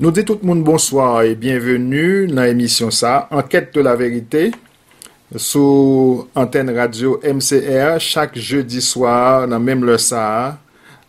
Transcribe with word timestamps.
Nou 0.00 0.08
di 0.16 0.22
tout 0.24 0.40
moun 0.40 0.62
bonsoir 0.64 1.26
et 1.28 1.34
bienvenu 1.36 2.24
nan 2.32 2.46
emisyon 2.48 2.88
sa, 2.88 3.28
Enquête 3.30 3.74
de 3.74 3.82
la 3.84 3.92
vérité, 4.00 4.50
sou 5.36 6.22
antenne 6.32 6.72
radio 6.72 7.18
MCR, 7.20 7.98
chak 8.00 8.38
jeudi 8.40 8.80
soir 8.80 9.44
nan 9.44 9.60
mem 9.60 9.84
le 9.84 9.98
sa, 10.00 10.56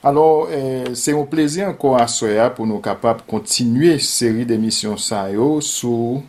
Alors, 0.08 0.48
eh, 0.48 0.94
se 0.96 1.12
yon 1.12 1.26
plezi 1.28 1.60
anko 1.66 1.90
asoya 2.00 2.46
pou 2.56 2.64
nou 2.64 2.80
kapap 2.80 3.18
kontinue 3.28 3.98
seri 4.00 4.46
demisyon 4.48 4.94
sa 4.96 5.26
yo 5.28 5.58
sou 5.60 6.22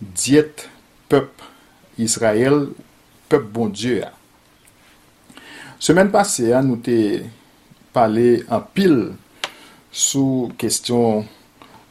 diet 0.00 0.64
pep 1.06 1.44
Israel, 2.00 2.64
pep 3.30 3.44
bon 3.54 3.70
Diyo 3.70 4.00
ya. 4.00 4.08
Semen 5.78 6.10
pase 6.10 6.48
ya 6.48 6.64
nou 6.64 6.80
te 6.82 7.20
pale 7.94 8.40
an 8.50 8.64
pil 8.74 8.96
sou 9.94 10.48
kestyon 10.58 11.22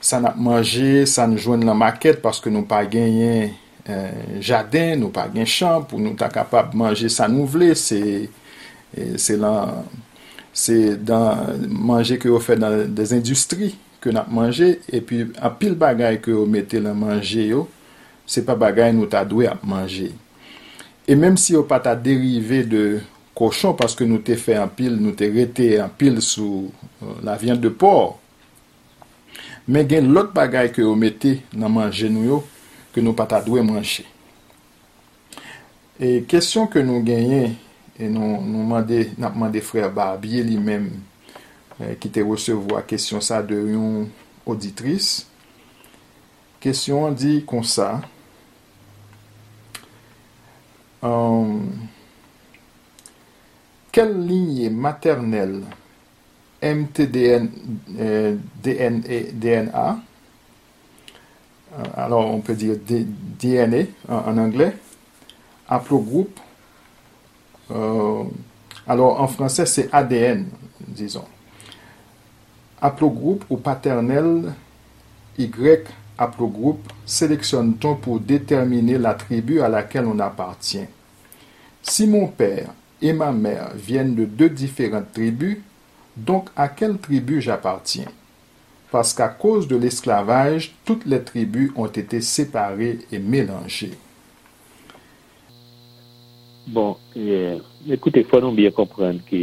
sa 0.03 0.19
nap 0.19 0.35
manje, 0.35 1.05
sa 1.07 1.29
nou 1.29 1.39
jwen 1.39 1.63
nan 1.63 1.79
maket 1.79 2.19
paske 2.25 2.51
nou 2.51 2.67
pa 2.67 2.81
genyen 2.83 3.53
eh, 3.87 4.35
jaden, 4.43 5.05
nou 5.05 5.15
pa 5.15 5.29
genyen 5.31 5.47
chan 5.47 5.87
pou 5.87 6.03
nou 6.03 6.19
ta 6.19 6.27
kapap 6.35 6.75
manje 6.75 7.07
sa 7.15 7.31
nou 7.31 7.47
vle, 7.47 7.71
se, 7.79 8.03
eh, 8.91 9.15
se 9.15 9.39
lan... 9.39 9.87
se 10.55 10.95
dan 10.95 11.67
manje 11.69 12.17
ke 12.19 12.29
yo 12.29 12.39
fè 12.41 12.57
nan 12.59 12.87
des 12.95 13.13
industri 13.15 13.73
ke 14.03 14.13
nan 14.15 14.29
manje, 14.31 14.77
epi 14.95 15.25
apil 15.43 15.75
bagay 15.79 16.19
ke 16.23 16.31
yo 16.33 16.45
mette 16.49 16.79
nan 16.83 16.97
manje 16.99 17.49
yo, 17.49 17.65
se 18.29 18.43
pa 18.45 18.55
bagay 18.59 18.93
nou 18.95 19.09
ta 19.11 19.25
dwe 19.27 19.49
ap 19.49 19.63
manje. 19.67 20.11
E 21.09 21.17
menm 21.17 21.37
si 21.41 21.55
yo 21.55 21.65
pa 21.67 21.79
ta 21.83 21.95
derive 21.97 22.63
de 22.69 22.83
koshon, 23.37 23.75
paske 23.77 24.07
nou 24.07 24.21
te 24.23 24.37
fè 24.39 24.59
apil, 24.61 24.99
nou 25.01 25.15
te 25.17 25.29
rete 25.33 25.71
apil 25.83 26.19
sou 26.23 26.67
euh, 27.01 27.17
la 27.25 27.37
vyan 27.39 27.59
de 27.59 27.71
por, 27.71 28.17
men 29.69 29.87
gen 29.89 30.11
lot 30.15 30.31
bagay 30.35 30.71
ke 30.73 30.83
yo 30.83 30.95
mette 30.97 31.37
nan 31.51 31.73
manje 31.73 32.09
nou 32.11 32.27
yo, 32.27 32.39
ke 32.95 33.03
nou 33.03 33.17
pa 33.17 33.27
ta 33.29 33.41
dwe 33.43 33.63
manje. 33.65 34.05
E 35.99 36.21
kesyon 36.31 36.69
ke 36.71 36.79
nou 36.85 37.03
genyen 37.03 37.57
E 37.99 38.07
nou, 38.07 38.39
nou 38.39 38.63
mande, 38.63 39.09
nap 39.19 39.35
mande 39.35 39.59
frè 39.65 39.89
Barbier 39.91 40.47
li 40.47 40.55
mèm 40.61 40.87
eh, 41.79 41.95
ki 41.99 42.11
te 42.15 42.23
resevo 42.23 42.77
a 42.79 42.83
kesyon 42.87 43.23
sa 43.23 43.41
de 43.43 43.57
yon 43.73 44.07
auditris. 44.47 45.25
Kesyon 46.63 47.15
di 47.19 47.39
kon 47.47 47.63
sa. 47.67 47.99
Um, 51.03 51.89
Kel 53.91 54.11
linye 54.27 54.69
maternel 54.69 55.63
mtDNA 56.61 57.47
alors 61.95 62.33
on 62.33 62.41
peut 62.41 62.55
dire 62.55 62.75
DNA 63.39 63.85
en 64.09 64.37
anglais 64.37 64.75
aplo 65.67 65.99
groupe 65.99 66.39
Euh, 67.71 68.23
alors, 68.87 69.21
en 69.21 69.27
français, 69.27 69.65
c'est 69.65 69.89
ADN, 69.93 70.45
disons. 70.87 71.25
Haplogroupe 72.81 73.45
ou 73.49 73.57
paternel 73.57 74.53
Y 75.37 75.87
haplogroupe 76.17 76.91
sélectionne-t-on 77.05 77.95
pour 77.95 78.19
déterminer 78.19 78.97
la 78.97 79.13
tribu 79.13 79.61
à 79.61 79.69
laquelle 79.69 80.05
on 80.05 80.19
appartient. 80.19 80.87
Si 81.81 82.07
mon 82.07 82.27
père 82.27 82.73
et 83.01 83.13
ma 83.13 83.31
mère 83.31 83.71
viennent 83.75 84.15
de 84.15 84.25
deux 84.25 84.49
différentes 84.49 85.13
tribus, 85.13 85.57
donc 86.17 86.49
à 86.55 86.67
quelle 86.67 86.97
tribu 86.97 87.41
j'appartiens? 87.41 88.11
Parce 88.91 89.13
qu'à 89.13 89.29
cause 89.29 89.67
de 89.67 89.77
l'esclavage, 89.77 90.75
toutes 90.83 91.05
les 91.05 91.23
tribus 91.23 91.71
ont 91.75 91.85
été 91.85 92.21
séparées 92.21 92.99
et 93.11 93.19
mélangées. 93.19 93.97
Bon, 96.69 96.97
ekoute, 97.89 98.21
fwa 98.29 98.43
nou 98.43 98.53
biye 98.53 98.69
kompren 98.75 99.17
ki 99.25 99.41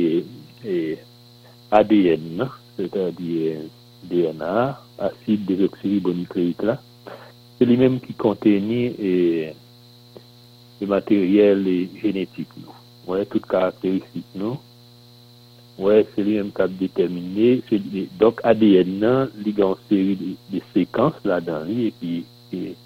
ADN, 1.75 2.45
c'est-à-dire 2.77 3.65
DNA, 4.07 4.59
acide 4.99 5.47
desoxyribonukleik 5.49 6.63
la, 6.69 6.77
se 7.57 7.67
li 7.67 7.77
menm 7.81 7.99
ki 8.05 8.15
konteni 8.21 8.81
e 8.95 9.13
materyel 10.87 11.67
genetik 11.99 12.53
nou. 12.61 12.75
Ouè, 13.09 13.25
tout 13.33 13.45
karakteristik 13.51 14.37
nou. 14.39 14.61
Ouè, 15.81 16.03
se 16.13 16.23
li 16.23 16.37
menm 16.39 16.53
kap 16.55 16.71
determine. 16.79 17.57
Donk 18.21 18.45
ADN 18.47 18.99
nan, 19.03 19.33
li 19.43 19.55
gan 19.57 19.75
seri 19.89 20.37
de 20.53 20.63
sekans 20.75 21.19
la 21.27 21.41
dan 21.43 21.67
li, 21.71 21.91
e 21.91 21.93
pi 21.99 22.77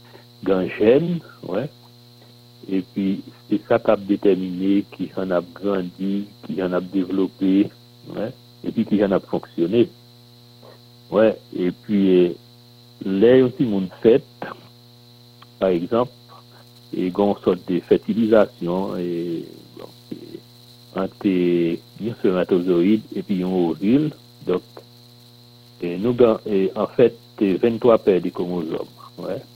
gan 0.49 0.65
jen, 0.79 1.19
E 2.69 2.83
pi, 2.93 3.07
se 3.49 3.59
sa 3.69 3.79
kap 3.83 4.03
determine 4.09 4.83
ki 4.93 5.09
jan 5.15 5.33
ap 5.37 5.47
grandi, 5.57 6.27
ki 6.45 6.59
jan 6.59 6.77
ap 6.77 6.87
devlopi, 6.93 7.65
ouais, 8.13 8.33
e 8.65 8.73
pi 8.77 8.85
ki 8.89 9.01
jan 9.01 9.17
ap 9.17 9.27
fonksyone. 9.31 9.87
Ouais, 11.11 11.33
e 11.57 11.71
pi, 11.87 12.01
le 13.07 13.33
yon 13.41 13.55
si 13.57 13.67
moun 13.67 13.89
fèt, 14.03 14.27
par 15.59 15.73
exemple, 15.73 16.13
e 16.93 17.09
gon 17.15 17.33
sot 17.45 17.65
de 17.71 17.81
fètilizasyon, 17.89 19.01
ante 21.01 21.35
yon 22.05 22.21
spermatozoid, 22.21 23.09
e 23.17 23.25
pi 23.27 23.41
yon 23.41 23.57
oril, 23.71 24.11
dok, 24.47 24.85
nou 26.05 26.13
gan, 26.19 26.39
en 26.45 26.95
fèt, 26.99 27.17
fait, 27.41 27.57
23 27.63 27.99
pèr 28.05 28.21
di 28.21 28.31
komozom, 28.37 28.89
wè. 29.19 29.33
Ouais. 29.33 29.50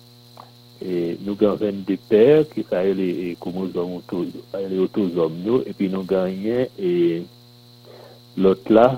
E 0.83 1.15
nou 1.25 1.39
gen 1.39 1.59
ven 1.61 1.83
de 1.87 1.97
per 2.11 2.45
ki 2.51 2.65
sa 2.69 2.83
e 2.83 2.93
le 2.99 3.09
komozom 3.43 3.99
otozom 4.01 5.41
nou 5.45 5.63
e 5.63 5.75
pi 5.77 5.89
nou 5.93 6.07
ganyen 6.09 6.67
e 6.79 7.23
lot 8.37 8.71
la 8.75 8.89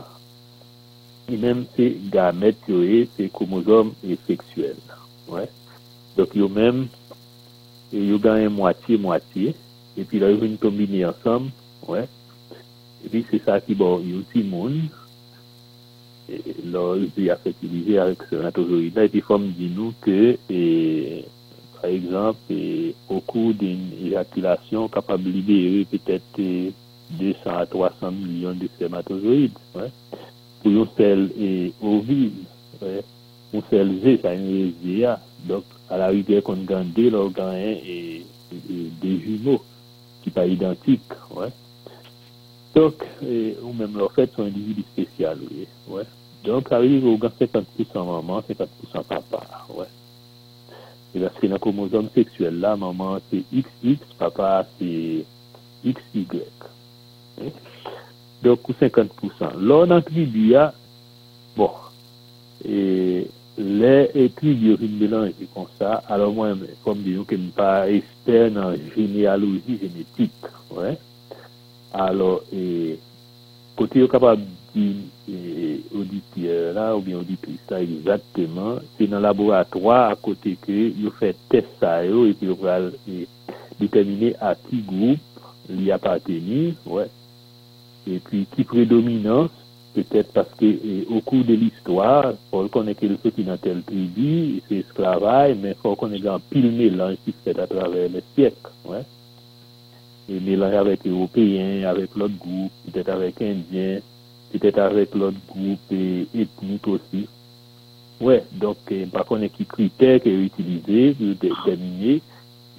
ki 1.26 1.37
menm 1.43 1.67
se 1.76 1.90
gamet 2.12 2.70
yo 2.70 2.81
e 2.82 3.05
se 3.17 3.28
komozom 3.34 3.93
e 4.06 4.17
seksuel 4.26 4.78
dok 6.17 6.32
yo 6.38 6.49
menm 6.49 6.87
et 7.93 7.99
ils 7.99 8.19
gagnent 8.20 8.49
moitié-moitié, 8.49 9.55
et 9.96 10.05
puis 10.05 10.19
là, 10.19 10.31
ils 10.31 10.37
viennent 10.37 10.58
combiner 10.58 11.05
ensemble, 11.06 11.50
ouais. 11.87 12.08
Et 13.05 13.08
puis 13.08 13.25
c'est 13.31 13.43
ça 13.44 13.61
qui, 13.61 13.75
bon, 13.75 14.00
il 14.02 14.11
y 14.11 14.14
a 14.14 14.19
aussi 14.19 14.46
monde, 14.46 14.81
et 16.29 16.43
là, 16.64 16.96
il 17.17 17.31
a 17.31 17.37
fait 17.37 17.50
utiliser 17.50 17.99
avec 17.99 18.19
ce 18.29 18.34
là 18.34 18.49
et 18.49 19.08
puis 19.08 19.11
il 19.14 19.22
faut 19.22 19.38
me 19.38 19.49
dire 19.49 19.70
nous 19.76 19.94
que, 20.00 20.37
et, 20.50 21.25
par 21.86 21.94
exemple, 21.94 22.52
au 23.08 23.20
cours 23.20 23.54
d'une 23.54 23.92
éjaculation 24.04 24.88
capable 24.88 25.22
de 25.22 25.30
libérer 25.30 25.84
peut-être 25.84 26.72
200 27.10 27.38
à 27.46 27.64
300 27.64 28.10
millions 28.10 28.54
de 28.54 28.66
spermatozoïdes, 28.66 29.52
ouais, 29.76 29.92
pour 30.62 30.72
une 30.72 31.30
et 31.38 31.72
ovule, 31.80 32.32
ouais, 32.82 33.04
une 33.54 33.62
seule 33.70 33.92
Z, 34.02 34.20
ça 34.22 34.34
une 34.34 34.72
donc 35.44 35.62
à 35.88 35.96
la 35.96 36.08
rigueur 36.08 36.42
qu'on 36.42 36.56
gagne 36.56 36.90
l'organe 36.96 37.54
et, 37.54 38.26
des 38.50 39.20
jumeaux 39.20 39.62
qui 40.24 40.30
pas 40.30 40.46
identiques, 40.46 41.02
ouais. 41.36 41.50
Donc, 42.74 42.94
et, 43.24 43.56
ou 43.62 43.72
même 43.72 43.96
leur 43.96 44.10
fait 44.12 44.28
sont 44.34 44.42
individus 44.42 44.84
spéciaux, 44.92 45.28
oui, 45.40 45.68
ouais. 45.88 46.02
Donc, 46.44 46.72
arrive 46.72 47.06
au 47.06 47.16
50% 47.16 47.62
maman, 47.94 48.40
50% 48.40 49.04
papa, 49.04 49.66
ouais. 49.76 49.86
Et 51.14 51.20
parce 51.20 51.35
que 51.35 51.47
dans 51.47 51.55
le 51.55 51.58
chromosome 51.58 52.08
sexuel, 52.14 52.61
là, 52.61 52.76
maman, 52.76 53.19
c'est 53.31 53.44
XX, 53.53 53.99
papa, 54.19 54.67
c'est 54.79 55.25
XY. 55.85 56.26
Donc, 58.43 58.61
50%. 58.69 59.08
Là, 59.58 59.87
dans 59.87 59.97
le 59.97 60.03
tribu, 60.03 60.55
bon, 61.56 61.70
et 62.64 63.29
les 63.58 64.31
tribus 64.37 64.79
qui 64.79 64.88
mélangent 64.88 65.32
comme 65.55 65.67
ça, 65.79 66.03
alors 66.08 66.32
moi, 66.32 66.55
comme 66.85 67.03
je 67.05 67.12
ne 67.12 67.25
suis 67.25 67.37
pas 67.55 67.88
expert 67.91 68.53
en 68.56 68.75
généalogie 68.94 69.79
génétique, 69.81 70.32
ouais. 70.70 70.99
Alors, 71.93 72.43
et, 72.53 72.99
côté 73.76 74.06
capable 74.08 74.43
dire 74.76 75.81
auditeur 75.94 76.75
là, 76.75 76.96
ou 76.96 77.00
bien 77.00 77.19
auditrice 77.19 77.58
ça 77.69 77.82
exactement, 77.82 78.76
c'est 78.96 79.06
dans 79.06 79.17
le 79.17 79.23
laboratoire 79.23 80.11
à 80.11 80.17
côté 80.17 80.56
que 80.61 80.73
ils 80.73 81.11
fait 81.19 81.37
test 81.49 81.67
ça 81.81 82.05
et 82.05 82.11
puis 82.11 82.37
ils 82.43 82.52
va 82.52 82.81
déterminer 83.81 84.34
à 84.40 84.55
qui 84.55 84.82
groupe 84.82 85.19
il 85.69 85.90
appartenir, 85.90 86.75
ouais. 86.87 87.08
Et 88.06 88.19
puis 88.19 88.46
qui 88.55 88.64
prédominance, 88.64 89.50
peut-être 89.94 90.32
parce 90.32 90.52
que 90.58 91.11
au 91.11 91.20
cours 91.20 91.44
de 91.44 91.55
l'histoire, 91.55 92.34
faut 92.50 92.69
qu'on 92.69 92.87
ait 92.87 92.94
quelque 92.94 93.22
chose 93.22 93.32
qui 93.34 93.43
dans 93.43 93.56
telle 93.56 93.82
tribu, 93.82 94.62
c'est 94.69 94.76
esclavage, 94.76 95.56
mais 95.61 95.75
faut 95.82 95.96
ait 96.12 96.29
un 96.29 96.40
pile 96.50 96.72
mélange 96.72 97.17
qui 97.25 97.32
se 97.32 97.37
fait 97.44 97.58
à 97.58 97.67
travers 97.67 98.08
les 98.08 98.22
siècles, 98.34 98.70
ouais. 98.84 99.02
Et 100.29 100.40
mélanger 100.40 100.76
avec 100.76 101.06
Européens, 101.06 101.88
avec 101.88 102.14
l'autre 102.17 102.37
groupe, 102.38 102.72
peut-être 102.93 103.08
avec 103.11 103.40
Indiens, 103.40 104.00
peut-être 104.58 104.79
avec 104.79 105.14
l'autre 105.14 105.37
groupe 105.49 105.81
et 105.91 106.26
ethnique 106.35 106.87
aussi. 106.88 107.29
Ouais, 108.20 108.44
donc, 108.53 108.79
par 109.12 109.25
contre, 109.26 109.47
qui 109.47 109.67
critères 109.67 110.23
qui 110.23 110.31
est 110.31 110.44
utilisé 110.44 111.14
pour 111.14 111.35
déterminer 111.35 112.23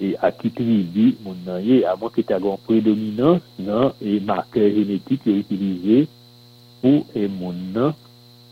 et 0.00 0.16
à 0.20 0.32
qui 0.32 0.50
tribu 0.50 1.16
mon 1.24 1.34
nom 1.46 1.56
à 1.86 1.96
moins 1.96 2.10
que 2.10 2.20
tu 2.20 2.32
aies 2.32 2.36
une 2.36 2.56
prédominance, 2.58 3.40
non, 3.58 3.92
et 4.02 4.20
marqueur 4.20 4.70
génétique 4.70 5.22
qui 5.22 5.30
est 5.30 5.38
utilisé 5.38 6.08
pour 6.80 7.04
et 7.14 7.28
mon 7.28 7.52
nom 7.52 7.94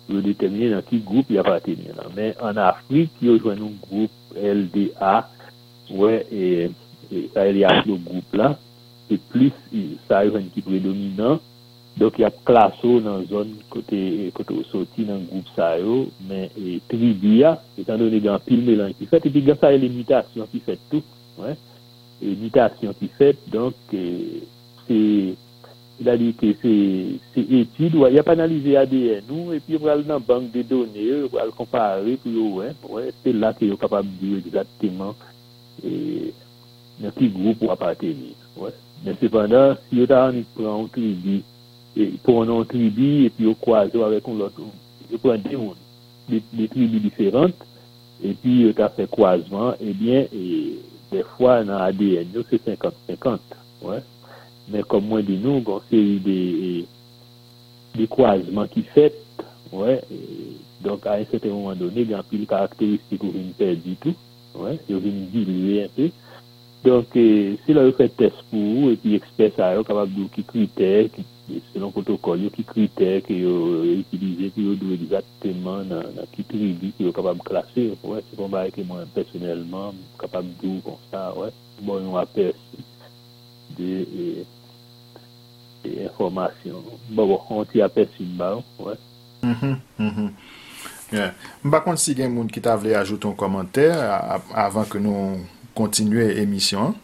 pour 0.07 0.21
déterminer 0.21 0.71
dans 0.71 0.83
quel 0.89 1.03
groupe 1.03 1.27
il 1.31 1.39
appartient. 1.39 1.77
Mais 2.17 2.35
en 2.41 2.57
Afrique, 2.57 3.11
il 3.23 3.29
y 3.29 3.31
a 3.31 3.53
un 3.53 3.57
groupe 3.89 4.11
LDA, 4.37 5.31
ouais, 5.91 6.27
et, 6.33 6.71
et 7.13 7.31
il 7.51 7.59
y 7.59 7.65
a 7.65 7.83
ce 7.83 7.91
groupe-là, 7.91 8.59
c'est 9.09 9.21
plus 9.21 9.53
ça 10.09 10.19
a 10.19 10.27
qui 10.55 10.61
prédominant. 10.63 11.41
Donc, 11.97 12.15
il 12.19 12.23
y 12.23 12.25
a 12.25 12.31
classo 12.31 13.01
dans 13.01 13.19
la 13.19 13.25
zone 13.25 13.55
côté, 13.71 14.31
sorti 14.71 15.05
dans 15.05 15.15
le 15.15 15.21
groupe 15.21 15.47
ça 15.57 15.77
mais 16.29 16.51
et, 16.61 16.81
tribia, 16.89 17.63
étant 17.79 17.97
donné 17.97 18.17
qu'il 18.17 18.27
y 18.27 18.29
a 18.29 18.35
un 18.35 18.39
pile 18.39 18.63
mélange 18.63 18.93
qui 18.99 19.07
fait, 19.07 19.25
et 19.25 19.31
puis 19.31 19.41
il 19.41 19.49
y 19.49 19.51
a 19.51 19.71
les 19.73 19.89
mutations 19.89 20.47
qui 20.51 20.61
fait 20.61 20.79
tout. 20.91 21.03
Et 22.23 22.35
mutations 22.35 22.95
qui 22.99 23.09
fait, 23.09 23.37
donc, 23.51 23.75
c'est, 23.91 25.35
il 25.99 26.09
a 26.09 26.17
dit 26.19 26.35
que 26.35 26.55
c'est 26.61 27.41
étude, 27.41 27.95
il 27.95 28.13
n'y 28.13 28.19
a 28.19 28.23
pas 28.23 28.33
analysé 28.33 28.77
ADN, 28.77 29.25
et 29.55 29.61
puis 29.61 29.77
on 29.81 29.85
va 29.85 29.97
dans 29.97 30.15
la 30.15 30.19
banque 30.19 30.53
de 30.53 30.61
données, 30.63 31.25
on 31.33 31.35
va 31.35 31.45
comparer, 31.57 32.19
ouais, 32.27 32.73
ouais, 32.91 33.13
c'est 33.25 33.33
là 33.33 33.55
qu'il 33.55 33.73
est 33.73 33.81
capable 33.81 34.09
de 34.21 34.27
dire 34.27 34.39
exactement 34.47 35.15
dans 37.01 37.11
quel 37.19 37.33
groupe 37.33 37.63
on. 37.63 38.35
Ouais. 38.57 38.71
Mais 39.05 39.15
cependant, 39.21 39.77
si 39.89 40.03
avez 40.11 40.45
prend 40.55 40.89
une 40.97 41.03
et 41.03 41.43
pour 42.23 42.45
une 42.45 42.65
tribu, 42.67 43.25
et 43.25 43.31
puis 43.31 43.47
vous 43.47 43.55
croisez 43.55 44.03
avec 44.03 44.29
un 44.29 44.41
autre, 44.41 44.61
vous 45.11 45.19
prenez 45.19 45.43
des, 46.29 46.43
des, 46.53 46.69
tribus 46.69 47.01
différentes, 47.01 47.55
et 48.23 48.33
puis 48.33 48.65
vous 48.71 48.81
avez 48.81 48.95
fait 48.95 49.11
croisement, 49.11 49.75
eh 49.81 49.93
bien, 49.93 50.27
et, 50.33 50.79
des 51.13 51.23
fois, 51.37 51.63
dans 51.63 51.79
l'ADN, 51.79 52.27
c'est 52.51 52.61
50-50. 52.67 53.39
Ouais. 53.83 54.03
Mais 54.69 54.83
comme 54.83 55.07
moi 55.07 55.23
dis 55.23 55.39
nous, 55.39 55.63
on 55.65 55.81
série 55.89 56.19
des, 56.19 56.85
des 57.95 58.07
croisements 58.09 58.67
qui 58.67 58.83
fait, 58.83 59.15
ouais, 59.73 60.01
donc 60.83 61.07
à 61.07 61.15
un 61.15 61.25
certain 61.25 61.49
moment 61.49 61.75
donné, 61.75 62.03
il 62.03 62.11
y 62.11 62.15
a 62.15 62.19
un 62.19 62.23
peu 62.23 62.37
de 62.37 62.45
caractéristiques 62.45 63.21
qui 63.21 63.29
viennent 63.29 63.53
perdre 63.57 63.83
du 63.83 63.95
tout, 63.97 64.15
viennent 64.89 65.27
diluer 65.33 65.85
un 65.85 65.89
peu. 65.95 66.11
Donc, 66.85 67.07
euh, 67.17 67.55
si 67.65 67.73
là, 67.73 67.85
vous 67.85 67.97
faites 67.97 68.17
test 68.17 68.37
pour 68.51 68.61
vous, 68.61 68.91
et 68.91 68.97
puis 68.97 69.15
expert 69.15 69.51
ça, 69.57 69.77
vous 69.77 69.85
capable 69.85 70.13
de 70.15 70.29
qui 70.35 71.25
selon 71.73 71.93
protokol 71.95 72.41
yo 72.43 72.51
ki 72.51 72.65
kriter 72.67 73.21
ki 73.27 73.39
yo 73.45 73.85
itilize 73.87 74.51
ki 74.55 74.65
yo 74.67 74.75
do 74.81 74.91
exactement 74.97 75.87
nan, 75.87 76.11
nan 76.17 76.27
ki 76.35 76.43
tribi 76.51 76.91
ki 76.97 77.07
yo 77.07 77.13
kapab 77.15 77.39
klasir 77.47 77.95
wè, 78.03 78.21
se 78.27 78.39
kon 78.39 78.51
ba 78.51 78.67
eke 78.67 78.83
mwen 78.87 79.07
personelman 79.15 79.99
kapab 80.21 80.49
do 80.61 80.77
kon 80.87 80.99
sa 81.13 81.31
wè, 81.37 81.53
bon 81.87 82.03
yon 82.03 82.19
apersi 82.19 82.83
de 83.79 83.93
e, 84.03 84.27
e 85.87 85.95
informasyon. 86.09 86.83
Bon 87.15 87.31
bon, 87.31 87.41
an 87.61 87.71
ti 87.71 87.83
apersi 87.85 88.27
mba 88.27 88.57
wè 88.83 88.99
mm-hmm, 89.47 89.81
mm-hmm. 90.03 90.31
mba 91.71 91.83
kont 91.87 92.03
si 92.03 92.17
gen 92.19 92.35
moun 92.35 92.51
ki 92.51 92.65
ta 92.65 92.75
vle 92.81 92.99
ajoute 92.99 93.31
yon 93.31 93.39
komantè 93.39 93.91
avan 94.67 94.91
ke 94.91 95.03
nou 95.03 95.39
kontinue 95.79 96.33
emisyon? 96.43 96.97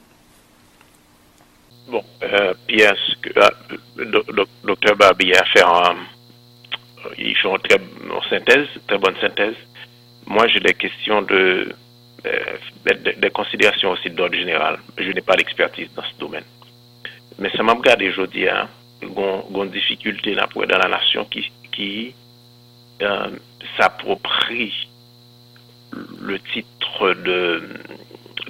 Bon, 1.92 2.02
euh, 2.24 2.54
yes, 2.72 2.98
docteur 3.96 4.96
Barbier 4.96 5.36
a 5.36 5.44
fait 5.44 5.62
un, 5.62 5.96
ils 7.18 7.36
font 7.36 7.56
une 7.56 7.62
très 7.62 7.78
bonne 7.78 8.22
synthèse, 8.28 8.68
très 8.86 8.98
bonne 8.98 9.16
synthèse. 9.20 9.56
Moi, 10.26 10.46
j'ai 10.48 10.60
des 10.60 10.74
questions 10.74 11.22
de, 11.22 11.74
euh, 12.26 12.56
des, 13.16 13.30
considérations 13.30 13.90
aussi 13.90 14.10
d'ordre 14.10 14.36
général. 14.36 14.78
Je 14.96 15.10
n'ai 15.10 15.20
pas 15.20 15.36
d'expertise 15.36 15.88
dans 15.94 16.02
ce 16.02 16.18
domaine. 16.18 16.44
Mais 17.38 17.50
ça 17.50 17.62
m'a 17.62 17.72
regardé 17.72 18.08
aujourd'hui, 18.08 18.48
hein, 18.48 18.68
une 19.02 19.70
difficulté 19.70 20.34
là 20.34 20.48
dans 20.54 20.78
la 20.78 20.88
nation 20.88 21.24
qui, 21.24 21.50
qui 21.72 22.14
euh, 23.02 23.30
s'approprie 23.76 24.88
le 26.20 26.38
titre 26.38 27.14
de 27.14 27.62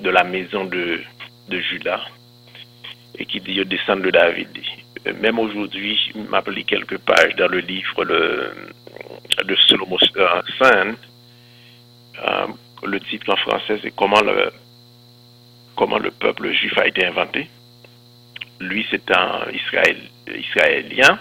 de 0.03 0.11
la 0.11 0.25
maison 0.25 0.65
de, 0.65 1.01
de 1.49 1.61
Judas 1.61 2.01
et 3.19 3.25
qui 3.25 3.41
dit 3.41 3.65
descend 3.65 4.03
de 4.03 4.11
David. 4.11 4.49
Même 5.05 5.39
aujourd'hui, 5.39 5.99
il 6.15 6.25
m'a 6.25 6.39
appelé 6.39 6.65
quelques 6.65 6.99
pages 6.99 7.35
dans 7.37 7.49
le 7.49 7.59
livre 7.59 8.05
de 8.05 9.57
Solomon 9.67 9.99
Saint. 10.59 10.95
Euh, 12.25 12.47
le 12.85 13.01
titre 13.01 13.33
en 13.33 13.37
français, 13.37 13.79
c'est 13.83 13.91
comment 13.93 14.21
le, 14.21 14.53
comment 15.77 15.99
le 15.99 16.11
peuple 16.11 16.53
juif 16.53 16.77
a 16.79 16.87
été 16.87 17.05
inventé. 17.05 17.49
Lui, 18.61 18.87
c'est 18.91 19.11
un 19.11 19.47
Israël, 19.53 19.97
Israélien. 20.29 21.19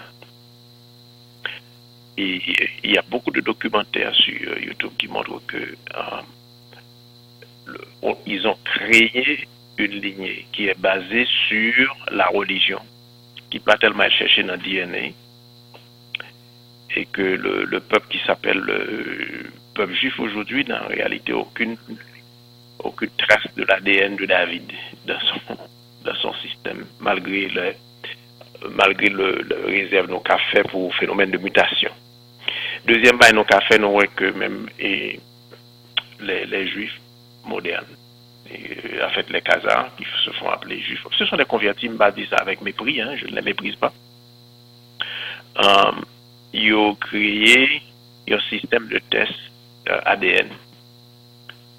Et 2.18 2.40
il 2.84 2.90
y 2.92 2.98
a 2.98 3.02
beaucoup 3.02 3.30
de 3.30 3.40
documentaires 3.40 4.14
sur 4.14 4.58
YouTube 4.58 4.92
qui 4.98 5.08
montrent 5.08 5.40
que 5.46 5.56
euh, 5.56 6.22
ils 8.26 8.46
ont 8.46 8.58
créé 8.64 9.46
une 9.78 9.92
lignée 9.92 10.46
qui 10.52 10.66
est 10.66 10.78
basée 10.78 11.26
sur 11.48 11.96
la 12.10 12.26
religion, 12.26 12.80
qui 13.52 13.60
pas 13.60 13.76
tellement 13.76 14.08
chercher 14.08 14.42
dans 14.44 14.54
le 14.54 14.60
DNA, 14.60 15.12
et 16.96 17.04
que 17.04 17.20
le, 17.20 17.80
peuple 17.80 18.06
qui 18.08 18.18
s'appelle 18.26 18.56
le 18.56 19.50
peuple 19.74 19.92
juif 19.92 20.18
aujourd'hui 20.18 20.64
n'a 20.64 20.82
en 20.82 20.88
réalité 20.88 21.34
aucune, 21.34 21.76
aucune 22.78 23.10
trace 23.18 23.44
de 23.54 23.64
l'ADN 23.64 24.16
de 24.16 24.24
David 24.24 24.72
dans 25.06 25.20
son, 25.20 25.56
dans 26.02 26.14
son 26.14 26.32
système, 26.34 26.86
malgré 27.00 27.48
le, 27.48 27.74
malgré 28.70 29.10
le, 29.10 29.44
réserve 29.66 30.08
nos 30.08 30.20
cafés 30.20 30.62
pour 30.70 30.94
phénomène 30.94 31.30
de 31.30 31.36
mutation. 31.36 31.90
Deuxième 32.86 33.18
nos 33.34 33.44
cafés, 33.44 33.78
nous 33.78 33.98
que 34.16 34.32
même 34.32 34.66
les, 34.78 35.20
les 36.20 36.68
juifs 36.68 36.98
modernes 37.44 37.84
en 39.04 39.10
fait 39.10 39.30
les 39.30 39.40
Khazars, 39.40 39.94
qui 39.96 40.04
se 40.24 40.30
font 40.32 40.48
appeler 40.50 40.80
juifs. 40.80 41.04
Ce 41.18 41.24
sont 41.26 41.36
des 41.36 41.44
convertis, 41.44 41.86
je 41.86 41.92
ne 41.92 42.10
dis 42.10 42.26
ça 42.28 42.36
avec 42.36 42.60
hein, 42.60 43.16
je 43.16 43.26
ne 43.26 43.34
les 43.34 43.42
méprise 43.42 43.76
pas. 43.76 43.92
ils 46.52 46.74
ont 46.74 46.94
créé 46.94 47.82
un 48.30 48.40
système 48.48 48.88
de 48.88 48.98
test 49.10 49.34
ADN 49.86 50.48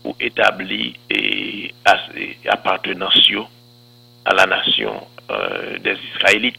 pour 0.04 0.16
établir 0.20 0.94
et, 1.10 1.74
appartenance 2.50 3.32
à 4.26 4.34
la 4.34 4.46
nation 4.46 5.08
des 5.80 5.98
Israélites. 6.16 6.58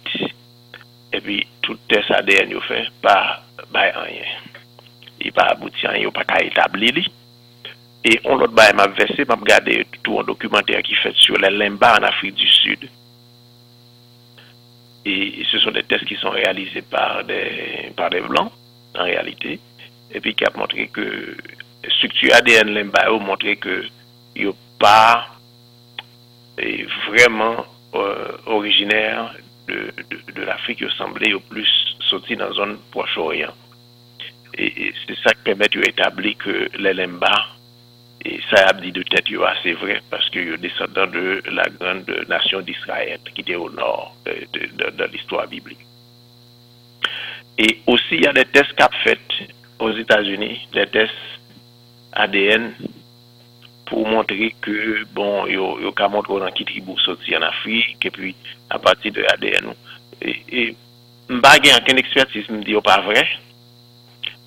Et 1.12 1.20
puis, 1.20 1.46
tout 1.62 1.78
test 1.88 2.10
ADN, 2.10 2.50
ils 2.50 2.60
fait 2.62 2.88
pas 3.00 3.42
rien. 3.72 4.24
Il 5.20 5.32
pas 5.32 5.50
abouti 5.50 5.86
à 5.86 5.90
rien, 5.90 6.06
il 6.06 6.12
pas 6.12 6.24
qu'à 6.24 6.42
établir. 6.42 6.92
Et 8.04 8.20
on 8.24 8.36
l'autre 8.36 8.52
bail 8.52 8.74
m'a 8.74 8.86
versé, 8.88 9.24
m'a 9.24 9.34
regardé 9.34 9.86
tout 10.02 10.20
un 10.20 10.24
documentaire 10.24 10.82
qui 10.82 10.94
fait 10.94 11.14
sur 11.14 11.36
les 11.38 11.50
limbas 11.50 11.98
en 11.98 12.02
Afrique 12.02 12.34
du 12.34 12.46
Sud. 12.46 12.88
Et 15.06 15.42
ce 15.50 15.58
sont 15.58 15.70
des 15.70 15.82
tests 15.82 16.04
qui 16.04 16.16
sont 16.16 16.30
réalisés 16.30 16.82
par 16.82 17.24
des, 17.24 17.92
par 17.96 18.10
des 18.10 18.20
blancs, 18.20 18.52
en 18.98 19.04
réalité. 19.04 19.58
Et 20.12 20.20
puis 20.20 20.34
qui 20.34 20.44
a 20.44 20.50
montré 20.54 20.88
que 20.88 21.36
structure 21.96 22.34
ADN 22.34 22.72
limba 22.74 23.00
a 23.00 23.10
montré 23.10 23.56
que 23.56 23.84
il 24.36 24.50
pas 24.78 25.28
vraiment 27.08 27.64
euh, 27.94 28.36
originaire 28.46 29.34
de, 29.68 29.92
de, 30.34 30.42
l'Afrique, 30.42 30.80
il 30.80 30.90
semblait 30.90 31.32
au 31.32 31.40
plus 31.40 31.68
sorti 32.00 32.36
dans 32.36 32.46
la 32.46 32.52
zone 32.52 32.78
Proche-Orient. 32.90 33.54
Et, 34.56 34.92
c'est 35.06 35.16
ça 35.16 35.30
qui 35.32 35.42
permet 35.44 35.68
d'établir 35.68 36.36
que 36.38 36.68
les 36.78 36.94
Lemba 36.94 37.32
et 38.24 38.40
ça 38.50 38.68
a 38.68 38.72
dit 38.72 38.90
de 38.90 39.02
tête, 39.02 39.26
c'est 39.62 39.72
vrai, 39.72 40.00
parce 40.08 40.30
que 40.30 40.54
est 40.54 40.58
descendant 40.58 41.06
de 41.06 41.42
la 41.50 41.64
grande 41.68 42.08
nation 42.28 42.62
d'Israël, 42.62 43.20
qui 43.34 43.42
était 43.42 43.54
au 43.54 43.70
nord 43.70 44.16
de, 44.24 45.04
l'histoire 45.12 45.46
biblique. 45.46 45.84
Et 47.58 47.80
aussi, 47.86 48.14
il 48.16 48.22
y 48.22 48.26
a 48.26 48.32
des 48.32 48.46
tests 48.46 48.72
qu'a 48.72 48.88
fait 49.02 49.20
aux 49.78 49.92
États-Unis, 49.92 50.68
des 50.72 50.86
tests 50.86 51.12
ADN, 52.14 52.72
pour 53.84 54.08
montrer 54.08 54.54
que, 54.62 55.04
bon, 55.12 55.46
il 55.46 55.54
y 55.54 55.58
a 55.58 56.08
montrer 56.08 56.40
dans 56.40 56.50
qui 56.50 56.64
tribu 56.64 56.92
sorti 57.04 57.36
en 57.36 57.42
Afrique, 57.42 58.06
et 58.06 58.10
puis, 58.10 58.34
à 58.70 58.78
partir 58.78 59.12
de 59.12 59.22
ADN. 59.34 59.74
Et, 60.22 60.42
et, 60.50 60.76
n'ai 61.28 61.74
aucune 61.76 61.98
expertise, 61.98 62.46
dis, 62.48 62.74
pas 62.82 63.02
vrai. 63.02 63.28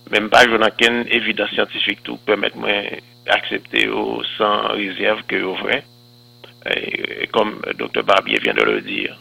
Même 0.10 0.30
pas, 0.30 0.46
aucune 0.46 1.06
évidence 1.12 1.52
scientifique 1.52 2.02
pour 2.04 2.18
permettre 2.20 2.58
moi 2.58 2.72
accepter 3.30 3.90
sans 4.38 4.68
réserve 4.70 5.24
que 5.24 5.42
au 5.44 5.56
vrai. 5.56 5.84
Et, 6.70 7.28
comme 7.28 7.62
le 7.66 7.74
docteur 7.74 8.04
Barbier 8.04 8.40
vient 8.40 8.54
de 8.54 8.64
le 8.64 8.82
dire, 8.82 9.18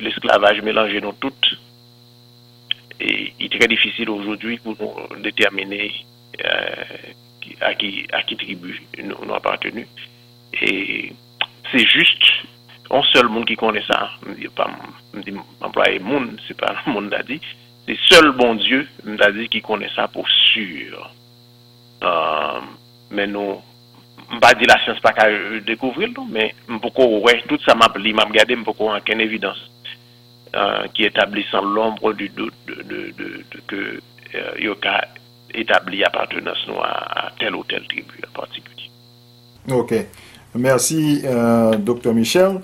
l'esclavage 0.00 0.62
mélangé 0.62 1.00
nous 1.00 1.12
toutes. 1.12 1.58
Et 3.00 3.32
il 3.38 3.46
est 3.46 3.58
très 3.58 3.68
difficile 3.68 4.08
aujourd'hui 4.10 4.58
pour 4.58 4.76
déterminer 5.18 5.92
euh, 6.44 6.84
à, 7.60 7.74
qui, 7.74 8.06
à 8.12 8.22
qui 8.22 8.36
tribu 8.36 8.82
nous, 9.02 9.16
nous 9.24 9.34
appartenu. 9.34 9.86
Et 10.60 11.12
c'est 11.70 11.86
juste 11.86 12.24
un 12.90 13.02
seul 13.12 13.28
monde 13.28 13.46
qui 13.46 13.56
connaît 13.56 13.84
ça. 13.86 14.10
Je 14.40 14.48
pas 14.48 14.70
employé 15.60 15.98
monde, 15.98 16.40
c'est 16.46 16.56
pas 16.56 16.74
le 16.86 16.92
monde 16.92 17.14
dit. 17.22 17.40
C'est 17.86 17.98
seul 18.08 18.32
bon 18.32 18.54
Dieu, 18.54 18.88
qui 19.50 19.60
connaît 19.62 19.90
ça 19.94 20.08
pour 20.08 20.28
sûr. 20.28 21.10
Euh, 22.02 22.60
men 23.10 23.32
nou, 23.34 23.60
mba 24.36 24.52
di 24.58 24.66
la 24.68 24.78
syans 24.82 25.00
pa 25.04 25.12
ka 25.16 25.28
dekouvril 25.66 26.12
nou, 26.14 26.26
men 26.30 26.52
mpoko 26.78 27.08
wè, 27.26 27.38
tout 27.50 27.62
sa 27.66 27.76
map 27.78 27.96
li, 28.00 28.14
map 28.16 28.32
gade 28.34 28.56
mpoko 28.58 28.90
anken 28.94 29.22
evidans 29.24 29.60
euh, 30.54 30.86
ki 30.94 31.08
etabli 31.10 31.44
san 31.50 31.66
l'ombre 31.76 32.14
du 32.18 32.30
dout 32.34 32.72
ke 33.70 33.80
euh, 34.34 34.54
yo 34.62 34.74
ka 34.82 34.98
etabli 35.56 36.02
apatenans 36.04 36.66
nou 36.68 36.82
a 36.84 37.30
tel 37.40 37.54
ou 37.56 37.64
tel 37.68 37.86
tribu 37.90 38.24
a 38.26 38.32
partikuli. 38.36 38.90
Ok, 39.72 39.94
mersi 40.54 41.22
euh, 41.24 41.76
Dr. 41.78 42.12
Michel. 42.14 42.60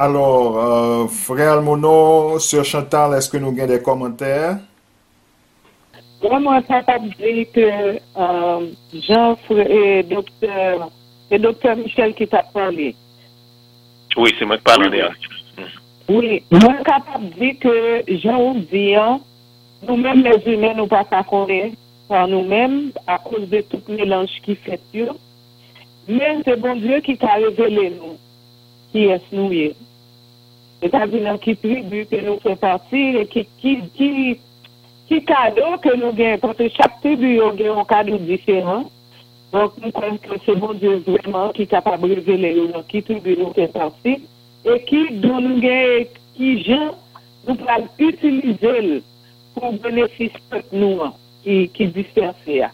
Alors, 0.00 0.58
euh, 0.58 1.06
Frère 1.08 1.54
Almono, 1.54 2.38
Sœur 2.38 2.64
Chantal, 2.64 3.16
eske 3.18 3.40
nou 3.42 3.50
gen 3.56 3.66
de 3.66 3.80
komantèr? 3.82 4.60
Vraiment, 6.20 6.60
ça 6.66 6.82
pas 6.82 6.98
dire 6.98 7.46
que 7.52 7.98
euh, 8.16 8.66
Jean 8.92 9.36
et 9.50 10.02
docteur, 10.02 10.90
et 11.30 11.38
docteur 11.38 11.76
Michel 11.76 12.14
qui 12.14 12.26
t'a 12.26 12.42
parlé. 12.42 12.94
Oui, 14.16 14.34
c'est 14.38 14.44
moi 14.44 14.56
qui 14.56 14.64
parle 14.64 14.90
oui. 14.90 15.00
Oui, 16.08 16.42
moi, 16.50 16.74
capable 16.84 17.28
de 17.30 17.34
dire 17.34 17.58
que 17.60 18.02
Jean 18.16 18.54
dit, 18.54 18.94
nous-mêmes 19.86 20.22
les 20.22 20.52
humains, 20.52 20.74
nous 20.74 20.86
pas 20.86 21.04
connaître 21.04 21.76
par 22.08 22.26
nous-mêmes 22.26 22.90
à 23.06 23.18
cause 23.18 23.48
de 23.48 23.60
tout 23.60 23.82
mélange 23.88 24.40
qui 24.42 24.56
fait 24.56 24.80
Dieu. 24.92 25.10
Mais 26.08 26.38
c'est 26.44 26.58
bon 26.58 26.74
Dieu 26.76 27.00
qui 27.00 27.16
t'a 27.16 27.34
révélé 27.34 27.90
nous, 27.90 28.16
qui 28.90 29.04
est 29.04 29.32
nous. 29.32 29.52
C'est-à-dire 30.80 31.38
qui 31.40 31.56
tribu 31.56 32.06
que 32.06 32.16
nous 32.16 32.40
fait 32.40 32.56
partie 32.56 33.16
et 33.18 33.26
qui, 33.26 33.46
qui, 33.60 33.78
qui 33.94 34.38
Ti 35.08 35.22
kado 35.24 35.78
ke 35.80 35.94
nou 35.96 36.12
gen, 36.12 36.36
pote 36.42 36.68
chak 36.76 36.98
tribu 37.00 37.30
yo 37.32 37.48
gen 37.56 37.70
yon 37.72 37.86
kado 37.88 38.18
diferan. 38.28 38.84
Donk 39.48 39.78
nou 39.80 39.92
kon 39.96 40.18
kon 40.20 40.42
se 40.44 40.56
bon 40.60 40.76
diyo 40.76 40.98
vreman 41.06 41.54
ki 41.56 41.64
kapab 41.70 42.04
revele 42.04 42.50
yo 42.52 42.66
nan 42.68 42.84
ki 42.90 43.00
tribu 43.06 43.32
yo 43.32 43.48
gen 43.56 43.72
tansi. 43.72 44.18
E 44.68 44.76
ki 44.84 45.00
don 45.22 45.40
nou 45.46 45.62
gen 45.64 46.10
ki 46.36 46.50
jen 46.66 46.90
nou 47.46 47.56
pral 47.56 47.88
utilize 47.96 48.74
l 48.82 48.98
pou 49.56 49.72
benefis 49.80 50.36
pek 50.52 50.68
nou 50.76 51.06
an 51.06 51.16
ki, 51.46 51.56
ki 51.72 51.88
disperse 51.96 52.58
ya. 52.60 52.68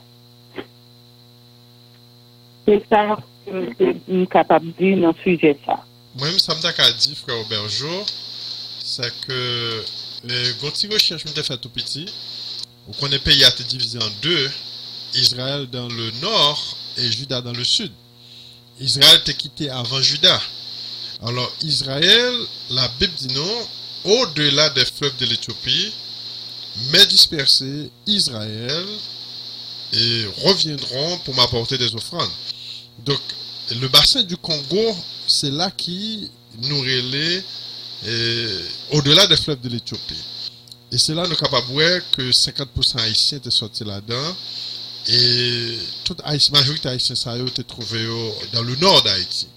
Se 2.66 2.80
sa 2.88 3.04
nou 3.46 4.26
kapab 4.32 4.66
di 4.80 4.96
nan 4.98 5.14
suje 5.22 5.54
sa. 5.62 5.84
Mwen 6.18 6.34
msam 6.34 6.58
tak 6.64 6.82
a 6.82 6.90
di 6.98 7.14
fwe 7.14 7.38
Oberjo, 7.44 8.02
se 8.82 9.06
ke... 9.22 9.44
Gonti 10.61 10.87
recherche 10.87 11.25
me 11.25 11.43
fait 11.43 11.59
tout 11.59 11.69
petit. 11.69 12.07
Vous 12.87 12.95
connaissez 12.95 13.19
le 13.19 13.25
pays 13.25 13.45
a 13.45 13.49
été 13.49 13.64
divisé 13.64 13.99
en 13.99 14.11
deux. 14.23 14.50
Israël 15.14 15.66
dans 15.71 15.88
le 15.88 16.11
nord 16.23 16.76
et 16.97 17.11
Juda 17.12 17.40
dans 17.40 17.52
le 17.52 17.64
sud. 17.64 17.93
Israël 18.81 19.21
était 19.21 19.35
quitté 19.35 19.71
avant 19.71 20.00
Juda. 20.00 20.40
Alors 21.23 21.52
Israël, 21.62 22.35
la 22.71 22.88
Bible 23.00 23.12
dit 23.19 23.35
non, 23.35 23.69
au-delà 24.04 24.71
des 24.71 24.85
fleuves 24.85 25.16
de 25.19 25.26
l'Éthiopie, 25.26 25.93
mais 26.90 27.07
dispersés, 27.07 27.90
Israël 28.07 28.87
et 29.93 30.25
reviendront 30.43 31.19
pour 31.19 31.35
m'apporter 31.35 31.78
des 31.78 31.95
offrandes. 31.95 32.31
Donc 33.04 33.21
le 33.71 33.88
bassin 33.88 34.23
du 34.23 34.37
Congo, 34.37 34.97
c'est 35.28 35.50
là 35.50 35.71
qui 35.71 36.31
nous 36.62 36.81
relaie 36.81 37.45
au-delà 38.92 39.26
des 39.26 39.37
fleuves 39.37 39.61
de 39.61 39.68
l'Éthiopie. 39.68 40.23
Et 40.92 40.99
c'est 40.99 41.14
là 41.14 41.26
nous 41.26 41.37
capables 41.37 42.02
que 42.16 42.30
50% 42.30 42.99
haïtiens 42.99 43.38
étaient 43.38 43.50
sortis 43.50 43.84
là-dedans. 43.84 44.37
Et 45.08 45.78
toute 46.04 46.20
la 46.23 46.37
majorité 46.52 46.88
haïtienne 46.88 47.16
ça 47.16 47.32
a 47.32 47.38
été 47.38 47.64
trouvé 47.64 48.06
dans 48.52 48.62
le 48.62 48.76
nord 48.76 49.02
d'Haïti. 49.02 49.49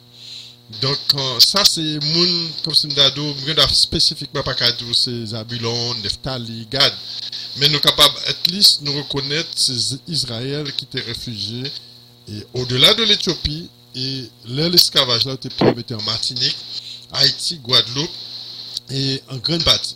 Donc, 0.82 0.98
ça, 1.39 1.63
c'est 1.63 2.04
moun, 2.04 2.50
comme 2.63 2.75
c'est 2.75 2.88
m'dado, 2.89 3.36
spécifiquement 3.72 4.44
pas 4.44 4.54
qu'à 4.54 4.70
dire 4.74 4.94
c'est 4.94 5.27
Zabulon, 5.27 5.96
Neftali, 6.04 6.68
Gad. 6.70 6.94
Mais 7.58 7.70
nous 7.70 7.80
capables, 7.80 8.16
at 8.27 8.51
least, 8.51 8.82
nous 8.82 8.94
reconnaître 8.98 9.50
ces 9.56 9.98
Israël 10.08 10.72
qui 10.74 10.84
étaient 10.84 11.06
réfugiés. 11.06 11.72
Et 12.27 12.46
au-delà 12.54 12.94
de 12.96 13.04
l'Éthiopie, 13.04 13.70
et 13.96 14.30
l'esclavage 14.46 15.25
là, 15.25 15.36
était 15.36 15.96
en 15.96 16.01
Martinique, 16.04 16.58
Haïti, 17.13 17.58
Guadeloupe, 17.60 18.12
et 18.89 19.22
en 19.29 19.38
grande 19.38 19.63
partie. 19.63 19.96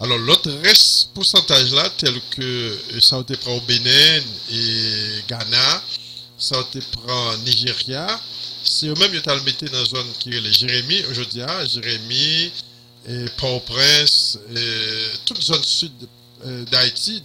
Alors 0.00 0.18
l'autre 0.18 0.50
reste 0.64 1.10
pourcentage 1.14 1.72
là, 1.72 1.88
tel 1.96 2.14
que 2.30 2.42
euh, 2.42 3.00
ça 3.00 3.16
a 3.16 3.20
été 3.20 3.36
pris 3.36 3.50
au 3.52 3.60
Bénin 3.62 4.20
et 4.50 5.22
Ghana, 5.28 5.82
ça 6.38 6.56
a 6.58 6.60
été 6.62 6.80
pris 6.80 7.38
Nigeria, 7.44 8.20
c'est 8.64 8.86
eux-mêmes 8.86 9.12
qui 9.20 9.28
ont 9.28 9.44
mis 9.44 9.70
dans 9.70 9.78
la 9.78 9.84
zone 9.84 10.06
qui 10.18 10.30
est 10.34 10.40
les 10.40 10.52
Jérémy, 10.52 11.04
aujourd'hui, 11.10 11.42
hein, 11.42 11.66
Jérémy, 11.66 12.50
et 13.08 13.24
Port-au-Prince, 13.36 14.38
toute 15.24 15.42
zone 15.42 15.62
sud 15.62 15.92
euh, 16.44 16.64
d'Haïti. 16.66 17.22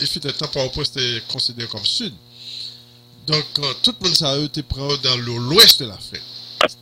Il 0.00 0.06
fut 0.06 0.24
un 0.26 0.32
temps, 0.32 0.48
Port-au-Prince 0.48 0.90
était 0.90 1.22
considéré 1.28 1.68
comme 1.68 1.84
sud. 1.86 2.12
Donc, 3.26 3.44
euh, 3.58 3.72
tout 3.82 3.94
le 4.00 4.06
monde 4.06 4.16
ça 4.16 4.32
a 4.32 4.38
été 4.38 4.62
pris 4.62 4.80
dans 5.02 5.16
l'ouest 5.16 5.80
de 5.80 5.86
l'Afrique, 5.86 6.22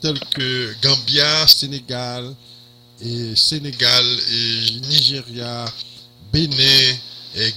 tel 0.00 0.18
que 0.30 0.75
Gambia, 0.82 1.46
Sénégal, 1.46 2.34
et 3.02 3.37
Sénégal, 3.37 4.04
Nigeria, 4.88 5.64
Bénin, 6.33 6.97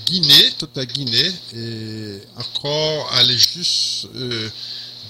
Guinée, 0.05 0.51
toute 0.57 0.75
la 0.75 0.85
Guinée, 0.85 1.31
et 1.55 2.19
encore 2.37 3.11
aller 3.13 3.37
juste 3.37 4.07
euh, 4.15 4.49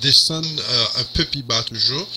descend 0.01 0.45
euh, 0.45 0.85
un 0.97 1.03
peu 1.13 1.25
plus 1.25 1.43
bas 1.43 1.63
toujours. 1.63 2.07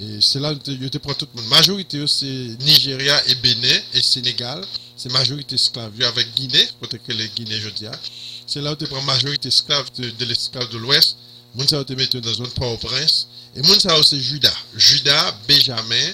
Et 0.00 0.20
c'est 0.20 0.38
là 0.38 0.54
que 0.54 0.88
te 0.88 0.98
prends 0.98 1.14
tout 1.14 1.26
le 1.34 1.40
monde. 1.40 1.50
Majorité, 1.50 2.04
c'est 2.06 2.56
Nigeria 2.60 3.20
et 3.26 3.34
Bénin 3.36 3.80
et 3.94 4.02
Sénégal. 4.02 4.64
C'est 4.96 5.12
majorité 5.12 5.56
esclave. 5.56 5.92
Avec 6.02 6.34
Guinée, 6.34 6.68
peut-être 6.80 7.04
que 7.04 7.12
les 7.12 7.28
Guinée, 7.28 7.60
je 7.60 7.68
dis. 7.70 7.86
Hein. 7.86 7.98
C'est 8.46 8.60
là 8.60 8.72
où 8.72 8.76
tu 8.76 8.86
prends 8.86 9.02
majorité 9.02 9.48
esclave 9.48 9.90
de, 9.98 10.24
l'esclave 10.24 10.70
de 10.70 10.78
l'Ouest. 10.78 11.16
Moun 11.54 11.66
ça 11.66 11.82
te 11.84 11.92
mettre 11.94 12.18
dans 12.20 12.32
zone 12.32 12.50
Port-au-Prince. 12.50 13.26
Et 13.56 13.62
moun 13.62 13.80
ça 13.80 14.00
c'est 14.04 14.20
Judas. 14.20 14.54
Judas, 14.76 15.34
Benjamin, 15.48 16.12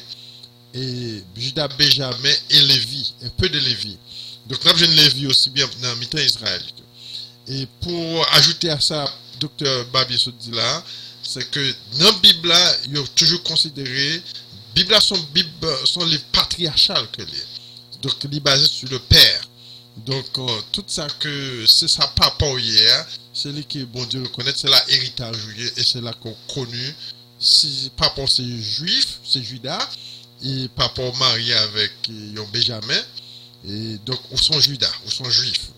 et 0.75 1.23
Judas, 1.37 1.69
Benjamin 1.79 2.35
et 2.51 2.61
Lévi. 2.61 3.15
Un 3.23 3.29
peu 3.31 3.49
de 3.49 3.59
Lévi. 3.59 3.97
Donc 4.47 4.63
là, 4.65 4.73
j'ai 4.77 4.87
une 4.87 4.93
Lévi 4.93 5.27
aussi 5.27 5.51
bien 5.51 5.69
dans 5.81 5.95
le 5.95 6.07
temps 6.07 6.19
Israël. 6.19 6.63
Et 7.47 7.67
pour 7.81 8.35
ajouter 8.35 8.71
à 8.71 8.81
ça, 8.81 9.05
docteur 9.39 9.87
Babi 9.87 10.17
dit 10.41 10.51
là, 10.51 10.85
c'est 11.23 11.49
que 11.51 11.75
dans 11.99 12.07
la 12.07 12.13
Bible, 12.13 12.53
il 12.87 12.97
y 12.97 12.99
a 12.99 13.07
toujours 13.15 13.43
considéré, 13.43 14.23
Bible 14.75 15.01
sont, 15.01 15.19
Bible, 15.33 15.69
sont 15.85 16.05
les 16.05 16.19
patriarcales 16.33 17.09
que 17.13 17.23
les. 17.23 18.01
Donc, 18.03 18.15
il 18.25 18.37
est 18.37 18.41
basé 18.41 18.67
sur 18.67 18.89
le 18.91 18.99
Père. 18.99 19.49
Donc, 19.99 20.27
euh, 20.39 20.61
tout 20.73 20.85
ça 20.87 21.07
que 21.21 21.65
c'est 21.67 21.89
sa 21.89 22.07
papa 22.09 22.47
hier, 22.59 23.07
c'est 23.33 23.51
lui 23.51 23.65
qui, 23.65 23.85
bon 23.85 24.05
Dieu, 24.07 24.23
reconnaît, 24.23 24.53
c'est 24.55 24.69
là 24.69 24.83
héritage 24.89 25.37
et 25.77 25.83
c'est 25.83 26.01
là 26.01 26.13
qu'on 26.15 26.37
connu. 26.53 26.95
Si 27.39 27.91
papa 27.97 28.23
c'est 28.27 28.43
juif, 28.45 29.19
c'est 29.25 29.43
Judas, 29.43 29.89
et 30.45 30.69
papa 30.69 31.03
marié 31.19 31.55
avec 31.55 31.93
euh, 32.11 32.45
Benjamin, 32.53 33.03
et 33.67 33.99
donc, 34.05 34.21
où 34.31 34.37
sont 34.37 34.61
Judas, 34.61 34.93
où 35.07 35.11
sont 35.11 35.29
juifs. 35.31 35.71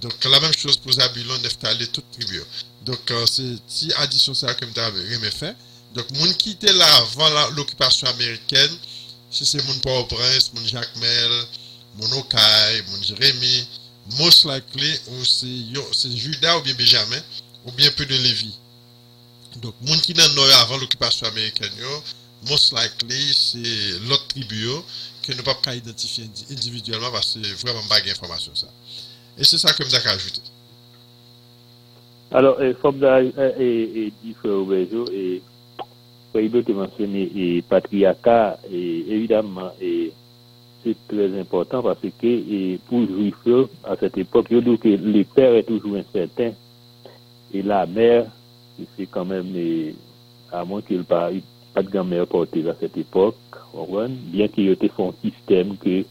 Donc, 0.00 0.12
la 0.24 0.40
même 0.40 0.54
chose 0.56 0.76
pour 0.76 0.92
Zabulon, 0.92 1.38
Neftali, 1.40 1.88
toute 1.88 2.10
tribu. 2.12 2.42
Donc, 2.82 3.10
euh, 3.10 3.26
c'est 3.26 3.56
si 3.66 3.92
addition 3.94 4.32
ça 4.32 4.54
tu 4.54 4.80
avais 4.80 5.30
fait. 5.30 5.56
Donc, 5.94 6.10
moun 6.12 6.32
qui 6.34 6.52
était 6.52 6.72
là 6.72 6.86
avant 6.96 7.50
l'occupation 7.50 8.06
américaine, 8.08 8.70
si 9.30 9.44
c'est 9.44 9.62
mon 9.66 9.78
Port-au-Prince, 9.80 10.52
mon 10.54 10.66
Jacques 10.66 10.96
Mel, 10.96 11.44
mon 11.96 12.12
Okai, 12.18 12.82
mon 12.90 13.02
Jérémy, 13.02 13.66
most 14.18 14.46
likely, 14.46 14.98
ou 15.08 15.24
c'est 15.24 16.16
Judas 16.16 16.58
ou 16.58 16.62
bien 16.62 16.74
Benjamin, 16.74 17.20
ou 17.66 17.72
bien 17.72 17.90
peu 17.90 18.06
de 18.06 18.14
Lévi. 18.14 18.54
Donc, 19.56 19.74
moun 19.80 20.00
qui 20.00 20.14
dans 20.14 20.28
Noé 20.34 20.52
avant 20.52 20.76
l'occupation 20.76 21.26
américaine, 21.26 21.72
most 22.48 22.72
likely, 22.72 23.32
c'est 23.32 23.98
l'autre 24.08 24.26
tribu 24.28 24.68
que 25.22 25.32
nous 25.32 25.38
ne 25.38 25.42
pouvons 25.42 25.56
pas 25.62 25.74
identifier 25.74 26.24
individuellement 26.50 27.10
parce 27.10 27.34
que 27.34 27.42
c'est 27.42 27.66
vraiment 27.66 27.86
pas 27.88 28.00
d'information 28.00 28.54
ça. 28.54 28.68
Et 29.36 29.44
c'est 29.44 29.58
ça 29.58 29.72
que 29.72 29.84
je 29.84 29.90
veux 29.90 30.08
ajouter. 30.08 30.42
Alors, 32.30 32.62
il 32.62 32.74
faut 32.74 32.92
dit 32.92 34.34
Frère 34.34 34.62
et 35.12 35.42
il 36.34 36.50
te 36.62 36.72
mentionner 36.72 37.30
et 37.34 37.62
patriarcat, 37.62 38.58
et 38.70 39.04
évidemment, 39.08 39.72
et 39.80 40.12
c'est 40.84 40.96
très 41.08 41.40
important 41.40 41.82
parce 41.82 41.98
que 42.00 42.76
pour 42.88 43.06
juif 43.06 43.34
à 43.82 43.96
cette 43.98 44.18
époque, 44.18 44.46
je 44.50 44.58
dis 44.58 44.78
que 44.78 44.88
le 44.88 45.24
père 45.24 45.54
est 45.54 45.64
toujours 45.64 45.96
incertain 45.96 46.52
et 47.52 47.62
la 47.62 47.86
mère, 47.86 48.26
c'est 48.96 49.06
quand 49.06 49.24
même, 49.24 49.52
à 50.52 50.64
moins 50.64 50.82
qu'il 50.82 51.00
ait 51.00 51.42
pas 51.74 51.82
de 51.82 51.90
grand-mère 51.90 52.26
portée 52.26 52.68
à 52.68 52.74
cette 52.78 52.96
époque, 52.96 53.36
bien 54.32 54.48
qu'il 54.48 54.64
y 54.64 54.70
ait 54.70 54.90
un 54.98 55.12
système 55.22 55.76
que 55.76 56.04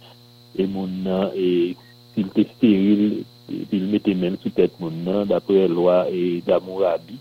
et 0.57 0.67
mon 0.67 0.87
et 1.35 1.75
s'il 2.13 2.27
était 2.27 2.47
stérile, 2.57 3.23
il 3.71 3.87
mettait 3.87 4.13
même 4.13 4.37
sous 4.41 4.49
tête 4.49 4.71
mon 4.79 4.91
nom, 4.91 5.25
d'après 5.25 5.67
la 5.67 5.67
loi 5.67 6.07
et 6.11 6.41
d'Amourabi. 6.45 7.17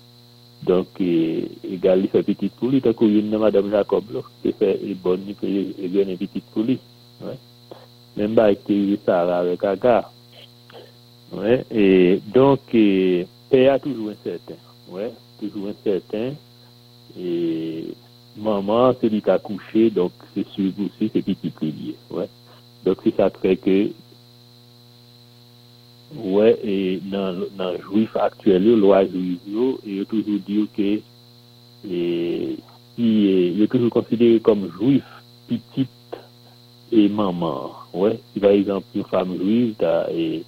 Donc, 0.64 0.86
égal, 1.00 2.00
il 2.00 2.08
fait 2.08 2.22
petite 2.22 2.52
pour 2.54 2.70
lui, 2.70 2.80
tant 2.80 2.92
y 3.02 3.34
a 3.34 3.38
Madame 3.38 3.70
Jacob, 3.70 4.04
qui 4.42 4.52
fait 4.52 4.80
bonne, 5.02 5.20
il 5.28 5.34
fait 5.34 6.02
une 6.02 6.16
petite 6.16 6.44
pour 6.52 6.62
lui. 6.62 6.78
Même 8.16 8.34
pas 8.34 8.44
avec 8.44 8.60
Sarah 9.04 9.38
avec 9.38 9.62
Agar. 9.62 10.10
Ouais. 11.32 11.64
Et 11.70 12.20
donc, 12.34 12.60
père 13.50 13.74
a 13.74 13.78
toujours 13.78 14.10
incertain. 14.10 14.54
Ouais, 14.88 15.12
toujours 15.38 15.68
incertain. 15.68 16.32
Et 17.18 17.84
maman, 18.36 18.94
celui 19.00 19.22
qui 19.22 19.30
a 19.30 19.38
couché, 19.38 19.90
donc 19.90 20.12
c'est 20.34 20.46
sûr 20.48 20.72
aussi, 20.78 21.10
c'est 21.12 21.22
petit 21.22 21.52
lié. 21.62 21.94
Ouais. 22.10 22.28
Donc, 22.84 22.98
c'est 23.02 23.16
ça 23.16 23.30
fait 23.30 23.56
que 23.56 23.90
Ouais, 26.14 26.56
et 26.62 27.00
dans 27.10 27.32
le 27.32 27.78
juif 27.90 28.16
actuel, 28.16 28.78
loi 28.78 29.04
juif, 29.06 29.40
il 29.84 30.00
a 30.00 30.04
toujours 30.04 30.38
dit 30.46 30.68
que 30.76 31.00
il 32.96 33.62
est 33.62 33.66
toujours 33.66 33.90
considéré 33.90 34.38
comme 34.40 34.70
juif, 34.78 35.02
petite 35.48 35.88
et 36.92 37.08
maman. 37.08 37.72
Ouais, 37.92 38.20
si 38.32 38.40
par 38.40 38.50
exemple 38.50 38.86
une 38.94 39.04
femme 39.04 39.36
juive 39.36 39.74
et, 40.14 40.44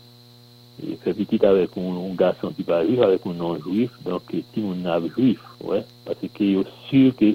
fait 1.03 1.13
petite 1.13 1.43
avec 1.43 1.71
un, 1.77 2.15
garçon 2.15 2.53
qui 2.57 2.63
pas 2.63 2.87
juif, 2.87 3.01
avec 3.01 3.27
un 3.27 3.33
non 3.35 3.59
juif, 3.61 3.91
donc 4.05 4.23
si 4.31 4.63
on 4.63 4.87
a 4.87 5.01
juif, 5.17 5.41
ouais, 5.65 5.85
parce 6.05 6.19
qu'il 6.35 6.59
est 6.59 6.67
sûr 6.89 7.17
que 7.17 7.35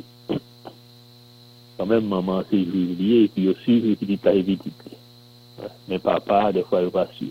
quand 1.83 1.89
même 1.89 2.07
maman 2.07 2.43
c'est 2.49 2.63
juillet 2.63 3.25
et 3.25 3.27
puis 3.27 3.49
aussi 3.49 3.81
les 3.81 3.95
petites 3.95 4.25
hérédité. 4.25 4.71
Mais 5.87 5.99
papa, 5.99 6.51
des 6.51 6.63
fois, 6.63 6.81
il 6.81 6.89
pas 6.89 7.07
sûr. 7.17 7.27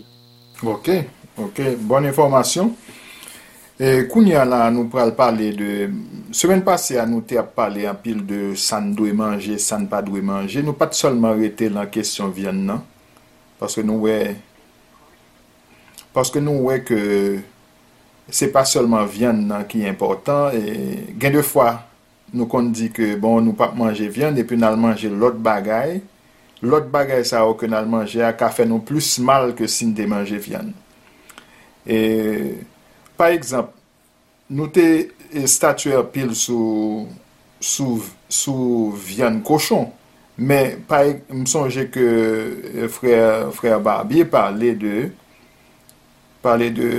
Ok, 0.63 0.89
ok, 1.37 1.61
bonne 1.79 2.05
information. 2.05 2.75
Kounia 4.07 4.45
la 4.45 4.67
nou 4.71 4.85
pral 4.87 5.15
pale 5.17 5.49
de, 5.57 5.69
semen 6.31 6.61
pase 6.63 6.99
a 7.01 7.07
nou 7.09 7.25
te 7.25 7.39
ap 7.41 7.49
pale 7.57 7.87
an 7.89 7.97
pil 7.99 8.19
de 8.29 8.53
san 8.55 8.91
dwe 8.95 9.11
manje, 9.17 9.57
san 9.59 9.87
pa 9.89 10.03
dwe 10.05 10.21
manje, 10.23 10.61
nou 10.63 10.77
pat 10.77 10.93
solman 10.95 11.33
rete 11.41 11.71
lan 11.73 11.89
kesyon 11.91 12.31
vyen 12.37 12.61
nan, 12.69 12.83
paske 13.59 13.81
nou 13.83 14.05
we, 14.05 14.35
paske 16.13 16.39
nou 16.39 16.69
we 16.69 16.77
ke 16.85 17.01
se 18.29 18.47
pa 18.53 18.61
solman 18.69 19.09
vyen 19.09 19.41
nan 19.49 19.65
ki 19.67 19.83
important, 19.89 20.53
e, 20.53 21.09
gen 21.17 21.35
de 21.35 21.43
fwa 21.43 21.73
nou 22.33 22.49
kon 22.49 22.71
di 22.73 22.89
ke 22.93 23.13
bon 23.21 23.43
nou 23.45 23.55
pap 23.57 23.75
manje 23.77 24.07
vyan, 24.11 24.35
depi 24.35 24.57
nan 24.59 24.79
manje 24.81 25.09
lot 25.09 25.37
bagay, 25.45 25.99
lot 26.65 26.89
bagay 26.91 27.23
sa 27.27 27.43
ou 27.47 27.57
ke 27.59 27.69
nan 27.69 27.89
manje 27.91 28.23
a 28.25 28.33
ka 28.37 28.49
fe 28.53 28.65
nou 28.67 28.83
plus 28.85 29.15
mal 29.21 29.53
ke 29.57 29.69
sin 29.69 29.93
de 29.95 30.07
manje 30.09 30.39
vyan. 30.41 30.71
E, 31.85 31.97
pa 33.19 33.29
ekzamp, 33.35 33.73
nou 34.49 34.69
te 34.73 34.87
e, 35.29 35.43
statue 35.49 35.99
pil 36.13 36.33
sou, 36.37 37.05
sou, 37.61 37.99
sou 38.31 38.93
vyan 38.97 39.41
koshon, 39.45 39.91
men 40.37 40.79
pa 40.89 41.03
ekzamp, 41.09 41.43
msonje 41.43 41.85
ke 41.93 42.07
e, 42.85 42.89
frè 42.93 43.77
Barbier 43.83 44.25
pale 44.31 44.73
de, 44.79 45.11
pale 46.41 46.71
de 46.73 46.89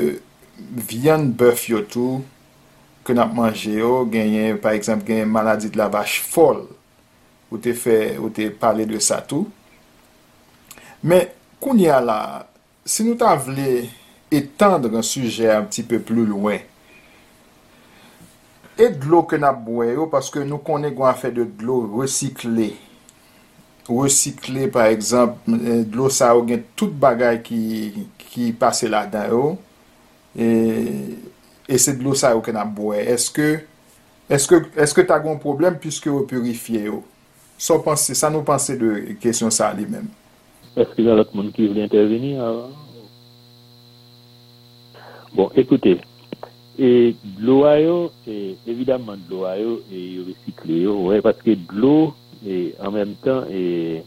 vyan 0.90 1.26
bœuf 1.34 1.68
yotou, 1.68 2.22
ke 3.04 3.14
nap 3.16 3.34
manje 3.36 3.74
yo, 3.76 4.04
genyen, 4.10 4.56
par 4.62 4.72
exemple, 4.76 5.06
genyen 5.08 5.30
maladi 5.30 5.70
de 5.72 5.78
la 5.78 5.90
vache 5.92 6.22
fol, 6.24 6.64
ou 7.50 7.60
te 7.62 7.74
fe, 7.76 8.16
ou 8.18 8.32
te 8.34 8.48
pale 8.48 8.86
de 8.88 9.00
sa 9.02 9.20
tou. 9.20 9.50
Men, 11.04 11.28
koun 11.62 11.82
ya 11.82 12.00
la, 12.00 12.18
se 12.88 13.04
nou 13.04 13.18
ta 13.20 13.34
vle 13.36 13.84
etandre 14.34 14.96
an 14.96 15.04
suje 15.04 15.50
an 15.52 15.68
pti 15.68 15.84
pe 15.90 16.00
plou 16.00 16.24
lwen, 16.28 16.64
e 18.74 18.88
dlo 18.98 19.22
ke 19.30 19.38
nap 19.38 19.60
bwe 19.66 19.92
yo, 19.92 20.08
paske 20.10 20.42
nou 20.48 20.64
konen 20.64 20.96
gwa 20.96 21.12
an 21.12 21.20
fe 21.20 21.30
de 21.34 21.44
dlo 21.60 21.82
resikle. 22.00 22.72
Resikle, 23.84 24.70
par 24.72 24.88
exemple, 24.88 25.60
eh, 25.60 25.84
dlo 25.84 26.08
sa 26.08 26.32
ou 26.34 26.48
gen 26.48 26.64
tout 26.72 26.90
bagay 26.90 27.42
ki, 27.44 27.60
ki 28.32 28.50
pase 28.58 28.88
la 28.88 29.04
dan 29.12 29.28
yo, 29.36 29.44
e... 30.32 30.48
e 31.68 31.78
se 31.80 31.94
dlo 31.96 32.14
sa 32.18 32.34
yo 32.34 32.42
ke 32.44 32.52
nan 32.54 32.72
boye, 32.76 33.00
eske, 33.14 33.64
eske, 34.28 34.60
eske 34.80 35.04
ta 35.08 35.18
gon 35.22 35.40
problem 35.42 35.78
pwiske 35.80 36.10
yo 36.10 36.24
purifiye 36.28 36.86
yo? 36.88 37.02
So 37.58 37.78
panse, 37.84 38.16
sa 38.18 38.30
nou 38.32 38.46
panse 38.46 38.76
de 38.80 39.16
kesyon 39.22 39.52
sa 39.54 39.72
li 39.76 39.86
men. 39.88 40.08
Eske 40.74 41.04
nan 41.06 41.20
lot 41.20 41.34
moun 41.36 41.52
ki 41.54 41.70
vle 41.70 41.86
interveni 41.86 42.34
avan? 42.42 42.74
Bon, 45.34 45.50
ekoute, 45.58 45.96
e 46.78 46.90
dlo 47.38 47.64
a 47.66 47.76
yo, 47.80 47.96
e 48.26 48.54
evidamman 48.70 49.22
dlo 49.28 49.44
a 49.50 49.56
yo, 49.58 49.78
e 49.90 50.02
yo 50.18 50.26
resikle 50.28 50.80
yo, 50.84 50.98
wè, 51.08 51.20
paske 51.24 51.56
dlo, 51.70 52.12
e 52.42 52.74
an 52.78 52.94
menm 52.94 53.16
tan, 53.24 53.48
e... 53.50 54.02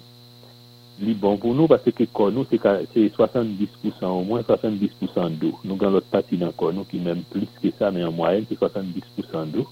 est 1.02 1.14
bon 1.14 1.38
pour 1.38 1.54
nous, 1.54 1.68
parce 1.68 1.84
que 1.84 2.04
kon 2.06 2.46
c'est 2.50 2.58
70% 2.58 4.06
au 4.06 4.24
moins, 4.24 4.42
70% 4.42 5.38
d'eau. 5.38 5.60
Nous, 5.64 5.76
dans 5.76 5.90
l'autre 5.90 6.08
partie 6.08 6.38
d'un 6.38 6.52
kon 6.52 6.74
nous, 6.74 6.84
qui 6.84 6.98
m'aime 7.00 7.24
plus 7.30 7.48
que 7.62 7.70
ça, 7.78 7.92
mais 7.92 8.04
en 8.04 8.12
moyenne, 8.12 8.46
c'est 8.50 8.60
70% 8.60 9.52
d'eau. 9.52 9.68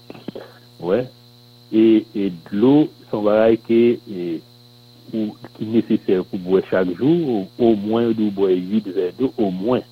Ouais. 0.80 1.08
Et 1.72 2.04
de 2.14 2.30
l'eau, 2.52 2.88
son 3.10 3.22
bagay 3.26 3.56
ki 3.66 3.98
neseser 5.62 6.22
pou 6.26 6.38
bwe 6.42 6.62
chak 6.66 6.88
jou, 6.98 7.46
ou 7.58 7.74
mwen 7.78 8.12
ou 8.14 8.30
bwe 8.34 8.56
8 8.58 8.90
verdo, 8.94 9.32
ou 9.38 9.50
mwen. 9.54 9.82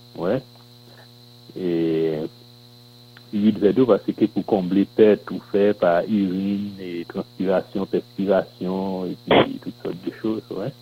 8 3.34 3.58
verres 3.58 3.74
d'eau 3.74 3.86
parce 3.86 4.02
que 4.06 4.26
pour 4.26 4.44
combler 4.46 4.84
perte 4.84 5.30
ou 5.30 5.40
fait 5.50 5.74
par 5.74 6.02
urine 6.08 6.70
transpiration, 7.08 7.86
perspiration 7.86 9.06
et 9.06 9.16
puis 9.26 9.58
toutes 9.62 9.82
sortes 9.82 10.04
de 10.04 10.12
choses, 10.22 10.42
ouais. 10.50 10.72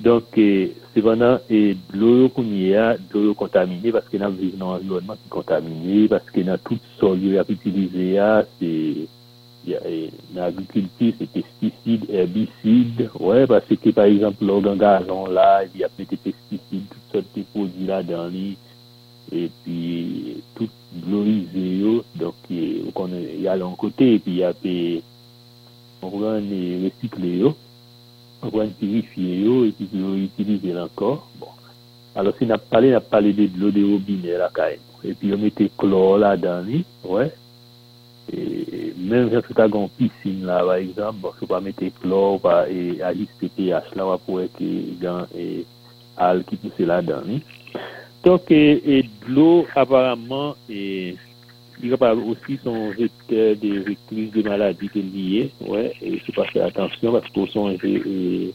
Donk, 0.00 0.38
eh, 0.38 0.76
sepanan, 0.94 1.40
eh, 1.50 1.74
blou 1.90 2.22
yo 2.22 2.28
kounye 2.30 2.68
ya, 2.70 2.96
blou 3.10 3.24
yo 3.26 3.34
kontamine, 3.34 3.90
paske 3.90 4.18
nan 4.22 4.36
vive 4.38 4.54
nan 4.60 4.76
environman 4.78 5.18
ki 5.18 5.30
kontamine, 5.34 6.04
paske 6.12 6.44
nan 6.46 6.60
tout 6.62 6.84
sol 7.00 7.18
yo 7.18 7.40
ap 7.40 7.50
utilize 7.50 8.04
ah, 8.14 8.14
ya, 8.14 8.28
se... 8.58 9.08
Eh, 9.68 10.08
nan 10.32 10.46
agrikulti, 10.46 11.10
se 11.18 11.26
pesticide, 11.34 12.06
herbicide, 12.14 13.08
wè, 13.20 13.42
pase 13.50 13.76
ke 13.76 13.90
par 13.92 14.06
exemple 14.08 14.46
lò 14.48 14.62
gangazon 14.64 15.34
la, 15.34 15.64
y 15.66 15.82
ap 15.84 15.98
mette 15.98 16.16
pesticide, 16.22 16.86
tout 16.94 17.12
sot 17.12 17.26
te 17.34 17.42
podi 17.52 17.90
la 17.90 17.98
dan 18.06 18.30
li, 18.32 18.54
epi 19.34 20.38
tout 20.56 20.72
glorize 21.04 21.64
yo, 21.82 21.98
donk 22.16 22.48
y 22.48 23.50
alon 23.50 23.74
kote, 23.76 24.14
epi 24.16 24.38
y 24.38 24.46
ap, 24.46 24.62
on 26.06 26.16
ran 26.22 26.48
resikle 26.86 27.34
yo, 27.42 27.56
on 28.42 28.48
va 28.48 28.66
purifier 28.66 29.44
l'eau 29.44 29.64
et 29.64 29.72
puis 29.72 29.88
réutiliser 29.94 30.78
encore. 30.78 31.28
Bon. 31.38 31.48
Alors, 32.14 32.34
si 32.38 32.44
on 32.44 32.50
a 32.50 32.58
parlé, 32.58 32.92
on 32.92 32.96
a 32.96 33.00
parlé 33.00 33.32
de 33.32 33.48
l'eau 33.58 33.70
de 33.70 33.84
robinet, 33.84 34.38
là, 34.38 34.50
quand 34.52 34.62
même. 34.62 34.78
Et 35.04 35.14
puis, 35.14 35.32
on 35.32 35.38
mettait 35.38 35.70
chlore 35.76 36.18
là-dedans, 36.18 36.64
ouais. 37.04 37.32
Et 38.32 38.92
même 38.98 39.30
si 39.30 39.54
tu 39.54 39.60
as 39.60 39.66
une 39.66 39.88
piscine, 39.90 40.44
là, 40.44 40.64
par 40.64 40.74
exemple, 40.74 41.18
bon, 41.20 41.30
si 41.38 41.44
on 41.44 41.54
va 41.54 41.60
mettre 41.60 41.84
chlore 42.00 42.40
et 42.68 43.00
ajuster 43.02 43.48
pH, 43.56 43.94
là, 43.94 44.06
on 44.06 44.10
va 44.10 44.18
pouvoir 44.18 44.46
que 44.58 45.64
al 46.16 46.44
qui 46.44 46.56
pousse 46.56 46.78
là-dedans, 46.78 47.22
Donc, 48.24 48.50
et, 48.50 48.98
et 48.98 49.08
l'eau, 49.28 49.66
apparemment, 49.74 50.56
est 50.68 51.16
il 51.80 51.86
est 51.86 51.90
capable 51.90 52.22
aussi 52.22 52.58
son 52.62 52.90
vecteur 52.90 53.56
de 53.56 53.78
recluse 53.80 54.30
de 54.32 54.42
maladies 54.42 54.88
qui 54.88 54.98
est 54.98 55.02
lié, 55.02 55.50
ouais, 55.66 55.92
et 56.02 56.18
faut 56.18 56.32
pas 56.32 56.46
faire 56.46 56.66
attention 56.66 57.12
parce 57.12 57.28
qu'au 57.30 57.46
son, 57.46 57.70
et, 57.70 57.78
et, 57.84 58.52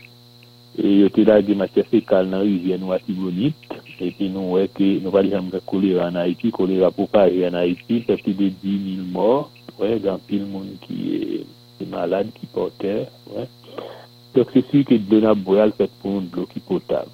et 0.77 0.87
il 0.87 0.99
y 1.01 1.31
a 1.31 1.41
des 1.41 1.55
matières 1.55 1.85
fécales 1.87 2.29
dans 2.29 2.37
la 2.37 2.43
rivière 2.43 2.79
nous 2.79 2.93
Tibonite, 3.05 3.55
et 3.99 4.11
puis 4.11 4.29
nous, 4.29 4.51
ouais, 4.51 4.67
que 4.67 4.99
nous 4.99 5.15
allons 5.15 5.29
jamais 5.29 5.61
choléra 5.65 6.09
en 6.09 6.15
Haïti, 6.15 6.51
choléra 6.51 6.91
propagé 6.91 7.47
en 7.47 7.53
Haïti, 7.53 8.01
fait 8.01 8.17
de 8.27 8.49
10 8.49 8.95
000 8.95 9.07
morts, 9.11 9.51
ouais, 9.79 9.99
dans 9.99 10.17
pile 10.17 10.45
monde 10.45 10.75
qui 10.81 11.15
est, 11.15 11.85
malade, 11.85 12.27
qui 12.39 12.45
porteur, 12.47 13.07
ouais. 13.35 13.47
Donc, 14.35 14.47
c'est 14.53 14.65
sûr 14.71 14.83
que 14.83 14.95
de 14.95 15.33
boire, 15.35 15.65
elle 15.65 15.73
fait 15.73 15.91
pour 16.01 16.21
de 16.21 16.35
l'eau 16.35 16.47
qui 16.51 16.59
potable. 16.59 17.09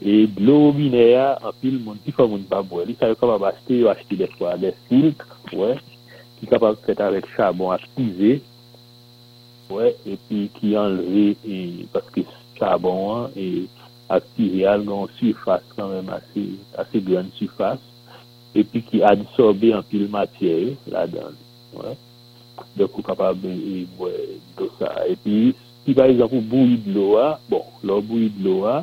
E 0.00 0.26
blo 0.26 0.72
mine 0.76 1.10
ya, 1.10 1.38
apil 1.40 1.78
moun 1.80 1.96
ti 2.04 2.12
fwa 2.12 2.26
moun 2.28 2.44
pa 2.44 2.60
bwen. 2.60 2.84
Li 2.84 2.96
sa 3.00 3.08
yo 3.08 3.16
kapab 3.16 3.46
aste 3.48 3.78
yo 3.80 3.88
achte 3.88 4.18
de 4.20 4.28
fwa, 4.34 4.52
de 4.60 4.74
silk, 4.88 5.22
wè, 5.56 5.72
ki 6.36 6.48
kapab 6.50 6.76
fet 6.84 7.00
avèk 7.00 7.24
chabon 7.32 7.72
askize, 7.72 8.34
wè, 9.72 9.86
epi 10.04 10.42
ki 10.58 10.74
anleve, 10.76 11.30
e, 11.48 11.86
paske 11.94 12.26
chabon 12.58 13.00
an, 13.14 13.38
e 13.40 13.64
askize 14.12 14.66
al 14.68 14.84
gon 14.84 15.08
sufas 15.16 15.64
kan 15.72 15.88
mèm 15.94 16.10
ase, 16.18 16.44
ase 16.82 17.00
gran 17.06 17.30
sufas, 17.38 17.80
epi 18.56 18.82
ki 18.90 19.00
adsorbe 19.08 19.70
anpil 19.78 20.10
matyè 20.12 20.74
la 20.92 21.06
dan, 21.08 21.38
wè. 21.72 21.94
Dèk 22.76 23.00
ou 23.00 23.06
kapab, 23.06 23.40
e, 23.48 23.54
e, 23.56 23.86
wè, 23.96 24.12
do 24.60 24.68
sa. 24.76 24.92
Epi, 25.08 25.54
si 25.86 25.96
par 25.96 26.12
exemple 26.12 26.44
bouyi 26.52 26.76
blo 26.84 27.14
a, 27.22 27.30
bon, 27.48 27.64
lò 27.80 28.02
bouyi 28.04 28.28
blo 28.36 28.58
a, 28.68 28.76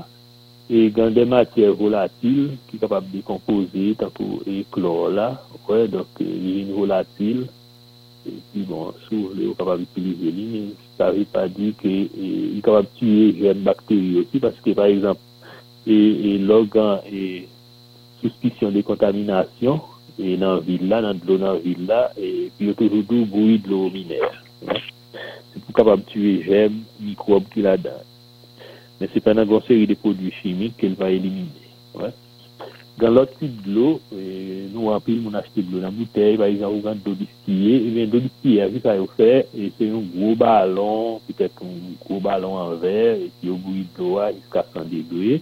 et 0.69 0.89
dans 0.89 1.11
des 1.11 1.25
matières 1.25 1.73
volatiles 1.73 2.51
qui 2.67 2.77
sont 2.77 2.81
capables 2.81 3.07
de 3.11 3.17
décomposer, 3.17 3.95
tant 3.97 4.09
que 4.09 4.49
et 4.49 4.65
chlore 4.71 5.09
là, 5.09 5.41
donc 5.67 6.05
euh, 6.21 6.23
l'urine 6.23 6.73
volatile, 6.73 7.47
et 8.25 8.33
puis 8.51 8.61
bon, 8.63 8.93
sur 9.07 9.33
les 9.35 9.49
est 9.49 9.57
capable 9.57 9.81
d'utiliser 9.81 10.31
lui, 10.31 10.45
mais 10.45 10.61
ça 10.97 11.11
ne 11.11 11.17
veut 11.17 11.25
pas 11.25 11.47
dire 11.47 11.73
qu'il 11.81 12.57
est 12.57 12.61
capable 12.63 12.87
de 12.93 12.99
tuer 12.99 13.31
les 13.33 13.53
bactéries 13.53 14.19
aussi, 14.19 14.39
parce 14.39 14.55
que 14.63 14.71
par 14.71 14.85
exemple, 14.85 15.19
l'organe 15.85 16.99
est 17.11 17.47
suspicion 18.21 18.71
de 18.71 18.81
contamination, 18.81 19.81
et 20.19 20.37
dans 20.37 20.55
la 20.55 20.59
ville 20.61 20.87
là, 20.87 21.01
dans 21.01 21.13
de 21.13 21.19
l'eau 21.27 21.37
dans 21.37 21.53
la 21.53 21.59
ville 21.59 21.85
là, 21.85 22.11
et 22.17 22.51
puis 22.57 22.65
il 22.65 22.67
y 22.67 22.69
a 22.69 22.73
toujours 22.73 23.03
du 23.03 23.25
bruit 23.25 23.59
de 23.59 23.69
l'eau 23.69 23.89
mineure. 23.89 24.31
ouais. 24.67 24.81
C'est 25.53 25.61
pour 25.63 25.75
capable 25.75 26.03
mais 28.99 29.09
c'est 29.13 29.21
pas 29.21 29.33
une 29.33 29.61
série 29.61 29.87
de 29.87 29.95
produits 29.95 30.31
chimiques 30.41 30.77
qu'elle 30.77 30.93
va 30.93 31.09
éliminer. 31.09 31.47
Ouais. 31.95 32.11
Dans 32.99 33.09
l'autre 33.09 33.33
type 33.39 33.63
de 33.63 33.73
l'eau, 33.73 34.01
nous 34.11 34.89
en 34.89 34.99
pile, 34.99 35.23
on 35.27 35.33
achète 35.33 35.55
de 35.55 35.71
l'eau 35.71 35.79
dans 35.79 35.85
la 35.85 35.91
bouteille, 35.91 36.37
par 36.37 36.45
exemple, 36.45 36.75
on 36.75 36.79
vend 36.79 36.93
de 36.93 36.99
l'eau 37.03 37.15
distillée, 37.15 37.87
et 37.87 37.89
bien, 37.89 38.05
de 38.05 38.13
l'eau 38.13 38.19
distillée, 38.19 38.67
vu 38.67 38.79
ça, 38.81 38.93
fait, 39.17 39.47
et 39.57 39.71
c'est 39.77 39.89
un 39.89 40.01
gros 40.15 40.35
ballon, 40.35 41.19
peut-être 41.27 41.63
un 41.63 42.05
gros 42.05 42.19
ballon 42.19 42.55
en 42.55 42.75
verre, 42.75 43.15
et 43.15 43.31
puis 43.41 43.49
au 43.49 43.55
bout 43.55 43.73
de 43.73 43.85
l'eau, 43.97 44.19
jusqu'à 44.35 44.65
100 44.73 44.81
degrés, 44.85 45.41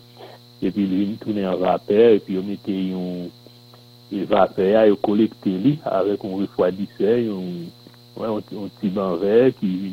et 0.61 0.71
puis 0.71 0.87
l'huile 0.87 1.17
tourne 1.17 1.45
en 1.45 1.57
vapeur, 1.57 2.11
et 2.11 2.19
puis 2.19 2.37
on 2.37 2.43
mettait 2.43 2.93
un, 2.93 4.25
vapeur, 4.25 4.85
et 4.85 4.91
on 4.91 4.95
collecte 4.95 5.45
lui 5.45 5.77
avec 5.83 6.23
un 6.23 6.37
refroidisseur, 6.37 7.17
un, 7.17 8.21
ouais, 8.21 8.27
un 8.27 8.69
petit 8.79 8.87
banc 8.87 9.15
vert 9.17 9.51
qui, 9.59 9.91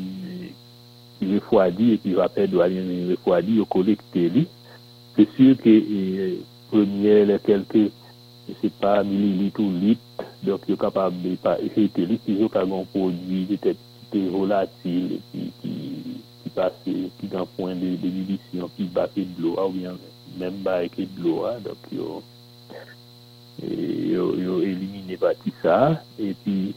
qui 1.19 1.35
refroidit 1.35 1.93
et 1.93 1.97
puis 1.97 2.13
vapeur 2.13 2.47
doit 2.47 2.65
aller 2.65 3.09
refroidir 3.09 3.61
au 3.61 3.65
collecter 3.65 4.29
lui. 4.29 4.47
C'est 5.15 5.29
sûr 5.35 5.57
que 5.57 5.69
euh, 5.69 6.35
première 6.71 7.25
les 7.25 7.39
quelques 7.39 7.91
sais 8.61 8.69
pas 8.69 9.03
millilitres 9.03 9.61
ou 9.61 9.71
litres 9.71 10.01
donc 10.43 10.61
il 10.67 10.77
capable 10.77 11.21
de 11.21 11.35
pas 11.35 11.57
il 11.61 11.69
produit 12.91 13.59
qui 14.11 14.27
volatile 14.27 15.19
qui 15.31 15.51
passe 16.55 16.73
qui 16.85 17.27
point 17.57 17.75
de 17.75 17.95
qui 18.75 18.83
bat 18.85 19.09
de 19.15 19.41
l'eau 19.41 19.55
ou 19.67 19.69
bien 19.69 19.93
même 20.39 20.65
avec 20.65 20.97
de 20.97 21.23
l'eau 21.23 21.45
hein. 21.45 21.57
donc 21.63 21.77
yo 21.91 22.23
yo, 23.61 24.61
éliminé 24.61 25.17
ça 25.61 26.03
et 26.19 26.33
puis 26.43 26.73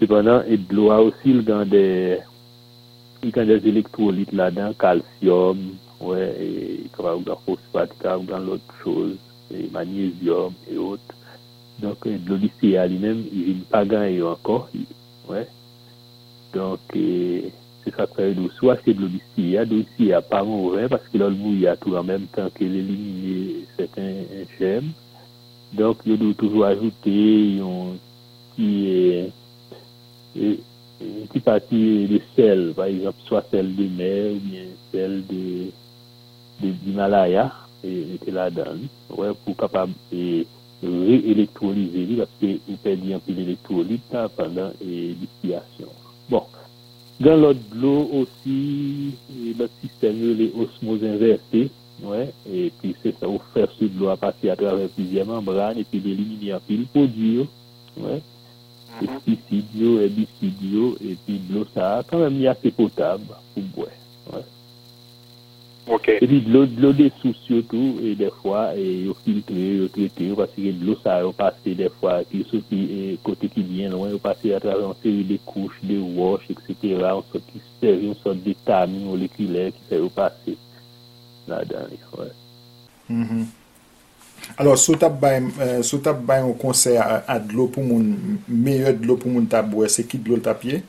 cependant 0.00 0.42
et 0.46 0.56
de 0.56 0.74
l'eau 0.74 0.92
aussi 0.92 1.32
dans 1.42 1.64
des 1.64 2.18
il 3.22 3.36
y 3.36 3.38
a 3.38 3.44
des 3.44 3.68
électrolytes 3.68 4.32
là-dedans, 4.32 4.72
calcium, 4.78 5.58
ouais, 6.00 6.34
et 6.40 6.80
a 6.98 7.36
phosphate, 7.46 7.92
a 8.04 8.18
d'autres 8.18 8.74
choses, 8.82 9.16
et 9.54 9.68
magnésium 9.70 10.52
et 10.70 10.76
autres. 10.76 11.14
Donc, 11.80 12.06
euh, 12.06 12.18
d'ici 12.18 12.76
à 12.76 12.86
lui-même, 12.86 13.24
il 13.32 13.58
n'a 13.58 13.64
pas 13.70 13.84
gagné 13.84 14.22
encore, 14.22 14.68
ouais. 15.28 15.46
Donc, 16.52 16.80
euh, 16.96 17.42
c'est 17.84 17.94
ça 17.94 18.06
que 18.06 18.32
dire. 18.32 18.52
Soit 18.58 18.78
c'est 18.84 18.94
de 18.94 19.02
l'eau 19.02 19.08
d'ici, 19.08 19.56
pas 20.30 20.44
mauvais, 20.44 20.88
parce 20.88 21.06
que 21.08 21.18
là, 21.18 21.28
le 21.28 21.66
a 21.68 21.76
tout 21.76 21.96
en 21.96 22.04
même 22.04 22.26
temps 22.26 22.50
qu'il 22.56 22.74
élimine 22.74 23.64
certains 23.76 24.24
germes. 24.58 24.90
Donc, 25.72 25.98
il 26.04 26.18
doit 26.18 26.34
toujours 26.34 26.66
ajouter 26.66 27.60
un 27.60 27.96
qui 31.02 31.08
est, 31.08 31.08
et, 31.08 31.20
une 31.20 31.26
petite 31.26 31.44
partie 31.44 32.06
de 32.06 32.20
sel, 32.36 32.72
par 32.74 32.86
exemple, 32.86 33.18
soit 33.26 33.44
sel 33.50 33.74
de 33.74 33.84
mer 33.84 34.32
ou 34.32 34.38
bien 34.38 34.64
sel 34.92 35.22
de, 35.26 36.66
de 36.66 36.72
d'Himalaya, 36.72 37.52
et 37.84 38.14
était 38.14 38.30
là-dedans, 38.30 38.76
ouais, 39.16 39.30
pour 39.44 39.56
capable 39.56 39.92
de 40.12 40.44
réélectrolyser, 40.82 42.16
parce 42.16 42.30
que 42.40 42.46
vous 42.68 42.76
perdez 42.82 43.14
un 43.14 43.18
peu 43.18 43.32
d'électrolyte 43.32 44.16
pendant 44.36 44.70
la 44.80 45.14
distillation. 45.14 45.88
Bon. 46.28 46.42
Dans 47.20 47.36
l'autre 47.36 47.60
l'eau 47.74 48.08
aussi, 48.12 49.14
notre 49.56 49.72
système, 49.80 50.36
les 50.36 50.52
osmoses 50.56 51.04
inversées, 51.04 51.70
ouais, 52.02 52.32
et 52.52 52.72
puis 52.80 52.96
c'est 53.02 53.16
ça, 53.18 53.26
vous 53.28 53.40
faire 53.54 53.70
sur 53.72 53.88
l'eau 53.96 54.08
à 54.08 54.16
passer 54.16 54.50
à 54.50 54.56
travers 54.56 54.88
plusieurs 54.88 55.26
membranes, 55.26 55.78
et 55.78 55.84
puis 55.84 56.00
d'éliminer 56.00 56.52
un 56.52 56.60
peu 56.60 56.74
le 56.74 56.84
produit, 56.84 57.46
ouais 57.98 58.22
pesticides, 59.00 60.00
herbicides, 60.00 60.96
et 61.00 61.16
puis 61.26 61.38
de 61.38 61.54
l'eau, 61.54 61.66
ça, 61.74 62.02
quand 62.08 62.18
même, 62.18 62.34
il 62.34 62.42
y 62.42 62.46
a 62.46 62.52
assez 62.52 62.70
potable 62.70 63.24
pour 63.54 63.62
boire. 63.64 63.88
Ouais. 64.32 64.42
Ok. 65.88 66.08
Et 66.08 66.26
puis 66.26 66.40
de 66.42 66.52
l'eau, 66.52 66.66
de 66.66 66.80
l'eau 66.80 66.92
des 66.92 67.10
sous 67.20 67.34
surtout, 67.46 67.98
et 68.02 68.14
des 68.14 68.30
fois, 68.30 68.76
et 68.76 69.02
il 69.02 69.14
filtré, 69.24 69.54
il 69.54 69.88
traité, 69.88 70.32
parce 70.36 70.50
que 70.52 70.60
de 70.60 70.84
l'eau, 70.84 70.96
ça 71.02 71.16
a 71.16 71.32
passé 71.32 71.74
des 71.74 71.88
fois, 71.88 72.22
puis 72.28 72.46
surtout, 72.48 72.74
et 72.74 73.18
côté 73.22 73.48
qui 73.48 73.62
vient 73.62 73.90
loin, 73.90 74.10
il 74.10 74.18
passé 74.18 74.54
à 74.54 74.60
travers 74.60 74.86
une 74.86 74.94
série 75.02 75.24
de 75.24 75.38
couches, 75.44 75.80
de 75.82 75.98
wash, 75.98 76.42
etc., 76.50 76.98
sorte 77.00 77.42
qui 77.52 77.60
sert 77.80 77.98
une 77.98 78.14
sorte 78.14 78.42
de 78.44 78.54
tamis 78.64 79.04
moléculaire 79.04 79.72
qui 79.72 79.80
fait 79.88 80.00
passer 80.14 80.56
là-dedans, 81.48 81.86
ouais. 82.18 82.26
Mhm. 83.08 83.46
Alors, 84.56 84.76
sou 84.78 84.98
tap 85.00 85.14
bayan 85.20 85.48
bay 86.26 86.40
euh, 86.40 86.48
ou 86.50 86.56
konsey 86.58 86.98
a, 87.00 87.22
a 87.26 87.38
dlo 87.40 87.68
pou 87.72 87.82
moun, 87.82 88.38
meye 88.48 88.92
dlo 88.98 89.16
pou 89.16 89.32
moun 89.32 89.46
tap 89.48 89.70
bwe, 89.72 89.88
se 89.88 90.04
ki 90.06 90.20
dlo 90.20 90.38
tapye? 90.44 90.82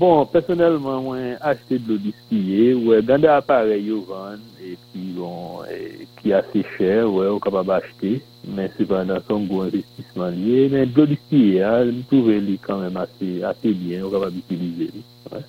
Bon, 0.00 0.24
personelman, 0.32 1.02
mwen 1.04 1.34
achete 1.44 1.76
dlo 1.84 1.98
diskiye, 2.00 2.70
wè, 2.86 3.02
gande 3.04 3.28
apare 3.28 3.74
yo 3.84 3.98
van, 4.08 4.40
e 4.56 4.72
pi 4.92 5.10
bon, 5.12 5.66
e, 5.68 6.06
ki 6.16 6.32
ase 6.38 6.62
chè, 6.70 6.94
wè, 7.04 7.26
ou 7.28 7.42
kapab 7.44 7.74
achete, 7.74 8.14
men 8.56 8.70
sepandan 8.78 9.20
son 9.26 9.44
gwo 9.50 9.66
investisman 9.66 10.38
liye, 10.38 10.70
men 10.72 10.94
dlo 10.94 11.04
diskiye, 11.10 11.60
a, 11.68 11.74
mwen 11.82 12.00
touve 12.08 12.38
li 12.46 12.56
kanmen 12.64 12.96
ase, 13.02 13.28
ase 13.50 13.74
bien, 13.82 14.06
ou 14.06 14.14
kapab 14.14 14.40
itilize 14.40 14.88
li, 14.94 15.04
wè. 15.26 15.42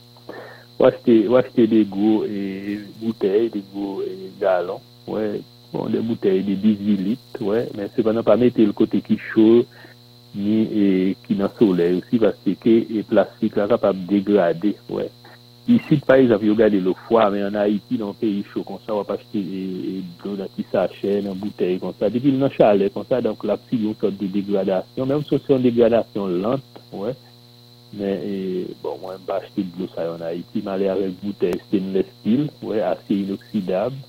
Ou 0.82 1.40
achete 1.40 1.70
de 1.72 1.86
gwo 1.94 2.26
e, 2.28 2.82
bouteille, 3.00 3.54
de 3.56 3.64
gwo 3.72 4.02
e, 4.04 4.34
galon, 4.42 4.84
wè, 5.08 5.30
bon, 5.72 5.90
de 5.90 6.02
boutei 6.04 6.44
de 6.48 6.56
18 6.60 7.06
lit, 7.06 7.40
wè, 7.40 7.66
men 7.78 7.90
sepandan 7.96 8.28
pa 8.28 8.38
mette 8.40 8.64
l 8.66 8.76
kote 8.78 9.00
ki 9.06 9.18
chou, 9.32 9.64
ni 10.34 10.62
e, 10.64 10.86
ki 11.26 11.36
nan 11.36 11.52
soley 11.58 11.98
ou 11.98 12.06
si 12.08 12.20
vase 12.22 12.56
ke 12.64 12.78
e 12.88 13.04
plastik 13.08 13.58
la 13.60 13.68
kapab 13.72 13.98
degrade 14.08 14.74
isi 15.72 15.98
pa 16.08 16.18
e 16.18 16.28
zav 16.28 16.44
yo 16.44 16.56
gade 16.56 16.80
lo 16.82 16.94
fwa 17.06 17.30
men 17.32 17.50
an 17.50 17.60
Haiti 17.60 17.98
nan 18.00 18.16
peyi 18.20 18.44
chou 18.52 18.64
kon 18.64 18.80
sa 18.86 18.96
wap 18.96 19.12
achete 19.12 19.40
e 19.40 20.00
blou 20.22 20.38
da 20.40 20.48
ki 20.56 20.64
sache 20.72 21.20
nan 21.26 21.38
boutei 21.40 21.80
kon 21.80 21.94
sa 22.00 22.10
dekil 22.10 22.40
nan 22.40 22.52
chale 22.56 22.90
kon 22.90 23.06
sa 23.10 23.22
donk 23.22 23.44
la 23.44 23.58
psi 23.60 23.84
yon 23.84 23.98
sot 24.00 24.16
de 24.20 24.30
degradasyon 24.38 25.12
menm 25.12 25.28
sou 25.28 25.40
se 25.44 25.52
yon 25.54 25.68
degradasyon 25.68 26.40
lant 26.44 26.80
men 26.92 28.24
bon 28.82 28.98
mwen 29.04 29.28
ba 29.28 29.42
achete 29.42 29.68
blou 29.76 29.92
sa 29.92 30.08
yon 30.08 30.24
Haiti 30.24 30.64
man 30.64 30.80
le 30.80 30.90
avek 30.96 31.20
boutei 31.22 31.60
stainless 31.68 32.10
steel 32.20 32.48
ase 32.88 33.20
inoksidab 33.20 34.00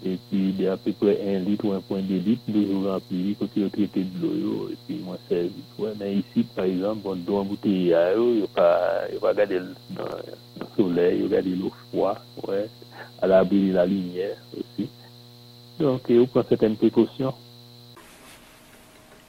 E 0.00 0.14
pi 0.30 0.54
de 0.56 0.70
apekwe 0.72 1.12
1 1.20 1.44
lit 1.44 1.60
ou 1.64 1.74
1.2 1.76 2.22
lit, 2.24 2.40
de 2.48 2.62
jou 2.64 2.86
rampili 2.88 3.34
kote 3.36 3.60
yo 3.60 3.68
trete 3.68 4.00
blo 4.14 4.30
yo, 4.32 4.54
e 4.72 4.76
pi 4.86 4.96
mwen 5.04 5.20
servi. 5.28 5.60
Men 5.76 6.18
isi, 6.20 6.44
par 6.54 6.64
exemple, 6.64 7.02
bon, 7.04 7.20
do 7.26 7.40
an 7.40 7.48
bouti 7.48 7.90
ya 7.90 8.06
yo, 8.14 8.30
yo 8.38 8.48
pa 8.54 9.34
gade 9.36 9.60
nan 9.92 10.08
soley, 10.76 11.20
yo 11.20 11.28
gade 11.28 11.52
lo 11.56 11.68
fwa, 11.90 12.14
a 13.20 13.26
la 13.26 13.42
linyer, 13.44 14.36
osi. 14.56 14.88
Donk, 15.78 16.08
yo 16.08 16.26
pran 16.32 16.44
seten 16.48 16.76
prekosyon. 16.80 17.32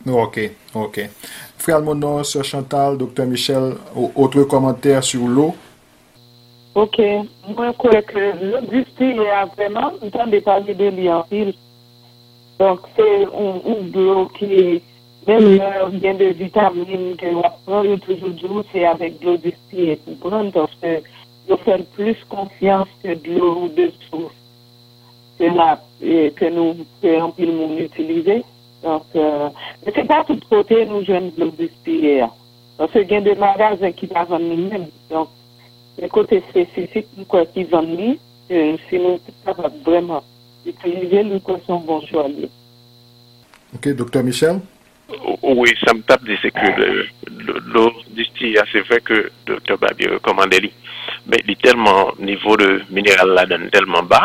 Ok, 0.08 0.38
ok. 0.74 0.98
Monon, 1.84 2.24
Sir 2.24 2.44
Chantal, 2.44 2.98
Dr. 2.98 3.26
Michel, 3.26 3.76
outre 4.16 4.44
komantèr 4.48 5.04
sur 5.04 5.28
lo? 5.28 5.54
Ok, 6.74 6.98
mwen 7.52 7.74
kwe 7.76 8.00
ke 8.08 8.22
lò 8.40 8.62
distillé 8.64 9.26
a 9.36 9.42
vreman, 9.52 9.98
mwen 10.00 10.12
tan 10.14 10.30
de 10.32 10.40
de 10.74 10.90
li 10.96 11.10
an 11.12 11.26
pil. 11.28 11.50
Donk 12.60 12.86
se 12.96 13.08
un 13.28 13.90
blou 13.92 14.30
ki 14.38 14.80
men 15.28 15.58
lò 15.58 15.90
gen 16.00 16.16
de 16.18 16.30
vitamine 16.32 17.18
ke 17.20 17.34
wap 17.36 17.58
pran 17.66 17.84
yo 17.90 17.98
toujou 18.06 18.32
djou, 18.40 18.64
se 18.72 18.86
avek 18.88 19.20
blou 19.20 19.36
distillé 19.44 19.98
pou 20.06 20.16
pran, 20.24 20.48
donk 20.56 20.72
se 20.80 21.02
yo 21.50 21.58
fèl 21.66 21.84
plus 21.98 22.24
konfians 22.32 22.88
ke 23.04 23.18
blou 23.20 23.68
de 23.76 23.90
sou. 24.06 24.32
Se 25.36 25.52
la, 25.52 25.76
ke 26.40 26.54
nou 26.56 26.88
pe 27.04 27.18
an 27.20 27.36
pil 27.36 27.52
moun 27.52 27.84
utilize. 27.84 28.40
Donk, 28.86 29.12
men 29.12 30.00
se 30.00 30.08
pa 30.08 30.24
tout 30.24 30.48
kote 30.48 30.80
nou 30.88 31.04
jwen 31.04 31.34
blou 31.36 31.52
distillé 31.60 32.22
a. 32.30 32.32
Donk 32.80 32.96
se 32.96 33.04
gen 33.12 33.28
de 33.28 33.36
magazen 33.36 33.92
ki 33.92 34.08
pa 34.16 34.24
van 34.32 34.48
mi 34.48 34.70
men, 34.72 34.88
donk. 35.12 35.36
Le 35.36 35.41
kote 35.41 35.41
spesifik 35.41 35.41
nou 35.41 35.41
kwa 35.41 35.41
ki 35.41 35.41
zan 37.70 37.88
mi, 37.96 38.18
se 38.48 38.98
nou 39.00 39.20
sa 39.44 39.56
va 39.58 39.70
breman. 39.86 40.24
E 40.66 40.74
kwe 40.78 40.92
liye 40.94 41.24
nou 41.26 41.42
kwa 41.42 41.58
son 41.66 41.82
bon 41.88 42.04
li. 42.36 42.50
Ok, 43.76 43.94
Dr. 43.98 44.24
Michel? 44.24 44.60
Ouwe, 45.42 45.72
sa 45.82 45.94
m 45.96 46.04
tap 46.08 46.24
di 46.24 46.38
se 46.40 46.52
ke 46.54 46.70
lor 47.74 47.96
disti 48.16 48.54
a 48.60 48.66
se 48.72 48.84
fe 48.88 49.00
ke 49.04 49.18
Dr. 49.48 49.78
Babi 49.82 50.08
rekomande 50.12 50.62
li. 50.64 50.72
Men 51.26 51.44
li 51.48 51.56
telman 51.60 52.16
nivou 52.20 52.58
de 52.60 52.70
mineral 52.90 53.34
la 53.36 53.46
den 53.50 53.70
telman 53.74 54.08
ba. 54.12 54.22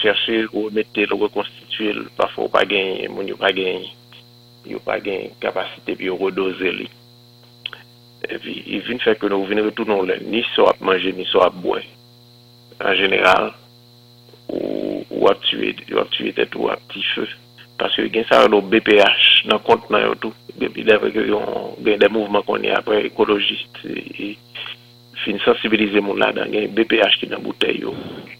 Chershe 0.00 0.46
ou 0.52 0.70
mette 0.74 1.06
lor 1.10 1.26
rekonstituye 1.26 2.06
pa 2.18 2.30
fwo 2.34 2.48
pa 2.50 2.64
gen, 2.66 3.06
moun 3.12 3.30
yo 4.70 4.80
pa 4.84 4.98
gen 5.02 5.30
kapasite 5.42 5.96
pi 5.98 6.08
yo 6.10 6.18
redoze 6.20 6.72
li. 6.78 6.88
E 8.26 8.38
pi, 8.42 8.54
yi 8.66 8.80
vin 8.86 9.00
fè 9.02 9.16
ke 9.20 9.30
nou 9.30 9.46
vin 9.48 9.62
retounon 9.64 10.06
lè, 10.08 10.18
ni 10.26 10.42
so 10.54 10.66
ap 10.70 10.80
manje, 10.84 11.12
ni 11.14 11.26
so 11.30 11.42
ap 11.44 11.56
bwen. 11.62 11.84
An 12.82 12.96
jeneral, 12.98 13.52
ou, 14.48 15.02
ou 15.10 15.28
ap 15.30 15.42
tue, 15.46 15.74
ou 15.92 16.02
ap 16.02 16.12
tue 16.14 16.32
tèt 16.36 16.56
ou 16.58 16.70
ap 16.72 16.82
ti 16.92 17.04
fè. 17.14 17.28
Paske 17.76 18.06
gen 18.12 18.24
sa 18.28 18.42
yon 18.46 18.70
BPH 18.72 19.46
nan 19.50 19.60
kont 19.66 19.90
nan 19.92 20.06
yo 20.06 20.14
tou. 20.20 20.36
Gen 20.56 20.72
pi 20.72 20.84
devè 20.88 21.12
gen 21.12 22.00
de 22.00 22.08
mouvman 22.08 22.44
kon 22.46 22.64
yon 22.64 22.78
apre 22.78 23.02
ekologist 23.04 23.82
e, 23.84 24.00
e 24.00 24.30
fin 25.26 25.38
sensibilize 25.42 26.00
moun 26.04 26.20
la 26.22 26.30
dan 26.34 26.52
gen 26.54 26.70
BPH 26.76 27.18
ki 27.20 27.30
nan 27.32 27.42
bouteille 27.42 27.82
yo. 27.82 27.94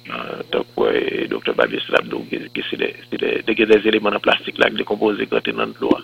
Euh, 0.07 0.43
tok 0.55 0.79
wè, 0.79 1.27
Dr. 1.31 1.57
Babi 1.59 1.81
Slabdo, 1.83 2.23
ki 2.31 2.65
se 2.69 2.79
de 2.79 3.57
gen 3.59 3.73
des 3.73 3.89
eleman 3.91 4.15
an 4.15 4.23
plastik 4.23 4.61
la 4.63 4.71
ki 4.71 4.79
de 4.79 4.87
kompoze 4.87 5.27
kote 5.31 5.55
nan 5.57 5.75
lwa. 5.81 5.99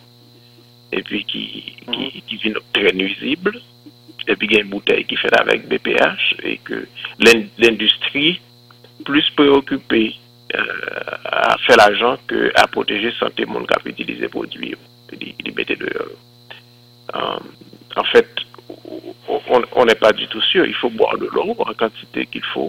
E 0.93 1.03
pi 1.07 1.23
ki 1.29 2.39
vin 2.43 2.59
tre 2.75 2.95
nuisible, 2.99 3.63
e 4.27 4.37
pi 4.39 4.51
gen 4.51 4.71
bouteille 4.73 5.07
ki 5.07 5.21
fèd 5.23 5.39
avèk 5.39 5.69
BPH, 5.71 6.33
e 6.43 6.57
ke 6.67 6.83
l'industri 7.23 8.41
plus 9.07 9.31
preokupè 9.39 10.05
euh, 10.59 11.15
a 11.31 11.57
fè 11.63 11.79
l'ajan 11.79 12.19
ke 12.31 12.51
a 12.59 12.67
proteje 12.71 13.15
sante 13.21 13.47
moun 13.47 13.69
kap 13.71 13.87
utilize 13.87 14.31
prodwi 14.35 14.75
yo. 14.75 14.83
Li 15.15 15.55
bete 15.55 15.79
de 15.79 15.95
yo. 15.95 16.11
An 17.13 18.09
fèt, 18.11 18.47
on 19.53 19.87
nè 19.89 19.95
pa 20.01 20.13
di 20.17 20.27
tout 20.31 20.45
syo. 20.49 20.65
Il 20.69 20.77
fò 20.79 20.91
boar 20.93 21.19
de 21.21 21.29
l'eau 21.33 21.57
an 21.67 21.77
kantite 21.79 22.27
ki 22.31 22.43
l'fò. 22.45 22.69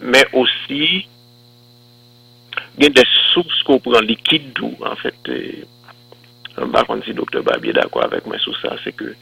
Men 0.00 0.36
osi 0.40 1.04
gen 2.78 2.94
de 2.94 3.04
soubs 3.32 3.62
ko 3.66 3.78
pran 3.82 4.06
likid 4.06 4.52
dou. 4.58 4.72
En 4.86 4.98
fèt, 5.00 5.30
bakon 6.74 7.02
si 7.06 7.14
Dr. 7.16 7.42
Babi 7.46 7.74
d'akwa 7.74 8.06
avèk 8.06 8.28
men 8.30 8.42
sou 8.42 8.56
sa, 8.60 8.76
se 8.82 8.94
ke 8.94 9.14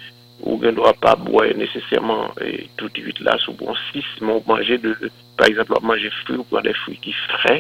ou 0.43 0.59
gen 0.63 0.75
do 0.77 0.87
a 0.89 0.93
pa 0.99 1.15
boye 1.19 1.55
nesesèman 1.55 2.33
touti 2.81 3.05
vit 3.07 3.21
la 3.25 3.39
sou 3.45 3.57
bon 3.59 3.77
sis. 3.91 4.09
Men 4.21 4.39
ou 4.39 4.47
manje 4.49 4.79
de, 4.83 4.95
par 5.39 5.49
exemple, 5.49 5.77
ou 5.79 5.93
manje 5.93 6.13
fri 6.23 6.39
ou 6.39 6.49
pran 6.51 6.65
de 6.67 6.75
fri 6.85 6.99
ki 7.03 7.17
fre. 7.27 7.59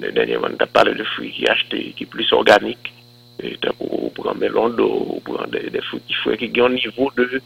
Denye 0.00 0.38
man 0.42 0.56
ta 0.60 0.68
pale 0.70 0.94
de 0.98 1.06
fri 1.16 1.32
ki 1.34 1.48
achete, 1.50 1.84
ki 1.98 2.08
plis 2.10 2.32
organik. 2.36 2.92
E, 3.42 3.56
ou 3.78 4.10
pran 4.10 4.36
melon 4.36 4.76
do, 4.76 4.86
ou 4.86 5.20
pran 5.24 5.48
de 5.48 5.80
fouti 5.88 6.16
fwe, 6.20 6.36
ki 6.40 6.50
gen 6.52 6.74
nivou 6.76 7.08
de 7.16 7.38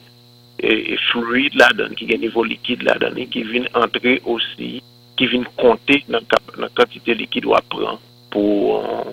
e, 0.58 0.72
e 0.94 0.96
fluid 1.10 1.54
la 1.60 1.68
dan, 1.76 1.94
ki 1.94 2.08
gen 2.08 2.24
nivou 2.24 2.46
likid 2.46 2.82
la 2.86 2.96
dan, 2.98 3.18
ki 3.30 3.44
vin 3.46 3.68
entre 3.78 4.16
osi, 4.30 4.80
ki 5.14 5.28
vin 5.30 5.46
konte 5.60 6.00
nan 6.10 6.26
kantite 6.74 7.14
likid 7.20 7.46
wap 7.46 7.68
pran 7.70 8.00
pou 8.34 8.74
euh, 8.80 9.12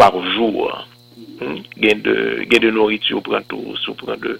par 0.00 0.16
jou. 0.36 0.70
Hmm? 1.42 1.60
Gen 1.76 2.00
de 2.06 2.72
noritu 2.72 3.18
ou 3.18 3.26
pran 3.26 3.44
tou, 3.50 3.76
sou 3.84 3.98
pran 4.00 4.16
de 4.24 4.38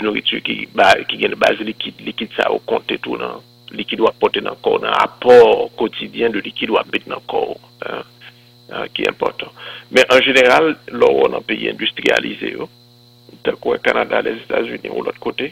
noritu 0.00 0.40
ki 0.46 0.62
gen 0.72 1.36
de 1.36 1.40
base 1.40 1.68
likid, 1.68 2.00
likid 2.06 2.32
sa 2.38 2.48
ou 2.54 2.64
konte 2.64 2.96
tou 3.04 3.20
nan, 3.20 3.44
likid 3.76 4.00
wap 4.00 4.16
pote 4.22 4.40
nan 4.40 4.56
kor, 4.64 4.80
nan 4.80 4.96
apor 5.02 5.68
kotidyen 5.76 6.32
de 6.32 6.40
likid 6.48 6.72
wap 6.72 6.88
bet 6.94 7.04
nan 7.10 7.20
kor. 7.28 7.58
An. 7.84 8.08
Ah, 8.70 8.84
an, 8.84 8.88
ki 8.96 9.04
important. 9.08 9.52
Men 9.90 10.08
an 10.12 10.22
general, 10.24 10.72
lor 10.88 11.12
oh. 11.12 11.24
ou 11.24 11.32
nan 11.32 11.44
peyi 11.44 11.68
industrialize 11.72 12.54
yo, 12.54 12.68
te 13.44 13.52
kwen 13.60 13.82
Kanada, 13.84 14.22
les 14.24 14.40
Etats-Unis 14.46 14.92
ou 14.92 15.04
l'ot 15.04 15.18
kote, 15.22 15.50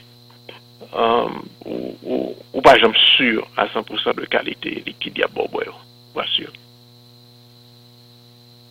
um, 0.93 1.43
ou, 1.67 1.93
ou, 2.01 2.21
ou 2.55 2.65
pa 2.65 2.79
jom 2.81 2.95
sur 3.17 3.45
a 3.61 3.69
100% 3.69 4.17
de 4.21 4.29
kalite 4.33 4.79
likidya 4.87 5.29
bobo 5.33 5.65
yo, 5.67 5.77
pa 6.17 6.25
sur. 6.33 6.53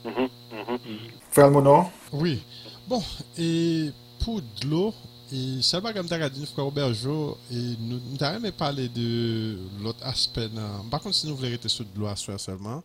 Mm 0.05 0.13
-hmm, 0.13 0.29
mm 0.51 0.63
-hmm. 0.65 0.99
Frère 1.31 1.51
Monon? 1.51 1.85
Oui. 2.11 2.41
Bon, 2.87 3.03
et 3.37 3.91
pou 4.19 4.41
d'lo, 4.59 4.93
et 5.31 5.61
Salma 5.61 5.93
Gamdaradini, 5.93 6.45
Frère 6.45 6.65
Aubergeau, 6.65 7.37
et 7.51 7.77
nou 7.79 8.01
n'arreme 8.19 8.51
pale 8.51 8.89
de 8.91 9.57
l'ot 9.83 9.95
aspen, 10.01 10.49
bakon 10.91 11.13
si 11.13 11.27
nou 11.27 11.37
vlerete 11.37 11.69
sou 11.69 11.85
d'lo 11.85 12.07
aswa 12.07 12.37
selman, 12.37 12.81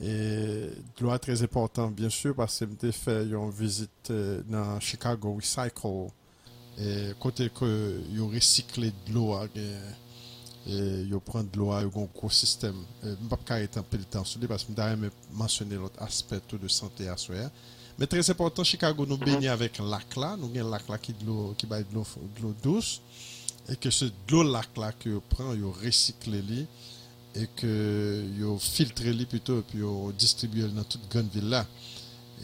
E 0.00 0.72
gloa 0.98 1.18
trez 1.18 1.42
important, 1.42 1.88
bien 1.88 2.10
sûr, 2.10 2.34
parce 2.34 2.58
que 2.58 2.66
mte 2.66 2.90
fè 2.90 3.20
yon 3.30 3.52
vizit 3.54 4.10
nan 4.50 4.74
euh, 4.74 4.80
Chicago 4.82 5.36
Recycle, 5.38 6.08
et 6.82 7.14
kote 7.22 7.46
ke 7.54 7.68
yon 8.10 8.32
resikle 8.32 8.90
gloa 9.06 9.44
gen, 9.54 9.70
yon 11.06 11.22
pren 11.22 11.46
gloa 11.54 11.84
yon 11.84 12.08
gwo 12.10 12.30
sistem. 12.34 12.80
Mpap 13.22 13.44
ka 13.46 13.60
etan 13.62 13.86
pel 13.86 14.02
tan 14.10 14.26
sou 14.26 14.42
li, 14.42 14.50
pase 14.50 14.66
mta 14.72 14.90
reme 14.90 15.12
mansyone 15.38 15.78
lot 15.78 16.02
aspet 16.02 16.56
ou 16.56 16.58
de 16.58 16.72
sante 16.72 17.06
aswe. 17.12 17.46
Men 17.94 18.10
trez 18.10 18.32
important, 18.34 18.66
Chicago 18.66 19.06
nou 19.06 19.20
benye 19.22 19.46
avèk 19.52 19.78
lak 19.78 20.18
la, 20.18 20.32
nou 20.34 20.50
gen 20.50 20.66
lak 20.72 20.90
la 20.90 20.98
ki, 20.98 21.14
ki 21.14 21.70
bay 21.70 21.86
glo 21.92 22.50
dous, 22.64 22.96
e 23.70 23.78
ke 23.78 23.94
se 23.94 24.10
glo 24.26 24.42
lak 24.42 24.74
la 24.74 24.90
ki 24.98 25.14
yon 25.14 25.28
pren, 25.30 25.54
yon 25.54 25.78
resikle 25.84 26.42
li, 26.42 26.64
e 27.34 27.48
ke 27.58 27.72
yo 28.38 28.54
filtre 28.62 29.12
li 29.12 29.26
pito 29.26 29.58
epi 29.62 29.82
yo 29.82 30.12
distribye 30.18 30.70
nan 30.72 30.86
tout 30.86 31.02
gran 31.10 31.28
vil 31.34 31.50
la. 31.50 31.64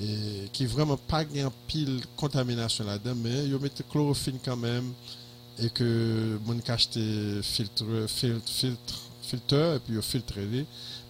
E 0.01 0.49
ki 0.55 0.67
vreman 0.71 0.99
pa 1.11 1.23
gen 1.29 1.51
pil 1.71 2.01
kontaminasyon 2.21 2.91
la 2.91 2.99
den 3.03 3.21
men 3.23 3.45
yo 3.51 3.61
mette 3.63 3.87
klorofin 3.93 4.41
kanmen 4.45 4.91
e 5.61 5.69
ke 5.77 5.87
moun 6.47 6.63
kache 6.65 7.05
filtre 7.45 8.07
filtre, 8.09 8.55
filtre, 8.59 9.01
filtre 9.31 9.63
epi 9.79 9.99
yo 9.99 10.03
filtre 10.03 10.47
li. 10.53 10.65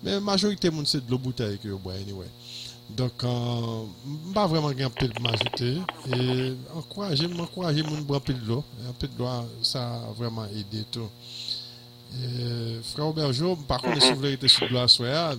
Men 0.04 0.24
majorite 0.24 0.72
moun 0.72 0.88
se 0.88 1.00
dlo 1.04 1.20
bouta 1.20 1.48
e 1.48 1.60
ke 1.60 1.72
yo 1.72 1.80
boye 1.80 2.02
anyway. 2.02 2.28
Donk 2.96 3.22
an, 3.24 3.88
mba 4.30 4.48
vreman 4.50 4.74
gen 4.74 4.88
apil 4.88 5.12
majite 5.22 5.68
E 6.10 6.16
ankoraje, 6.74 7.28
mwen 7.28 7.44
ankoraje 7.44 7.84
moun 7.86 8.02
bwa 8.08 8.18
apil 8.18 8.40
lo 8.48 8.64
Apil 8.90 9.12
e, 9.12 9.18
lo 9.18 9.28
a, 9.30 9.36
sa 9.62 9.84
vreman 10.18 10.50
ede 10.58 10.82
to. 10.90 11.06
Euh, 12.10 12.80
Fra 12.90 13.06
Oberjo, 13.06 13.54
par 13.68 13.84
kon, 13.84 13.94
sou 14.02 14.18
vle 14.18 14.34
ite 14.34 14.50
sou 14.50 14.66
bla 14.70 14.86
soya, 14.90 15.30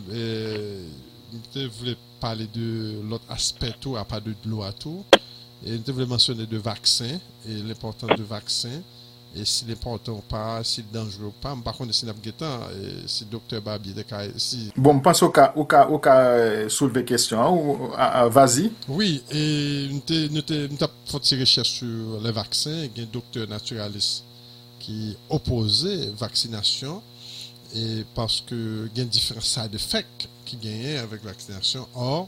nite 1.34 1.68
vle 1.80 1.98
pale 2.22 2.48
de 2.54 3.02
lot 3.12 3.26
aspeto 3.34 3.98
a 4.00 4.06
pa 4.08 4.22
de 4.24 4.36
lo 4.48 4.64
ato, 4.64 5.02
nite 5.66 5.96
vle 5.96 6.08
mensyone 6.08 6.48
de 6.48 6.62
vaksin, 6.62 7.20
l'important 7.48 8.14
de 8.16 8.24
vaksin, 8.24 8.80
E 9.34 9.46
si 9.46 9.64
le 9.64 9.78
porton 9.78 10.22
pa, 10.28 10.60
euh, 10.60 10.64
si 10.68 10.84
danjou 10.92 11.32
pa, 11.40 11.54
mpa 11.56 11.72
konde 11.72 11.94
si 11.96 12.04
nap 12.04 12.18
getan, 12.24 12.66
si 13.08 13.24
doktor 13.32 13.62
ba 13.64 13.78
bi 13.80 13.94
de 13.96 14.04
ka 14.04 14.26
si... 14.36 14.66
Bon, 14.76 14.98
mpansi 15.00 15.24
ou 15.24 15.32
ka, 15.32 15.46
ou 15.56 15.64
ka, 15.64 15.86
ou 15.88 16.02
ka 16.04 16.16
souleve 16.68 17.06
kestyon, 17.08 17.40
ou 17.40 17.94
vazi? 18.36 18.68
Oui, 18.92 19.22
e 19.32 19.88
mte, 19.94 20.20
mte, 20.36 20.60
mte 20.74 20.90
ap 20.90 21.00
foti 21.08 21.40
rechèche 21.40 21.78
sur 21.80 22.20
le 22.20 22.36
vaksin, 22.36 22.90
gen 22.92 23.08
doktor 23.14 23.48
naturalist 23.48 24.28
qui 24.82 25.16
opposait 25.30 26.10
vaccination 26.18 27.02
et 27.76 28.04
parce 28.16 28.42
que 28.42 28.90
il 28.94 28.98
y 28.98 29.02
a 29.02 29.06
différents 29.06 29.42
side 29.42 29.74
effects 29.74 30.28
qui 30.46 30.58
gagnent 30.58 30.98
avec 30.98 31.24
vaccination. 31.24 31.88
Or, 31.96 32.28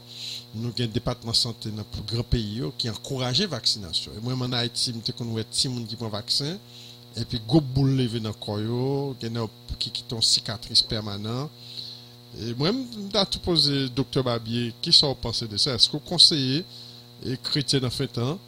nous 0.54 0.68
avons 0.68 0.84
un 0.84 0.86
département 0.86 1.32
de 1.32 1.36
santé 1.36 1.70
dans 1.70 1.84
le 1.96 2.14
grand 2.14 2.22
pays 2.22 2.62
qui 2.78 2.88
encourageait 2.88 3.46
vaccination. 3.46 4.12
Et 4.16 4.20
moi, 4.20 4.34
en 4.34 4.52
Haïti, 4.52 4.94
je 5.06 5.12
connais 5.12 5.34
des 5.34 5.40
gens 5.42 5.84
qui 5.84 5.96
prennent 5.96 6.10
vaccin 6.10 6.56
et 7.16 7.24
puis 7.24 7.40
go 7.46 7.60
boule 7.60 7.96
levé 7.96 8.20
dans 8.20 8.30
le 8.30 8.34
corps, 8.34 9.14
qui 9.78 9.90
qui 9.90 10.14
ont 10.14 10.22
cicatrice 10.22 10.82
permanente. 10.82 11.50
Et 12.40 12.54
moi, 12.54 12.70
je 12.72 13.24
tout 13.26 13.38
posé 13.40 13.88
docteur 13.90 14.24
Babier, 14.24 14.74
qui 14.80 14.92
sont 14.92 15.14
pensé 15.14 15.46
de 15.46 15.56
ça? 15.56 15.74
Est-ce 15.74 15.88
que 15.88 15.92
vous 15.92 16.00
conseillez 16.00 16.64
et 17.24 17.36
chrétien 17.36 17.80
dans 17.80 17.90
fait 17.90 18.08
temps 18.08 18.38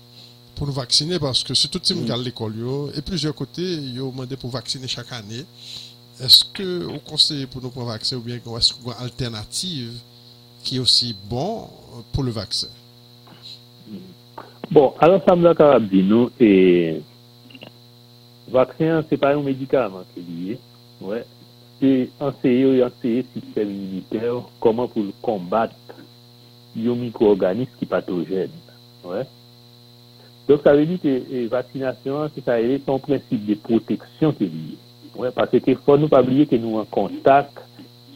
pour 0.57 0.67
nous 0.67 0.73
vacciner 0.73 1.19
parce 1.19 1.45
que 1.45 1.55
c'est 1.55 1.69
tout 1.69 1.81
le 1.91 1.95
monde 1.95 2.07
qui 2.07 2.25
l'école 2.25 2.55
et 2.97 3.03
plusieurs 3.03 3.35
côtés, 3.35 3.75
ils 3.75 4.01
ont 4.01 4.11
demandé 4.11 4.37
pour 4.37 4.51
vacciner 4.51 4.89
chaque 4.89 5.13
année. 5.13 5.45
Est-ce 6.21 6.47
que 6.47 6.85
vous 6.85 6.99
conseillez 6.99 7.47
pour 7.47 7.63
nous 7.63 7.71
pour 7.71 7.85
vacciner 7.85 8.19
ou 8.19 8.25
bien 8.25 8.37
est-ce 8.37 8.73
qu'il 8.73 8.87
y 8.87 8.91
a 8.91 8.97
une 8.99 9.05
alternative 9.05 9.93
qui 10.65 10.77
est 10.77 10.79
aussi 10.79 11.15
bon 11.29 11.69
pour 12.13 12.23
le 12.23 12.31
vaccin? 12.31 12.69
Bon, 14.71 14.95
alors 14.99 15.23
ça 15.29 15.37
me 15.37 15.45
l'a 15.45 15.79
dit 15.79 16.03
nous 16.03 16.31
et 16.41 17.03
vaccin 18.49 19.05
c'est 19.09 19.19
pas 19.19 19.35
un 19.35 19.43
médicament 19.43 20.05
qui 20.15 20.21
est 20.21 20.23
lié. 20.23 20.59
Ouais. 21.03 21.25
C'est 21.79 22.09
enseigner 22.19 22.83
enseigner 22.83 23.27
système 23.35 23.71
immunitaire 23.71 24.41
comment 24.59 24.89
pour 24.89 25.05
combattre 25.21 25.75
les 26.75 26.89
micro-organismes 26.89 27.71
qui 27.79 27.85
pathogènes. 27.85 28.51
Ouais. 29.05 29.27
Donc, 30.49 30.61
ça 30.63 30.75
veut 30.75 30.87
dire 30.87 31.01
que 31.03 31.23
la 31.31 31.49
vaccination, 31.49 32.31
c'est 32.35 32.45
ça, 32.45 32.57
c'est 32.59 33.01
principe 33.01 33.47
de 33.47 33.55
protection 33.55 34.33
qui 34.33 34.45
est 34.45 34.47
lié. 34.47 34.79
Ouais, 35.17 35.31
parce 35.35 35.51
qu'il 35.51 35.77
faut 35.77 35.97
nous 35.97 36.09
pas 36.09 36.23
oublier 36.23 36.47
que 36.47 36.57
nous 36.57 36.79
en 36.79 36.85
contact 36.85 37.59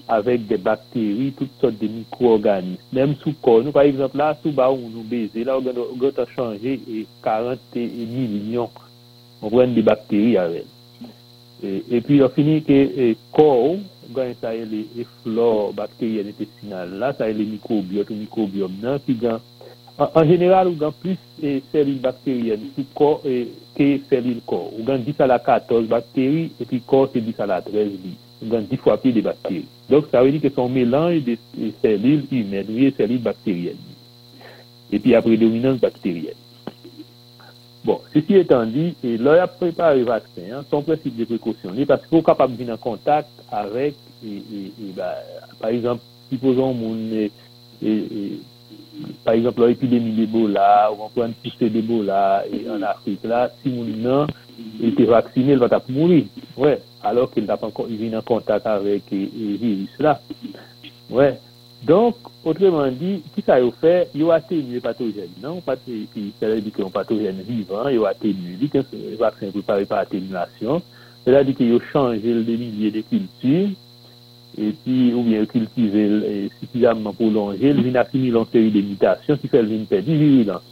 avec 0.07 0.47
des 0.47 0.59
bactéries, 0.59 1.33
toutes 1.37 1.61
sortes 1.61 1.79
de 1.79 1.87
micro-organismes. 1.87 2.79
Même 2.93 3.15
sous 3.23 3.33
corps, 3.41 3.63
nous, 3.63 3.73
par 3.73 3.83
exemple, 3.83 4.17
là, 4.17 4.37
sous 4.43 4.51
bas 4.51 4.71
où 4.71 4.91
nous 4.93 5.03
baisons, 5.03 5.45
là, 5.45 5.59
on 5.59 6.23
a 6.23 6.27
changé 6.37 6.81
eh, 6.91 7.07
40 7.23 7.59
millions 7.75 8.71
on 9.43 9.49
de 9.49 9.83
bactéries 9.83 10.37
avec. 10.37 10.67
Et, 11.63 11.83
eh, 11.91 11.97
et 11.97 12.01
puis, 12.01 12.23
on 12.23 12.29
finit 12.29 12.63
que 12.63 12.73
le 12.73 13.17
corps, 13.33 13.77
quand 14.13 14.23
ça 14.41 14.55
e 14.55 14.65
le 14.65 14.85
les 14.97 15.07
flores 15.23 15.73
bactériennes 15.73 16.29
intestinales, 16.29 16.99
là, 16.99 17.13
ça 17.17 17.29
le 17.29 17.45
mikrobiote 17.45 18.11
ou 18.11 18.19
mikrobiome 18.19 18.81
nan, 18.83 18.99
ki 19.07 19.17
gen 19.21 19.39
en 20.01 20.25
général, 20.25 20.69
on 20.69 20.87
a 20.87 20.93
plus 20.93 21.17
cellules 21.73 22.01
bactériennes 22.01 22.71
sous 22.75 22.85
corps 22.95 23.23
que 23.23 24.01
cellules 24.09 24.41
corps. 24.47 24.71
On 24.79 24.89
a 24.89 24.99
10 24.99 25.15
à 25.21 25.27
la 25.27 25.39
14 25.39 25.87
bactéries 25.87 26.53
et 26.61 26.65
puis 26.65 26.81
corps 26.81 27.09
c'est 27.13 27.21
10 27.21 27.39
à 27.39 27.47
la 27.47 27.61
13 27.61 27.91
On 28.43 28.55
a 28.55 28.61
10 28.61 28.77
fois 28.77 28.97
plus 28.99 29.13
de 29.13 29.21
bactéries. 29.21 29.67
Donc 29.89 30.07
ça 30.11 30.23
veut 30.23 30.31
dire 30.31 30.41
que 30.41 30.49
c'est 30.49 30.61
un 30.61 30.69
mélange 30.69 31.23
de 31.25 31.37
cellules 31.83 32.25
humaines, 32.31 32.67
oui, 32.71 32.95
cellules 32.97 33.21
bactériennes. 33.21 33.77
Et 34.91 34.99
puis 34.99 35.15
après 35.15 35.37
dominance 35.37 35.79
bactérienne. 35.79 36.35
Bon, 37.85 38.01
ceci 38.13 38.35
étant 38.37 38.67
dit, 38.67 38.95
et 39.03 39.17
là, 39.17 39.37
il 39.37 39.41
a 39.41 39.47
préparé 39.47 40.01
le 40.01 40.05
vaccin, 40.05 40.43
hein, 40.53 40.65
son 40.71 40.83
principe 40.83 41.17
de 41.17 41.25
précaution, 41.25 41.73
parce 41.89 42.03
qu'il 42.03 42.11
faut 42.11 42.23
capable 42.23 42.53
de 42.53 42.59
venir 42.59 42.75
en 42.75 42.77
contact 42.77 43.29
avec, 43.51 43.95
et, 44.23 44.43
bah, 44.95 45.15
par 45.59 45.71
exemple, 45.71 46.03
supposons 46.31 46.75
mon, 46.75 46.95
par 49.25 49.35
exemple, 49.35 49.67
l'épidémie 49.67 50.13
d'Ebola, 50.13 50.91
ou 50.93 51.03
on 51.03 51.09
prend 51.09 51.27
une 51.27 51.35
poussée 51.35 51.71
d'Ebola 51.71 52.45
en 52.71 52.83
Afrique, 52.83 53.25
là, 53.25 53.51
si 53.63 53.71
mon 53.71 54.27
était 54.83 55.05
vacciné, 55.05 55.53
il 55.53 55.59
va 55.59 55.83
mourir. 55.89 56.25
Ouais. 56.57 56.81
Alors 57.03 57.31
qu'il 57.31 57.45
n'a 57.45 57.57
pas 57.57 57.67
encore, 57.67 57.87
en 57.87 58.23
contact 58.23 58.67
avec 58.67 59.03
le 59.11 59.57
virus 59.57 59.89
là. 59.99 60.21
Ouais. 61.09 61.39
Donc, 61.83 62.17
autrement 62.45 62.89
dit, 62.89 63.23
qui 63.35 63.43
ça 63.43 63.55
a 63.55 63.71
fait, 63.81 64.11
il 64.15 64.31
a 64.31 64.35
atténué 64.35 64.75
le 64.75 64.81
pathogène. 64.81 65.31
Non, 65.43 65.63
pas 65.63 65.77
puis 65.77 66.07
ça 66.39 66.49
veut 66.49 66.61
dire 66.61 66.73
un 66.87 66.91
pathogène 66.91 67.41
vivant, 67.41 67.89
il 67.89 67.99
a 68.05 68.09
atténué, 68.09 68.69
que 68.71 68.79
le 68.79 69.17
vaccin 69.17 69.47
est 69.47 69.51
préparé 69.51 69.87
par 69.87 70.01
atténuation. 70.01 70.83
C'est-à-dire 71.25 71.57
qu'il 71.57 71.75
a 71.75 71.79
changé 71.93 72.35
le 72.35 72.43
milliers 72.43 72.91
de 72.91 73.01
cultures 73.01 73.71
et 74.61 74.73
puis 74.85 75.15
ou 75.15 75.23
bien 75.23 75.47
cultiver 75.47 76.51
suffisamment 76.61 77.13
prolongé, 77.13 77.71
il 77.71 77.83
vient 77.83 78.01
accumuler 78.01 78.39
une 78.39 78.47
série 78.47 78.71
de 78.71 78.81
mutations 78.83 79.37
qui 79.37 79.49
fait 79.49 79.63
le 79.63 79.69
vient 79.69 79.85
perdre 79.85 80.13
virulence. 80.13 80.63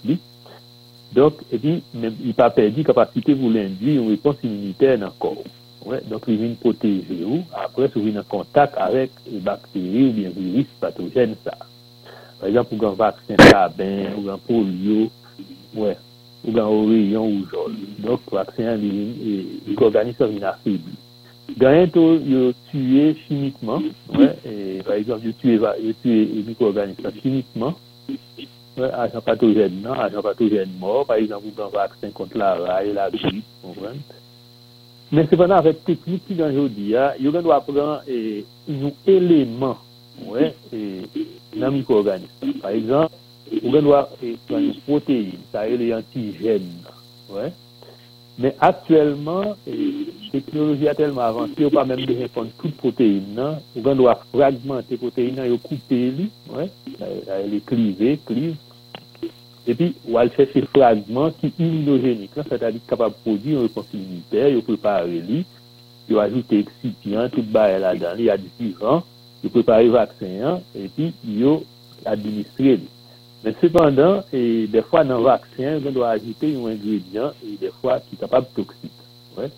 Donc, 1.14 1.34
et 1.50 1.58
puis, 1.58 1.82
même, 1.94 2.14
il 2.20 2.28
n'a 2.28 2.34
pas 2.34 2.50
perdu 2.50 2.84
capacité 2.84 3.34
pour 3.34 3.50
l'induire 3.50 4.02
une 4.02 4.10
réponse 4.10 4.36
immunitaire 4.42 4.98
dans 4.98 5.06
le 5.06 5.12
corps. 5.18 5.42
Ouais, 5.86 6.02
donc, 6.10 6.24
il 6.28 6.36
vient 6.36 6.54
protéger 6.60 7.24
ou, 7.24 7.42
après, 7.54 7.90
il 7.96 8.02
vient 8.02 8.20
en 8.20 8.24
contact 8.24 8.74
avec 8.76 9.10
les 9.30 9.38
bactéries 9.38 10.08
ou 10.08 10.12
bien 10.12 10.30
virus 10.36 10.66
pathogènes. 10.78 11.34
Ça. 11.44 11.56
Par 12.38 12.48
exemple, 12.48 12.76
pour 12.76 12.88
un 12.88 12.94
vaccin 12.94 13.36
cabin, 13.36 14.10
ou 14.18 14.28
un 14.28 14.36
polio, 14.36 15.10
ouais, 15.74 15.96
ou 16.44 16.58
un 16.58 16.64
oreillon 16.64 17.26
ou. 17.26 17.46
Donc, 18.00 18.20
le 18.30 18.36
vaccin, 18.36 18.78
l'organisme 19.66 20.26
vient 20.26 20.48
affaibli. 20.48 20.92
Ganyen 21.56 21.88
tou 21.88 22.18
yo 22.28 22.52
tue 22.68 23.14
chimikman, 23.24 23.88
par 24.84 24.94
exemple, 24.98 25.24
yo 25.24 25.32
tue 26.02 26.18
mikro-organisme 26.44 27.08
chimikman, 27.22 27.72
ajan 28.76 29.24
patojen 29.24 29.80
nan, 29.80 29.96
ajan 30.04 30.22
patojen 30.22 30.68
mor, 30.78 31.06
par 31.08 31.16
exemple, 31.16 31.48
ou 31.48 31.56
gan 31.56 31.72
vaksen 31.72 32.12
kont 32.12 32.36
la 32.36 32.52
ray, 32.60 32.92
la 32.92 33.08
grip, 33.10 33.44
men 35.08 35.24
sepanan 35.30 35.62
avèk 35.62 35.80
teknik 35.86 36.26
ki 36.28 36.36
gan 36.36 36.52
jodi, 36.52 36.90
yo 36.92 37.32
gan 37.32 37.48
wapran 37.48 38.04
nou 38.68 38.92
eleman 39.08 39.80
nan 41.56 41.72
mikro-organisme. 41.78 42.58
Par 42.60 42.76
exemple, 42.76 43.16
ou 43.62 43.72
gan 43.72 43.88
wapran 43.88 44.68
proteine, 44.84 45.40
sa 45.48 45.64
e 45.64 45.80
le 45.80 45.94
antijen 45.96 46.68
nan, 46.84 47.48
Mais 48.38 48.54
actuellement, 48.60 49.56
la 49.66 50.30
technologie 50.30 50.86
a 50.88 50.94
tellement 50.94 51.22
avancé, 51.22 51.64
on 51.64 51.70
pas 51.70 51.84
même 51.84 52.04
de 52.04 52.14
répondre 52.14 52.50
toute 52.62 52.76
protéine. 52.76 53.58
On 53.74 53.94
doit 53.96 54.22
fragmenter 54.32 54.92
la 54.92 54.96
protéine, 54.96 55.40
on 55.40 55.58
couper 55.58 56.12
ouais, 56.54 56.70
elle 57.00 57.54
est 57.54 57.66
clivée, 57.66 58.18
clive. 58.24 58.54
Et 59.66 59.74
puis, 59.74 59.94
on 60.08 60.12
va 60.12 60.30
chercher 60.30 60.62
fragments 60.72 61.30
qui 61.32 61.48
sont 61.48 61.64
immunogéniques, 61.64 62.30
c'est-à-dire 62.48 62.80
capable 62.88 63.16
de 63.16 63.20
produire 63.20 63.58
une 63.58 63.62
réponse 63.64 63.86
immunitaire, 63.92 64.56
on 64.56 64.62
préparer 64.62 65.20
lui, 65.20 65.44
on 66.10 66.18
ajoute 66.18 66.52
excipient, 66.52 67.28
tout 67.28 67.42
bas 67.42 67.76
là-dedans, 67.78 68.14
il 68.18 68.24
y 68.26 68.30
a 68.30 68.38
différents, 68.38 69.02
on 69.44 69.48
prépare 69.48 69.82
le 69.82 69.90
vaccin, 69.90 70.60
et 70.76 70.88
puis, 70.88 71.12
on 71.44 71.62
administrer. 72.06 72.78
Mais 72.78 72.97
Men 73.44 73.54
sepandan, 73.60 74.22
e 74.34 74.66
defwa 74.72 75.04
nan 75.06 75.22
vaksen, 75.22 75.78
gen 75.84 75.94
do 75.94 76.02
a 76.02 76.16
ajite 76.16 76.50
yon 76.50 76.72
ingredient, 76.74 77.38
e 77.46 77.54
defwa 77.60 78.00
ki 78.02 78.18
kapab 78.18 78.48
toksik. 78.56 78.94
Ouè. 79.36 79.50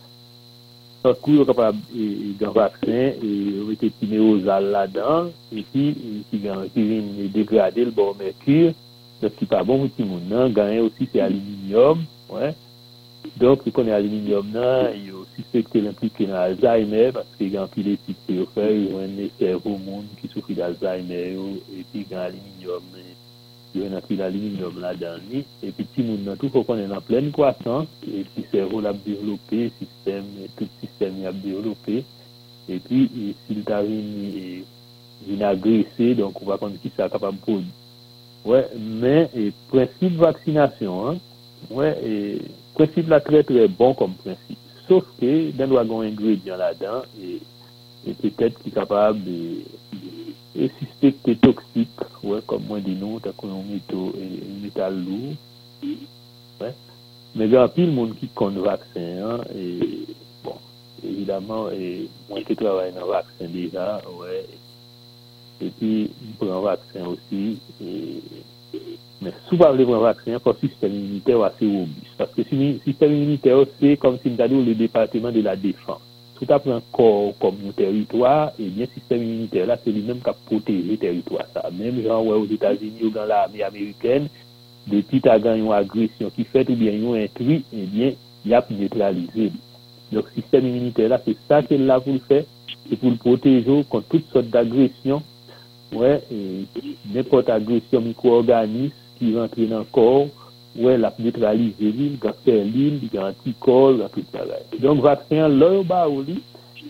Sa 1.01 1.15
kou 1.17 1.39
yo 1.39 1.47
kapab 1.49 1.79
gen 1.91 2.55
vaksen, 2.57 3.21
e 3.25 3.31
wete 3.69 3.89
pineozal 4.01 4.69
la 4.75 4.85
dan, 4.91 5.31
e 5.49 5.65
ki 5.73 5.87
gen 6.43 7.13
degradé 7.33 7.89
l 7.89 7.95
bon 7.97 8.13
merkur, 8.21 8.75
se 9.21 9.31
ki 9.39 9.49
pa 9.49 9.63
bon 9.65 9.87
witi 9.87 10.05
moun 10.05 10.29
nan, 10.29 10.53
ganyen 10.57 10.85
osi 10.89 11.09
se 11.09 11.25
aluminium, 11.25 12.05
ouè. 12.29 12.53
Donk, 13.41 13.65
se 13.65 13.73
konen 13.73 13.97
aluminium 13.97 14.53
nan, 14.53 14.93
yo 15.07 15.25
suspekte 15.37 15.81
l'implike 15.81 16.29
nan 16.29 16.41
Alzheimer, 16.43 17.13
paske 17.17 17.49
gen 17.53 17.69
pi 17.73 17.85
letik 17.87 18.21
se 18.27 18.37
yo 18.37 18.47
fè, 18.55 18.69
yo 18.77 19.01
enne 19.05 19.29
servo 19.39 19.77
moun 19.81 20.09
ki 20.21 20.29
soufri 20.33 20.57
d'Alzheimer, 20.59 21.27
yo, 21.37 21.49
e 21.73 21.85
pi 21.93 22.05
gen 22.09 22.21
aluminium, 22.27 22.87
e, 22.97 23.10
yon 23.75 23.91
aliminyom, 23.91 23.91
yon 23.91 23.91
ene 23.91 24.03
pi 24.07 24.19
l'aliminyom 24.19 24.81
la 24.83 24.93
dan 24.99 25.21
ni, 25.31 25.43
epi 25.67 25.87
ti 25.95 26.05
moun 26.07 26.25
nan 26.27 26.39
tou 26.41 26.53
fò 26.53 26.65
konen 26.67 26.91
nan 26.93 27.05
plen 27.07 27.31
kwasans, 27.35 27.91
epi 28.07 28.47
servo 28.51 28.81
l'ap 28.85 28.99
devlopè, 29.07 29.69
sistem, 29.79 30.31
tout 30.59 30.81
sistem 30.83 31.21
yon 31.23 31.33
ap 31.33 31.43
devlopè, 31.45 32.01
epi 32.71 33.05
sil 33.45 33.65
ta 33.69 33.83
vin 33.87 34.09
vin 35.27 35.45
agresè, 35.45 36.15
donk 36.19 36.41
ou 36.41 36.51
va 36.51 36.59
konen 36.61 36.81
ki 36.83 36.93
sa 36.97 37.11
kapam 37.13 37.39
pou. 37.45 37.63
Wè, 38.49 38.65
men, 38.77 39.29
prinsip 39.73 40.17
vaksinasyon, 40.23 41.21
wè, 41.77 41.93
e... 42.01 42.17
prinsip 42.81 43.11
la 43.13 43.21
tre 43.21 43.43
tre 43.45 43.67
bon 43.69 43.95
kom 43.99 44.15
prinsip. 44.23 44.59
Sof 44.87 45.09
ke, 45.21 45.53
den 45.57 45.75
wagon 45.75 46.07
ingredient 46.09 46.59
la 46.61 46.73
dan, 46.79 47.05
e 47.21 48.15
petet 48.23 48.57
ki 48.63 48.73
kapab 48.75 49.19
e 50.55 50.69
suspekte 50.79 51.37
toksik, 51.45 52.05
wè, 52.27 52.41
kom 52.51 52.65
mwen 52.69 52.85
di 52.87 52.97
nou, 52.99 53.21
takoun 53.25 53.55
yon 53.55 54.61
metal 54.63 54.97
lou. 55.05 55.35
Wè. 56.61 56.73
Me 57.39 57.47
gen 57.47 57.63
apil 57.63 57.93
moun 57.95 58.17
ki 58.19 58.31
kon 58.39 58.59
vaksen, 58.65 59.45
e, 59.55 59.67
bon, 60.45 60.59
evidaman, 61.03 61.71
mwen 62.31 62.49
ke 62.49 62.59
travay 62.59 62.91
nan 62.97 63.11
vaksen 63.11 63.53
deja, 63.55 63.89
wè, 64.21 64.43
e 65.61 65.75
pi, 65.79 65.93
mwen 66.09 66.39
pran 66.43 66.65
vaksen 66.67 67.13
osi, 67.13 67.45
e, 67.79 67.95
Men 69.21 69.35
sou 69.47 69.59
pa 69.61 69.69
vle 69.75 69.85
vran 69.85 70.01
vaksen, 70.01 70.39
pou 70.41 70.57
sistem 70.57 70.95
immuniter 70.97 71.37
ou 71.37 71.45
ase 71.45 71.67
obis. 71.69 72.13
Paske 72.17 72.47
sistem 72.49 73.13
immuniter 73.13 73.59
ou 73.59 73.67
se, 73.69 73.93
kom 74.01 74.17
si 74.23 74.33
mta 74.33 74.47
di 74.49 74.57
ou 74.57 74.65
le 74.65 74.77
departement 74.79 75.35
de 75.35 75.43
la 75.45 75.57
defans. 76.41 76.41
Sou 76.41 76.49
ta 76.49 76.57
pran 76.57 76.81
kor 76.97 77.35
kom 77.37 77.59
nou 77.61 77.77
teritwa, 77.77 78.55
ebyen 78.57 78.89
sistem 78.95 79.21
immuniter 79.21 79.67
la, 79.69 79.75
se 79.77 79.93
li 79.93 80.01
menm 80.07 80.23
ka 80.25 80.33
poteje 80.49 80.97
teritwa 80.97 81.45
sa. 81.53 81.67
Menm 81.69 81.99
jan 82.01 82.25
wè 82.25 82.37
ou 82.39 82.49
Etats-Unis 82.49 83.03
ou 83.05 83.13
gan 83.13 83.29
la 83.29 83.43
ame 83.45 83.61
Ameriken, 83.67 84.31
de 84.89 85.03
tit 85.11 85.29
agan 85.29 85.59
yon 85.61 85.75
agresyon 85.77 86.33
ki 86.33 86.47
fet 86.49 86.71
ou 86.73 86.81
bien 86.81 86.97
yon 86.97 87.21
intri, 87.21 87.59
ebyen, 87.77 88.17
yap 88.49 88.71
neutralize. 88.73 89.51
Donk 90.09 90.33
sistem 90.33 90.71
immuniter 90.71 91.13
la, 91.13 91.21
se 91.21 91.37
sa 91.45 91.61
ke 91.67 91.77
la 91.77 92.01
pou 92.01 92.17
l'fe, 92.17 92.41
se 92.87 92.97
pou 92.97 93.13
l'proteje 93.13 93.69
ou 93.69 93.85
kon 93.93 94.09
tout 94.09 94.33
sot 94.33 94.49
d'agresyon, 94.49 95.21
wè, 95.93 96.17
nepot 97.13 97.53
agresyon 97.53 98.09
mikro-organis, 98.09 98.97
ki 99.21 99.35
rentre 99.37 99.69
nan 99.69 99.85
kor, 99.93 100.31
wè 100.79 100.97
la 100.99 101.11
neutralize 101.19 101.81
li, 101.83 101.91
l'il, 101.99 102.19
gantè 102.23 102.55
l'il, 102.65 103.01
ganti 103.13 103.55
kol, 103.59 103.99
ganti 104.05 104.25
travè. 104.31 104.63
Donk 104.79 105.03
vaksen 105.03 105.59
lò 105.59 105.73
yo 105.75 105.83
ba 105.87 106.05
ou 106.09 106.23
li, 106.27 106.39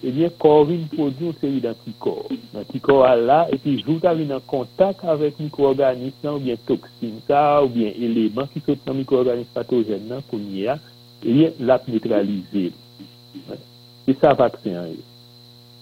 ebyen 0.05 0.33
korin 0.41 0.87
prodyon 0.93 1.35
seri 1.41 1.61
d'antikor. 1.65 2.29
Antikor 2.61 3.05
a 3.09 3.15
la, 3.17 3.41
epi 3.53 3.79
jouta 3.81 4.13
vin 4.17 4.31
nan 4.33 4.45
kontak 4.51 5.05
avèk 5.05 5.41
mikroorganisme 5.41 6.25
nan, 6.27 6.37
ou 6.37 6.45
bien 6.45 6.61
toksin 6.69 7.19
sa, 7.29 7.61
ou 7.65 7.73
bien 7.73 7.93
eleman 7.97 8.49
ki 8.53 8.63
sot 8.67 8.89
nan 8.89 9.01
mikroorganisme 9.01 9.57
patogen 9.57 10.09
nan 10.11 10.25
konye 10.31 10.69
a, 10.75 10.79
eh 11.21 11.31
ebyen 11.31 11.61
la 11.69 11.81
neutralize. 11.87 12.49
li. 12.53 12.73
E 14.09 14.17
sa 14.21 14.35
vaksen 14.35 14.77
yo. 14.77 14.85
Eh. 14.93 15.07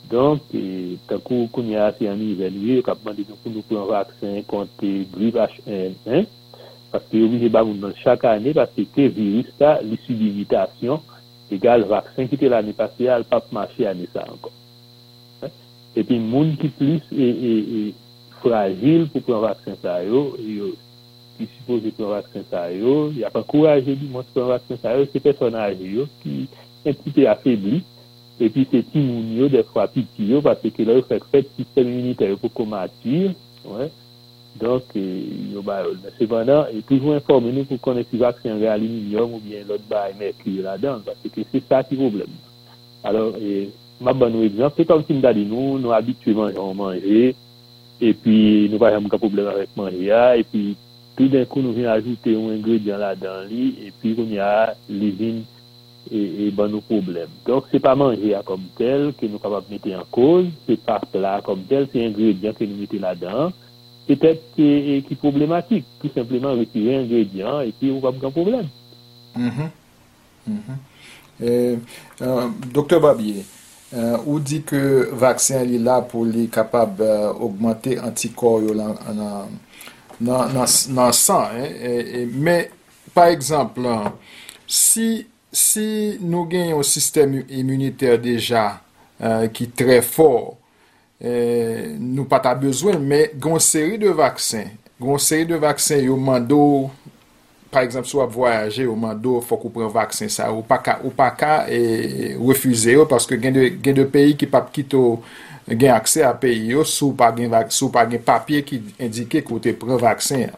Donk, 0.09 0.55
eh, 0.57 0.97
takou 1.07 1.51
konye 1.53 1.77
a 1.77 1.93
se 1.93 2.09
an 2.09 2.19
nivel 2.19 2.57
yo, 2.65 2.83
kapman 2.83 3.15
di 3.15 3.27
nou 3.29 3.37
pou 3.43 3.53
nou 3.53 3.63
pou 3.67 3.77
pran 3.77 3.91
vaksen 3.91 4.43
konti 4.49 5.05
grip 5.13 5.37
H1N1, 5.37 6.27
Paske 6.93 7.21
yo 7.21 7.29
wije 7.29 7.51
ba 7.53 7.65
moun 7.65 7.81
nan 7.85 7.95
chak 8.01 8.25
ane, 8.25 8.55
paske 8.57 8.87
ke 8.95 9.09
virus 9.13 9.51
ta, 9.61 9.77
li 9.85 9.99
subivitasyon, 10.07 11.03
egal 11.53 11.85
vaksen 11.91 12.29
ki 12.31 12.39
te 12.41 12.49
l'ane 12.49 12.73
pase, 12.77 13.09
al 13.13 13.27
pap 13.29 13.51
mache 13.53 13.85
ane 13.89 14.09
sa 14.13 14.25
ankon. 14.25 14.55
Epi 15.99 16.19
moun 16.21 16.55
ki 16.61 16.71
plis 16.79 17.05
e 17.13 17.91
fragil 18.43 19.09
pou 19.13 19.25
pran 19.27 19.45
vaksen 19.45 19.77
sa 19.83 19.99
yo, 20.07 20.31
yo 20.39 20.73
ki 21.37 21.49
suppose 21.57 21.93
pran 21.99 22.15
vaksen 22.17 22.49
sa 22.49 22.67
yo, 22.73 22.97
ya 23.17 23.33
pa 23.35 23.45
kouraje 23.45 23.97
di 23.99 24.09
moun 24.09 24.27
pran 24.33 24.53
vaksen 24.55 24.81
sa 24.81 24.97
yo, 24.97 25.05
se 25.13 25.23
personaj 25.25 25.81
yo 25.85 26.09
ki 26.23 26.47
entite 26.89 27.29
afebli, 27.29 27.83
epi 28.41 28.65
se 28.71 28.85
ti 28.93 29.03
moun 29.03 29.33
yo 29.37 29.49
defwa 29.53 29.89
piti 29.93 30.31
yo, 30.33 30.41
paske 30.45 30.73
ke 30.73 30.87
la 30.89 30.97
yo 30.97 31.05
fèk 31.09 31.27
fèk 31.33 31.53
sistem 31.57 31.91
immunite 31.91 32.29
yo 32.31 32.41
pou 32.41 32.55
komatir, 32.55 33.35
wè, 33.67 33.89
Donk, 34.59 34.95
yo 34.95 35.63
bayol. 35.67 35.97
Men 36.03 36.15
sepandan, 36.19 36.73
e 36.75 36.83
toujou 36.89 37.17
informe 37.17 37.55
nou 37.55 37.69
pou 37.69 37.81
konen 37.89 38.07
si 38.11 38.21
vaksen 38.21 38.59
re 38.59 38.75
ou 39.23 39.41
bien 39.41 39.67
lot 39.69 39.83
ba 39.89 40.09
bay 40.09 40.17
merkri 40.19 40.59
la 40.63 40.77
dan, 40.77 41.03
Pase 41.07 41.31
ke 41.31 41.47
se 41.51 41.63
sa 41.69 41.83
ki 41.83 41.97
problem. 41.97 42.31
Alors, 43.05 43.35
mab 44.01 44.19
ban 44.19 44.31
nou 44.31 44.47
egzamp, 44.47 44.75
se 44.77 44.87
kom 44.87 45.03
si 45.07 45.15
mdadi 45.17 45.45
nou, 45.47 45.79
nou 45.83 45.95
abitue 45.95 46.35
manjan 46.35 46.75
manje, 46.79 47.35
e 47.99 48.13
pi 48.15 48.37
nou 48.71 48.79
vajan 48.79 49.05
mka 49.07 49.19
problem 49.19 49.51
avèk 49.51 49.75
manje 49.79 50.05
ya, 50.07 50.23
ah, 50.31 50.39
e 50.39 50.45
pi 50.47 50.75
tout 51.19 51.31
den 51.33 51.47
kou 51.51 51.65
nou 51.65 51.75
vin 51.75 51.89
ajoute 51.91 52.35
ou 52.39 52.53
ingredient 52.55 53.03
la 53.03 53.15
dan 53.19 53.47
li, 53.51 53.73
e 53.87 53.93
pi 54.03 54.15
kon 54.19 54.31
ya 54.31 54.75
li 54.91 55.11
vin 55.19 55.41
e 56.09 56.47
ban 56.57 56.71
nou 56.73 56.85
problem. 56.87 57.31
Donk, 57.47 57.67
se 57.73 57.83
pa 57.83 57.97
manje 57.99 58.23
ah, 58.29 58.39
ya 58.39 58.45
kom 58.47 58.69
tel, 58.79 59.11
ke 59.19 59.31
nou 59.31 59.43
kapap 59.43 59.67
mette 59.73 59.95
an 59.99 60.07
koz, 60.15 60.47
se 60.67 60.79
pa 60.87 61.01
pla 61.03 61.39
kom 61.47 61.67
tel, 61.71 61.91
se 61.91 62.03
ingredient 62.03 62.59
ke 62.59 62.71
nou 62.71 62.79
mette 62.79 63.03
la 63.03 63.17
dan, 63.19 63.55
peut-être 64.09 64.43
qui, 64.57 65.05
qui 65.07 65.15
problématique. 65.15 65.85
Tout 66.01 66.11
simplement 66.15 66.53
retirer 66.53 66.97
un 66.97 67.03
ingrédient 67.03 67.61
et 67.61 67.73
puis 67.79 67.91
on 67.91 68.01
va 68.01 68.11
grand 68.13 68.33
problème. 68.33 68.69
Mm 69.37 69.49
-hmm. 69.49 69.71
Mm 70.47 70.61
-hmm. 70.65 70.79
Euh, 71.41 71.77
euh, 72.21 72.49
Dr. 72.75 73.01
Babier, 73.01 73.45
euh, 73.95 74.19
ou 74.27 74.41
di 74.41 74.59
ke 74.67 74.81
vaksin 75.17 75.63
li 75.69 75.79
la 75.79 76.01
pou 76.03 76.27
li 76.27 76.49
kapab 76.51 77.01
euh, 77.01 77.31
augmente 77.31 77.95
antikor 78.03 78.65
yo 78.67 78.75
lan, 78.75 78.97
nan, 79.15 79.55
nan, 80.19 80.51
nan, 80.53 80.67
nan 80.97 81.13
san, 81.13 81.55
eh, 81.57 82.03
eh, 82.23 82.27
men, 82.27 82.67
par 83.15 83.31
exemple, 83.31 83.87
si, 84.67 85.29
si 85.53 86.19
nou 86.21 86.49
gen 86.51 86.73
yon 86.75 86.83
sistem 86.87 87.39
immuniter 87.47 88.19
deja 88.21 88.67
euh, 89.23 89.47
ki 89.55 89.71
tre 89.79 90.03
for, 90.03 90.57
eh, 91.21 91.97
nou 91.99 92.27
pata 92.31 92.55
bezwen, 92.59 93.01
men 93.03 93.35
goun 93.41 93.63
seri 93.63 93.99
de 94.01 94.13
vaksen, 94.17 94.71
goun 95.01 95.21
seri 95.23 95.49
de 95.51 95.59
vaksen 95.61 96.05
yo 96.07 96.17
mando, 96.21 96.89
par 97.73 97.85
exemple, 97.85 98.09
sou 98.11 98.23
ap 98.25 98.33
voyaje, 98.33 98.87
yo 98.87 98.95
mando 98.99 99.39
fok 99.45 99.67
ou 99.69 99.75
pren 99.75 99.93
vaksen 99.93 100.33
sa, 100.33 100.51
ou 100.55 100.65
pa 100.67 100.81
ka, 100.83 100.99
ou 101.05 101.13
pa 101.15 101.31
ka 101.37 101.53
e, 101.71 102.35
refuze 102.41 102.97
yo, 102.97 103.07
paske 103.11 103.39
gen 103.41 103.57
de, 103.59 103.69
gen 103.85 103.99
de 103.99 104.07
peyi 104.09 104.39
ki 104.39 104.49
pap 104.51 104.71
kito 104.75 105.21
gen 105.69 105.93
akse 105.93 106.23
a 106.25 106.33
peyi 106.39 106.73
yo, 106.73 106.87
sou 106.89 107.13
pa 107.17 107.29
gen, 107.37 107.53
sou 107.75 107.93
pa 107.95 108.07
gen 108.09 108.23
papye 108.25 108.63
ki 108.67 108.81
indike 108.97 109.43
kote 109.47 109.75
pren 109.77 110.01
vaksen. 110.01 110.49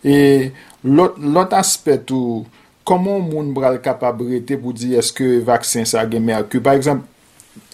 E 0.00 0.54
lot, 0.86 1.18
lot 1.18 1.52
aspet 1.58 2.10
ou 2.14 2.46
komon 2.88 3.20
moun 3.26 3.52
bral 3.52 3.76
kapabrete 3.84 4.56
pou 4.56 4.72
di 4.72 4.94
eske 4.96 5.38
vaksen 5.44 5.84
sa 5.88 6.06
gen 6.08 6.24
merku? 6.24 6.62
Par 6.64 6.78
exemple, 6.78 7.04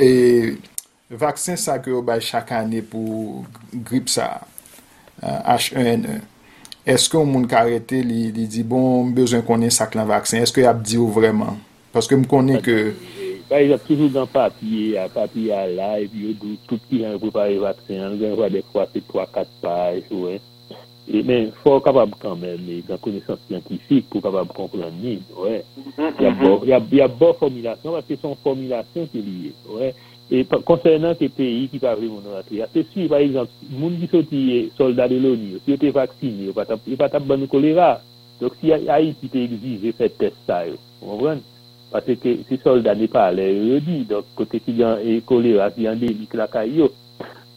e, 0.01 0.57
vaksin 1.19 1.59
sa 1.61 1.79
ki 1.83 1.93
yo 1.93 2.03
bay 2.05 2.23
chak 2.25 2.53
ane 2.55 2.83
pou 2.87 3.45
grip 3.87 4.11
sa 4.13 4.45
euh, 5.23 5.41
H1N1, 5.55 6.23
eske 6.95 7.19
ou 7.19 7.29
moun 7.29 7.47
karete 7.49 8.01
li, 8.05 8.29
li 8.35 8.47
di 8.51 8.65
bon 8.67 9.13
bezon 9.17 9.45
konen 9.47 9.73
sak 9.75 9.97
lan 9.99 10.09
vaksin, 10.11 10.45
eske 10.45 10.65
yap 10.65 10.83
di 10.85 11.01
ou 11.01 11.13
vreman? 11.15 11.61
Paske 11.95 12.19
m 12.19 12.27
konen 12.29 12.63
ke... 12.65 12.95
Bay 13.49 13.71
ap 13.75 13.85
toujou 13.87 14.09
dan 14.13 14.27
papye, 14.33 14.97
a 14.99 15.07
papye 15.13 15.53
a 15.55 15.67
la, 15.69 15.91
e 16.01 16.09
epi 16.09 16.25
yo 16.25 16.33
dou 16.41 16.57
tout 16.69 16.83
ki 16.89 17.05
jan 17.05 17.21
prepare 17.23 17.61
vaksin, 17.63 18.03
an 18.07 18.19
gen 18.21 18.35
wade 18.41 18.65
kwa 18.73 18.89
se 18.91 19.05
3-4 19.13 19.55
paj, 19.63 20.01
ouwe. 20.11 20.39
E 21.05 21.21
men, 21.29 21.51
fò 21.61 21.77
kapab 21.85 22.17
kanmen, 22.23 22.63
me 22.65 22.81
gen 22.89 23.01
konesans 23.05 23.45
yantifik 23.53 24.09
pou 24.09 24.25
kapab 24.25 24.49
konpran 24.57 24.97
ni, 25.03 25.19
ouwe. 25.37 25.61
Mm-hmm, 25.77 26.25
ya 26.25 26.33
bo 26.33 26.57
mm-hmm. 26.65 27.39
formilasyon, 27.43 27.99
wak 27.99 28.17
son 28.23 28.37
formilasyon 28.43 29.13
ki 29.13 29.23
liye, 29.29 29.53
ouwe. 29.69 29.93
E 30.35 30.43
konsernan 30.67 31.15
te 31.19 31.29
peyi 31.31 31.69
ki 31.71 31.79
pa 31.83 31.93
vre 31.95 32.09
moun 32.11 32.25
an 32.27 32.41
atri. 32.41 32.59
Se 32.73 32.83
si, 32.91 33.07
par 33.11 33.23
exemple, 33.23 33.53
moun 33.71 33.95
ki 34.01 34.09
soti 34.11 34.41
soldat 34.75 35.13
de 35.13 35.21
l'ONU, 35.23 35.61
si 35.63 35.71
yo 35.71 35.79
te 35.79 35.93
vaksine, 35.95 36.49
yo 36.49 36.55
pa 36.57 36.67
tap 36.67 37.29
ban 37.29 37.39
nou 37.39 37.51
kolera. 37.51 38.01
Dok 38.41 38.57
si 38.59 38.73
Haiti 38.75 39.31
te 39.31 39.45
exige 39.47 39.93
fè 39.95 40.09
test 40.19 40.41
sa 40.49 40.65
yo, 40.67 40.75
konpren? 40.99 41.45
Pase 41.93 42.17
ke 42.19 42.33
si 42.49 42.59
soldat 42.65 42.99
ne 42.99 43.07
pa 43.11 43.29
alè, 43.31 43.47
yo 43.55 43.79
di, 43.85 44.01
dok 44.11 44.33
kote 44.41 44.59
ki 44.65 44.75
jan 44.81 44.99
kolera, 45.29 45.71
ki 45.71 45.87
jan 45.87 46.03
delik 46.03 46.35
lakay 46.41 46.75
yo. 46.81 46.91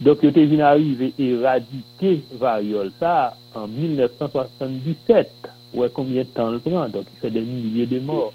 Donk 0.00 0.22
yo 0.22 0.30
te 0.34 0.44
vin 0.46 0.62
arive 0.62 1.10
eradike 1.18 2.20
variol 2.38 2.92
sa 3.00 3.34
an 3.58 3.70
1977. 3.74 5.54
Ouè 5.76 5.90
konbien 5.92 6.28
tan 6.32 6.54
l 6.54 6.60
pran, 6.64 6.92
donk 6.92 7.08
y 7.12 7.18
fè 7.20 7.30
de 7.34 7.42
milye 7.44 7.84
de 7.90 7.98
mor. 8.00 8.30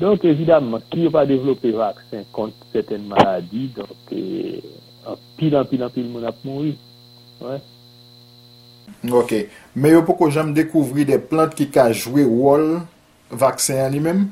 Donk 0.00 0.24
evidamman, 0.26 0.82
ki 0.90 1.04
yo 1.04 1.12
pa 1.14 1.26
devlopè 1.28 1.70
vaksin 1.76 2.24
kont 2.34 2.56
seten 2.72 3.04
maladi, 3.10 3.68
donk 3.76 4.14
an 4.14 5.12
euh, 5.12 5.20
pil 5.38 5.54
an 5.60 5.68
pil 5.70 5.84
an 5.86 5.92
pil 5.94 6.08
moun 6.10 6.26
ap 6.26 6.40
mouri. 6.46 6.74
Ouais. 7.44 7.60
Ok, 9.14 9.36
me 9.76 9.92
yo 9.92 10.02
pou 10.04 10.18
ko 10.18 10.30
jam 10.32 10.50
dekouvri 10.56 11.06
de 11.08 11.20
plant 11.30 11.54
ki 11.56 11.68
ka 11.72 11.90
jwe 11.92 12.24
wol 12.26 12.80
vaksin 13.30 13.84
an 13.84 13.94
li 13.94 14.02
menm? 14.02 14.26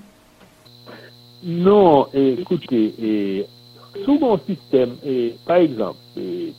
Non, 1.43 2.09
ekoute, 2.13 2.95
e, 2.99 3.47
sou 4.05 4.19
bon 4.19 4.41
sistem, 4.45 4.97
e, 5.05 5.35
par 5.47 5.59
exemple, 5.59 5.99
e, 6.17 6.51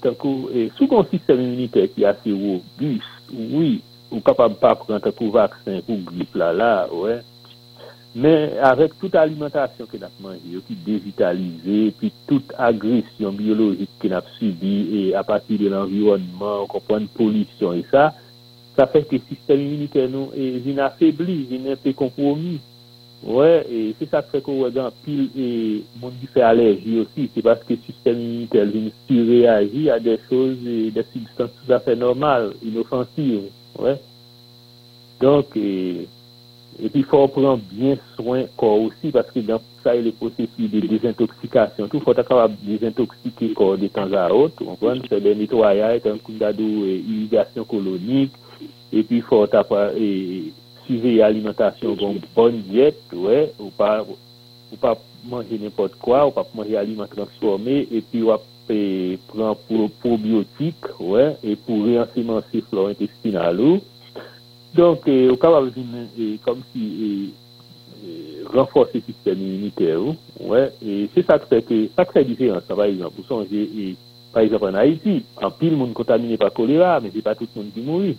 sou 0.78 0.88
bon 0.88 1.04
sistem 1.12 1.42
immunite 1.44 1.84
ki 1.92 2.06
ase 2.08 2.32
ou 2.32 2.62
bus, 2.80 3.10
oui, 3.34 3.82
ou 4.08 4.24
kapab 4.24 4.56
pa 4.62 4.72
pranta 4.80 5.12
pou 5.12 5.36
vaksin 5.36 5.84
pou 5.84 6.00
grip 6.08 6.38
la 6.40 6.54
la, 6.56 6.72
ouè, 6.96 7.18
men 8.16 8.56
avèk 8.70 8.96
tout 9.02 9.20
alimentasyon 9.20 9.92
ki 9.92 10.00
nap 10.00 10.16
manje, 10.24 10.48
yo 10.48 10.64
ki 10.64 10.80
devitalize, 10.88 11.82
pi 12.00 12.14
tout 12.32 12.56
agresyon 12.56 13.36
biyologik 13.36 13.92
ki 14.00 14.16
nap 14.16 14.32
subi, 14.40 15.12
a 15.12 15.26
pati 15.28 15.60
de 15.60 15.68
l'environnement, 15.76 16.64
ou 16.64 16.72
kompon 16.72 17.12
polisyon, 17.20 17.84
e 17.84 17.84
sa, 17.92 18.14
sa 18.80 18.88
fèk 18.88 19.12
ki 19.12 19.26
sistem 19.28 19.60
immunite 19.60 20.08
nou, 20.08 20.32
e 20.32 20.56
zin 20.64 20.80
afèbli, 20.88 21.42
zin 21.52 21.68
epè 21.76 21.98
kompromis, 22.00 22.64
Ouais, 23.22 23.66
et 23.70 23.96
c'est 24.00 24.10
ça 24.10 24.22
fait 24.22 24.42
qu'on 24.42 24.70
dans 24.70 24.92
pile 25.04 25.30
et 25.38 25.84
monde 26.02 26.14
qui 26.22 26.28
fait 26.28 26.42
allergie 26.42 27.00
aussi. 27.00 27.30
C'est 27.36 27.42
parce 27.42 27.62
que 27.64 27.74
le 27.74 27.80
système 27.86 28.20
immunitaire 28.20 28.66
vient 28.66 29.26
réagit 29.26 29.90
à 29.90 30.00
des 30.00 30.20
choses, 30.30 30.58
et 30.66 30.90
des 30.90 31.04
substances 31.14 31.50
tout 31.66 31.74
à 31.74 31.80
fait 31.80 31.98
normales, 31.98 32.54
inoffensives. 32.64 33.42
Ouais. 33.78 34.00
Donc, 35.20 35.48
et, 35.58 36.08
puis 36.78 37.02
il 37.02 37.04
faut 37.04 37.28
prendre 37.28 37.60
bien 37.74 37.98
soin 38.16 38.46
corps 38.56 38.82
aussi, 38.84 39.12
parce 39.12 39.30
que 39.32 39.40
dans 39.40 39.60
ça, 39.84 39.96
il 39.96 40.00
y 40.00 40.02
a 40.02 40.06
le 40.06 40.12
processus 40.14 40.72
de 40.72 40.80
désintoxication. 40.80 41.90
Tout 41.90 42.00
faut 42.00 42.12
être 42.14 42.26
capable 42.26 42.56
de 42.64 42.78
désintoxiquer 42.78 43.52
corps 43.54 43.78
de 43.78 43.88
temps 43.88 44.14
à 44.14 44.32
autre. 44.32 44.64
On 44.66 44.78
c'est 45.10 45.22
des 45.22 45.36
nettoyages, 45.36 46.02
un 46.06 46.18
coup 46.18 46.32
d'ado, 46.32 46.64
irrigation 46.64 47.66
colonique, 47.66 48.32
et 48.94 49.04
puis 49.04 49.18
il 49.18 49.24
faut 49.24 49.44
avoir, 49.54 49.92
et, 50.90 51.00
suivre 51.00 51.18
l'alimentation, 51.18 51.96
une 51.96 52.22
bonne 52.36 52.62
diète, 52.62 53.02
ouais, 53.14 53.52
ou 53.60 53.70
pas, 53.70 54.06
ou 54.72 54.76
pas 54.76 54.98
manger 55.26 55.60
n'importe 55.62 55.96
quoi, 55.96 56.28
ou 56.28 56.32
pas 56.32 56.46
manger 56.56 56.78
aliments 56.78 57.08
transformés, 57.08 57.88
et 57.92 58.02
puis 58.02 58.24
on 58.24 58.40
prendre 59.28 59.58
pour 59.68 59.90
probiotiques, 60.00 61.00
ouais, 61.00 61.36
et 61.44 61.56
pour 61.56 61.86
réensemencer 61.86 62.62
flore 62.70 62.90
intestinale. 62.90 63.80
Donc, 64.76 65.02
on 65.08 65.36
capable 65.36 65.72
comme 66.44 66.62
si 66.74 67.34
renforcer 68.54 69.04
le 69.08 69.14
système 69.14 69.40
immunitaire, 69.42 70.00
ouais, 70.40 70.72
et 70.86 71.10
c'est 71.14 71.26
ça 71.26 71.40
qui 71.40 71.48
fait 71.48 71.62
que 71.62 71.88
ça 71.96 72.06
fait 72.06 72.24
différence, 72.24 72.64
par 72.64 72.84
exemple, 72.84 73.22
songer, 73.28 73.96
par 74.32 74.44
exemple 74.44 74.66
en 74.66 74.76
Haïti, 74.76 75.24
en 75.42 75.50
pile 75.50 75.76
monde 75.76 75.94
contaminé 75.94 76.38
par 76.38 76.54
choléra, 76.54 77.00
mais 77.00 77.10
c'est 77.14 77.24
pas 77.24 77.34
tout 77.34 77.48
le 77.56 77.62
monde 77.62 77.72
qui 77.74 77.82
mourit. 77.82 78.18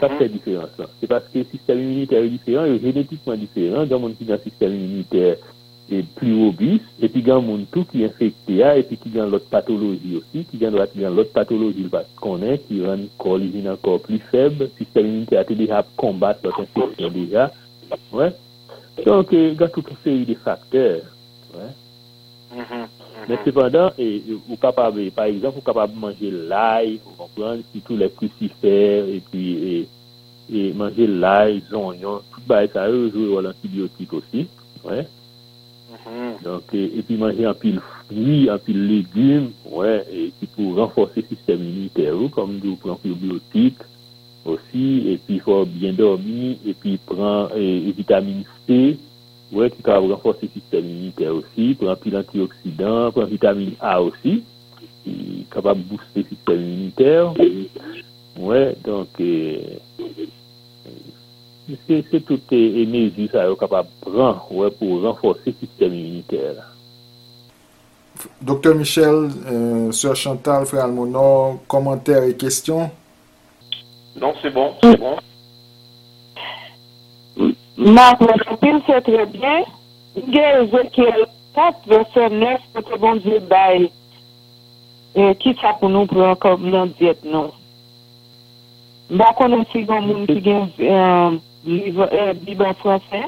Ça 0.00 0.08
fait 0.10 0.28
différence. 0.28 0.68
C'est 1.00 1.06
parce 1.06 1.24
que 1.28 1.38
le 1.38 1.44
système 1.44 1.80
immunitaire 1.80 2.22
est 2.22 2.28
différent, 2.28 2.64
est 2.64 2.78
génétiquement 2.80 3.34
différent. 3.34 3.86
Mon 3.98 4.10
qui 4.10 4.30
a 4.32 4.38
système 4.38 4.74
immunitaire 4.74 5.36
est 5.90 6.02
plus 6.14 6.34
robuste, 6.34 6.84
et 7.00 7.08
puis 7.08 7.22
dans 7.22 7.40
mon 7.40 7.64
tout 7.64 7.84
qui 7.84 8.02
est 8.02 8.06
infecté, 8.06 8.58
et 8.76 8.82
puis 8.82 8.98
qui 8.98 9.18
a 9.18 9.26
l'autre 9.26 9.48
pathologie 9.48 10.16
aussi, 10.16 10.44
qui 10.44 10.64
a 10.64 10.70
l'autre 10.70 11.32
pathologie 11.32 11.88
qu'on 12.20 12.42
est, 12.42 12.58
qui 12.68 12.84
rend 12.84 12.96
le 12.96 13.70
encore 13.70 14.00
plus 14.00 14.18
faible, 14.18 14.64
le 14.64 14.70
système 14.76 15.06
immunitaire 15.06 15.40
a 15.40 15.44
déjà 15.54 15.86
combattre 15.96 16.40
l'autre 16.44 16.60
infection 16.60 17.08
déjà. 17.08 17.50
Ouais. 18.12 18.32
Donc, 19.06 19.28
il 19.32 19.54
y 19.54 19.62
a 19.62 19.68
toute 19.68 19.90
une 19.90 19.96
série 20.04 20.26
de 20.26 20.34
facteurs. 20.34 21.02
Ouais. 21.54 22.58
Mais 23.28 23.38
cependant, 23.44 23.90
et, 23.98 24.22
vous 24.48 24.56
capable, 24.56 25.10
par 25.10 25.26
exemple, 25.26 25.56
vous 25.56 25.60
capable 25.60 25.94
de 25.94 25.98
manger 25.98 26.30
l'ail, 26.30 26.98
vous 27.04 27.12
comprenez, 27.12 27.62
si 27.72 27.80
tous 27.80 27.96
les 27.96 28.10
crucifères, 28.10 29.04
et 29.06 29.22
puis, 29.30 29.86
et, 30.50 30.72
manger 30.72 31.06
l'ail, 31.06 31.62
les 31.70 31.76
oignons, 31.76 32.22
tout 32.32 32.40
ça, 32.48 32.66
ça 32.68 32.90
joue 32.90 33.38
l'antibiotique 33.40 34.12
aussi, 34.14 34.48
ouais. 34.84 35.06
Donc, 36.42 36.62
et, 36.72 37.02
puis 37.06 37.16
manger 37.16 37.44
un 37.44 37.52
pile 37.52 37.80
fruits, 38.06 38.48
un 38.48 38.56
pile 38.56 38.86
légumes, 38.86 39.50
ouais, 39.70 40.06
et 40.10 40.32
puis 40.38 40.46
pour 40.46 40.76
renforcer 40.76 41.22
le 41.28 41.36
système 41.36 41.62
immunitaire, 41.62 42.14
comme 42.32 42.58
vous 42.58 42.76
prenez 42.76 42.96
probiotiques 42.96 43.82
aussi, 44.46 45.04
et 45.06 45.18
puis 45.18 45.34
il 45.34 45.40
faut 45.40 45.66
bien 45.66 45.92
dormir, 45.92 46.56
et 46.66 46.72
puis 46.72 46.96
prendre 46.96 47.54
et, 47.56 47.92
vitamine 47.92 48.44
C, 48.66 48.96
ouais, 49.52 49.70
qui 49.70 49.82
va 49.82 49.98
renforcer 49.98 50.48
le 50.54 50.60
système 50.60 50.84
immunitaire 50.84 51.34
aussi, 51.34 51.74
pour 51.74 51.90
un 51.90 51.96
pile 51.96 52.16
antioxydant, 52.16 53.12
pour 53.12 53.24
vitamine 53.24 53.74
A 53.80 54.02
aussi, 54.02 54.44
qui 55.04 55.10
est 55.40 55.52
capable 55.52 55.82
de 55.82 55.88
booster 55.88 56.22
le 56.22 56.24
système 56.24 56.60
immunitaire. 56.60 57.32
Ouais, 58.38 58.76
donc, 58.84 59.08
c'est 61.86 62.24
toutes 62.24 62.50
les 62.50 62.86
mesures 62.86 63.30
ça 63.32 63.46
capable 63.58 63.88
de 63.88 64.10
prendre 64.10 64.52
ouais, 64.52 64.70
pour 64.70 65.02
renforcer 65.02 65.40
le 65.46 65.66
système 65.66 65.94
immunitaire. 65.94 66.74
Docteur 68.42 68.74
Michel, 68.74 69.30
euh, 69.46 69.92
Sœur 69.92 70.16
Chantal, 70.16 70.66
Frère 70.66 70.84
Almonor, 70.84 71.58
commentaires 71.68 72.24
et 72.24 72.34
questions? 72.36 72.90
Non, 74.20 74.34
c'est 74.42 74.50
bon, 74.50 74.72
c'est 74.82 74.96
bon. 74.96 75.16
Ma 77.78 78.16
konjopil 78.18 78.80
se 78.86 79.00
trebyen, 79.06 79.64
ge 80.14 80.42
Ezekiel 80.62 81.26
4, 81.54 81.74
verset 81.86 82.32
9, 82.32 82.64
kote 82.74 82.96
bon 82.98 83.20
diye 83.22 83.38
bay, 83.46 83.84
ki 85.38 85.52
sa 85.60 85.76
pou 85.78 85.86
nou 85.92 86.10
pou 86.10 86.26
an 86.26 86.34
kom 86.42 86.64
nan 86.72 86.90
diet 86.98 87.22
nou. 87.22 87.52
Ma 89.14 89.28
konen 89.38 89.62
si 89.70 89.84
gen 89.86 90.08
moun 90.08 90.26
ki 90.26 90.40
gen 90.42 90.66
euh, 90.82 91.36
euh, 91.68 92.32
Biblia 92.42 92.74
franse, 92.82 93.22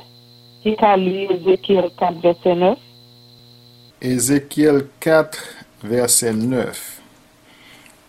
ki 0.64 0.74
ka 0.82 0.96
li 0.98 1.28
Ezekiel 1.36 1.86
4, 2.02 2.18
verset 2.26 2.58
9. 2.58 2.82
Ezekiel 4.10 4.82
4, 4.98 5.38
verset 5.94 6.34
9. 6.34 6.82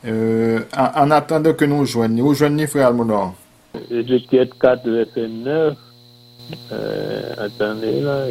Euh, 0.09 0.65
an 0.73 1.13
atanda 1.13 1.53
ke 1.53 1.69
nou 1.69 1.85
jwenni, 1.85 2.25
ou 2.25 2.33
jwenni 2.33 2.65
fral 2.65 2.97
mounan? 2.97 3.37
Ezekiel 3.77 4.49
4, 4.57 4.89
verset 4.89 5.29
9. 5.29 5.90
Euh, 6.71 7.33
attendez 7.37 8.01
là. 8.01 8.25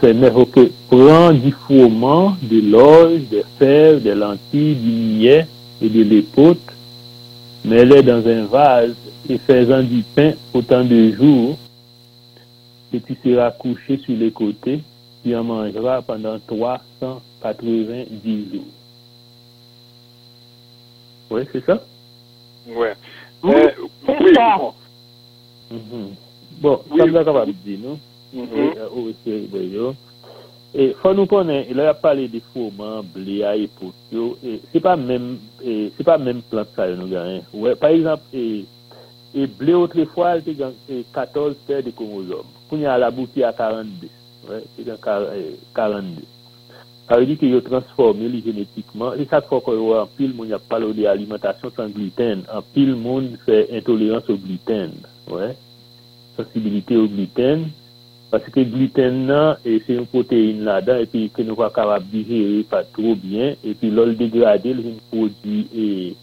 c'est 0.00 0.14
que 0.52 0.70
prend 0.88 1.32
du 1.32 1.52
fourment, 1.52 2.36
de 2.42 2.60
l'orge, 2.70 3.20
des 3.30 3.44
fèves, 3.58 4.02
des 4.02 4.14
lentilles, 4.14 4.74
du 4.74 4.90
millet 4.90 5.46
et 5.82 5.88
de 5.88 6.02
l'épaute, 6.02 6.60
mets-les 7.64 8.02
dans 8.02 8.26
un 8.26 8.44
vase 8.46 8.94
et 9.28 9.38
fais-en 9.38 9.82
du 9.82 10.02
pain 10.14 10.32
autant 10.54 10.84
de 10.84 11.12
jours, 11.12 11.58
et 12.92 13.00
tu 13.00 13.16
seras 13.22 13.50
couché 13.50 13.98
sur 13.98 14.16
les 14.16 14.30
côtés, 14.30 14.80
tu 15.24 15.34
en 15.36 15.44
mangeras 15.44 16.00
pendant 16.02 16.38
390 16.46 18.54
jours. 18.54 18.64
Oui, 21.30 21.42
c'est 21.52 21.64
ça? 21.66 21.82
Ouais. 22.66 22.94
Oui, 23.42 23.52
Euh, 23.54 23.70
c'est 24.06 24.34
ça. 24.34 24.56
bon. 24.58 24.72
Mhm. 25.70 26.14
Bon, 26.60 26.80
oui. 26.90 26.98
sa 26.98 27.06
mda 27.06 27.24
kapab 27.24 27.50
di 27.62 27.76
nou, 27.78 27.98
ou 28.34 29.10
ese 29.12 29.30
ribo 29.30 29.60
yo, 29.62 29.90
e 30.74 30.90
fwa 30.98 31.12
nou 31.14 31.30
konen, 31.30 31.68
e 31.70 31.74
la 31.76 31.86
ya 31.86 31.94
pale 31.94 32.24
de 32.32 32.40
fouman, 32.50 33.06
ble 33.14 33.44
a 33.46 33.52
epot 33.54 33.94
yo, 34.10 34.32
e 34.42 34.56
se 34.72 34.82
pa 34.82 34.96
men, 34.98 35.36
e 35.62 35.92
se 35.94 36.06
pa 36.06 36.16
men 36.18 36.42
plant 36.50 36.72
sa 36.74 36.88
yo 36.90 36.96
nou 36.98 37.10
ganyen. 37.12 37.44
Ouè, 37.54 37.76
par 37.78 37.94
exemple, 37.94 38.26
e, 38.34 38.64
e 39.38 39.46
ble 39.60 39.76
otre 39.78 40.08
fwa, 40.10 40.32
te 40.42 40.56
gan 40.58 40.74
14 41.14 41.62
per 41.68 41.84
de 41.86 41.94
komozom, 41.94 42.50
pou 42.66 42.80
nyan 42.80 42.98
la 43.04 43.12
bouti 43.14 43.46
a 43.46 43.52
42, 43.54 44.10
ouè, 44.48 44.60
te 44.74 44.88
gan 44.88 44.98
42. 45.78 46.26
A 47.08 47.16
wè 47.16 47.24
di 47.24 47.38
ki 47.40 47.52
yo 47.54 47.62
transforme 47.64 48.26
li 48.28 48.42
genetikman, 48.44 49.14
e 49.14 49.28
sak 49.30 49.46
fwa 49.46 49.62
kon 49.62 49.78
yo 49.78 49.94
an 50.00 50.10
pil 50.18 50.34
moun 50.34 50.50
ya 50.50 50.58
palo 50.58 50.90
de 50.96 51.06
alimentasyon 51.06 51.78
san 51.78 51.94
gluten, 51.94 52.42
an 52.50 52.66
pil 52.74 52.96
moun 52.98 53.30
fè 53.46 53.62
intolerans 53.78 54.26
ou 54.26 54.42
gluten, 54.42 54.98
wè. 55.30 55.38
Ouais. 55.38 55.54
Sensibilité 56.38 56.96
au 56.96 57.06
gluten. 57.06 57.68
Parce 58.30 58.44
que 58.44 58.60
gluten, 58.60 59.56
et 59.64 59.82
c'est 59.86 59.94
une 59.94 60.06
protéine 60.06 60.62
là-dedans, 60.62 60.98
et 60.98 61.06
puis 61.06 61.30
que 61.30 61.40
nous 61.40 61.54
pas 61.54 61.70
capable 61.70 62.04
de 62.10 62.18
digérer 62.18 62.62
pas 62.62 62.84
trop 62.84 63.14
bien, 63.14 63.54
et 63.64 63.72
puis 63.72 63.90
l'ol 63.90 64.16
dégradé, 64.16 64.70
il 64.70 64.96
produit 65.10 65.66
et, 65.74 66.14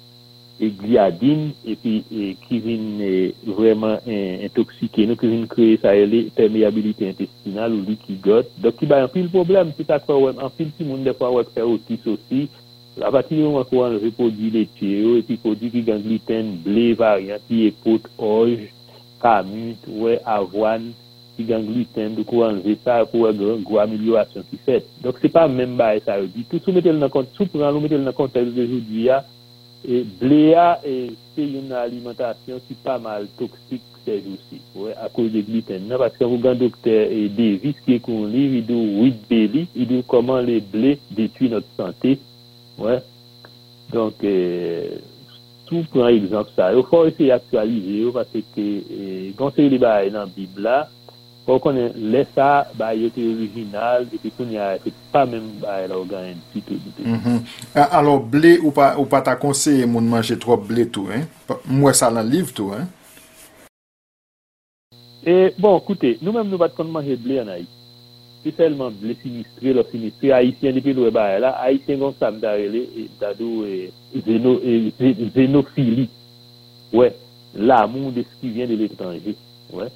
et 0.59 0.69
gliadine, 0.69 1.49
et 1.65 1.75
puis 1.75 2.03
et, 2.15 2.37
qui 2.47 2.59
vient 2.59 3.31
vraiment 3.47 3.97
eh, 4.05 4.45
intoxiquer, 4.45 5.07
nous 5.07 5.15
qui 5.15 5.27
vient 5.27 5.47
créer 5.47 5.79
ça, 5.81 5.95
les 5.95 6.25
perméabilité 6.25 7.09
intestinale 7.09 7.73
ou 7.73 7.81
liquidote. 7.81 8.51
Donc, 8.59 8.75
il 8.83 8.89
y 8.89 8.93
a 8.93 9.03
un 9.03 9.07
pile 9.07 9.29
problème, 9.29 9.71
c'est 9.75 9.87
ça 9.87 9.97
quoi, 9.97 10.31
en 10.39 10.49
pile, 10.51 10.69
si 10.77 10.83
monde 10.83 11.03
des 11.03 11.13
fois, 11.15 11.31
ouais, 11.31 11.43
faire 11.55 11.67
autis 11.67 11.99
aussi, 12.05 12.49
à 13.01 13.09
partir 13.09 13.35
du 13.35 13.43
moment 13.43 13.63
qu'on 13.63 13.83
enlève 13.83 14.11
produits 14.11 14.51
laitiers, 14.51 15.01
yo, 15.01 15.17
et 15.17 15.23
puis 15.23 15.37
produits 15.37 15.71
qui 15.71 15.91
ont 15.91 15.97
gluten, 15.97 16.57
blé, 16.63 16.93
variant, 16.93 17.37
puis 17.47 17.65
épaute, 17.65 18.03
orge, 18.19 18.59
kamut, 19.21 19.87
wè 20.01 20.19
avwan, 20.35 20.91
ki 21.35 21.45
gen 21.49 21.65
gluten, 21.67 22.15
dou 22.15 22.27
kou 22.27 22.45
anze 22.47 22.77
sa, 22.83 23.01
pou 23.09 23.25
wè 23.25 23.31
gwo 23.35 23.79
ameliorasyon 23.83 24.45
ki 24.49 24.59
fet. 24.67 24.87
Dok 25.03 25.19
se 25.21 25.31
pa 25.31 25.45
men 25.51 25.75
ba 25.79 25.93
e 25.97 26.03
sa 26.05 26.19
yo 26.21 26.29
di. 26.31 26.45
Tout 26.51 26.63
sou 26.63 26.75
metel 26.75 26.99
nan 27.01 27.11
kont, 27.13 27.31
sou 27.35 27.49
pran 27.51 27.73
nou 27.75 27.83
metel 27.83 28.05
nan 28.05 28.15
kontel 28.15 28.53
de 28.55 28.67
joudi 28.69 29.07
ya, 29.09 29.21
e 29.85 30.03
ble 30.21 30.41
ya, 30.53 30.69
e 30.83 31.13
se 31.35 31.47
yon 31.47 31.73
alimentasyon 31.81 32.63
ki 32.67 32.77
pa 32.85 32.97
mal 33.03 33.27
toksik 33.39 33.83
se 34.05 34.19
jousi. 34.21 34.61
Wè, 34.77 34.93
a 35.01 35.09
kou 35.13 35.31
de 35.31 35.43
gluten 35.47 35.89
nan, 35.89 35.99
paske 36.01 36.27
wou 36.27 36.39
gen 36.43 36.61
dokter 36.61 37.11
e 37.11 37.25
Davis 37.35 37.81
ki 37.87 37.99
kon 38.05 38.29
li, 38.31 38.45
yi 38.57 38.63
dou 38.69 39.01
wid 39.01 39.25
beli, 39.31 39.65
yi 39.75 39.89
dou 39.91 40.07
koman 40.11 40.45
le 40.47 40.61
ble 40.71 40.95
detui 41.17 41.51
not 41.51 41.67
sante. 41.75 42.15
Wè, 42.79 43.01
donk 43.91 44.23
e... 44.23 44.37
Euh, 44.37 45.11
tou 45.69 45.85
pran 45.91 46.13
egzamp 46.13 46.51
sa. 46.55 46.71
Yo 46.75 46.83
fò 46.89 47.05
ese 47.09 47.31
aktualize 47.33 48.01
yo, 48.03 48.13
pase 48.15 48.43
ke 48.55 48.65
e, 48.81 49.07
gonsè 49.37 49.65
li 49.69 49.79
ba 49.81 49.97
nan 50.13 50.31
bib 50.35 50.59
la, 50.65 50.83
fò 51.45 51.59
konen 51.61 51.93
lè 52.13 52.23
sa 52.33 52.65
ba 52.77 52.91
yo 52.97 53.11
te 53.13 53.23
orijinal, 53.29 54.07
epi 54.15 54.31
kon 54.37 54.51
ya 54.53 54.71
efek 54.79 54.97
pa 55.13 55.25
men 55.29 55.45
ba 55.61 55.79
yo 55.83 56.03
gan 56.09 56.31
en 56.31 56.41
pito. 56.53 56.77
Mm-hmm. 56.97 57.39
Alors, 57.85 58.19
ble 58.19 58.57
ou 58.63 58.73
pa, 58.75 58.93
ou 58.99 59.09
pa 59.09 59.21
ta 59.25 59.37
konseye 59.39 59.85
moun 59.85 60.09
manje 60.09 60.37
tro 60.41 60.57
ble 60.57 60.87
tou, 60.89 61.13
mwen 61.69 61.97
sa 61.97 62.11
lan 62.13 62.29
liv 62.29 62.53
tou. 62.55 62.73
E, 65.25 65.53
bon, 65.57 65.79
koute, 65.85 66.17
nou 66.21 66.33
men 66.33 66.49
nou 66.49 66.61
bat 66.61 66.73
kon 66.77 66.89
manje 66.93 67.17
ble 67.21 67.41
anay. 67.41 67.65
Blé 68.51 69.15
sinistré, 69.23 69.73
le 69.73 69.83
sinistré, 69.91 70.31
haïtien, 70.31 70.71
depuis 70.71 70.93
le 70.93 71.09
bail 71.09 71.41
là, 71.41 71.51
haïtien 71.59 71.97
comme 71.97 72.13
ça, 72.19 72.29
m'darrele, 72.29 72.75
et 72.75 73.09
d'ado, 73.19 73.65
et 73.65 73.91
zéno, 74.25 74.59
et 74.63 74.93
zé- 74.99 75.15
zénophilie. 75.33 76.09
Ouais. 76.93 77.13
L'amour 77.55 78.11
de 78.11 78.21
ce 78.21 78.41
qui 78.41 78.49
vient 78.53 78.67
de 78.67 78.75
l'étranger. 78.75 79.35
Ouais. 79.73 79.87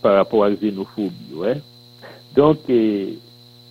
Par 0.00 0.14
rapport 0.16 0.44
à 0.44 0.48
la 0.50 0.56
xénophobie, 0.56 1.34
ouais. 1.34 1.60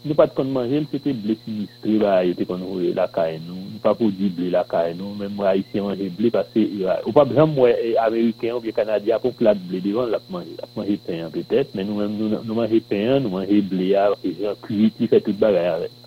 nou 0.06 0.16
pat 0.18 0.34
kon 0.38 0.52
manje, 0.54 0.78
l 0.84 0.86
se 0.92 1.00
te 1.02 1.12
ble 1.18 1.34
sinistre 1.42 1.96
ba 2.02 2.20
yo 2.26 2.36
te 2.38 2.46
kon 2.46 2.62
roye 2.62 2.92
lakay 2.94 3.40
nou. 3.42 3.58
Nou 3.74 3.82
pa 3.82 3.96
pou 3.98 4.14
di 4.14 4.30
ble 4.38 4.52
lakay 4.54 4.94
nou, 4.98 5.16
men 5.18 5.34
mwa 5.34 5.56
isi 5.58 5.82
manje 5.82 6.12
ble 6.14 6.30
pase, 6.34 6.64
ou 7.02 7.14
pa 7.16 7.26
bram 7.26 7.56
mwen 7.58 7.98
Ameriken 8.04 8.54
ou 8.56 8.64
biye 8.64 8.76
Kanadya 8.78 9.18
pou 9.24 9.34
plat 9.36 9.58
ble 9.70 9.82
devan 9.84 10.14
lak 10.14 10.30
manje, 10.34 10.54
lak 10.62 10.78
manje 10.78 11.00
peyan 11.08 11.34
petet, 11.34 11.74
men 11.78 11.90
nou, 11.90 12.06
nou, 12.06 12.42
nou 12.46 12.58
manje 12.62 12.82
peyan, 12.86 13.26
nou 13.26 13.34
manje 13.40 13.60
ble 13.72 13.92
a, 13.98 14.08
kuyi 14.66 14.92
ti 14.94 15.10
fè 15.10 15.24
tout 15.26 15.42
bagay 15.42 15.72
avèk. 15.74 16.02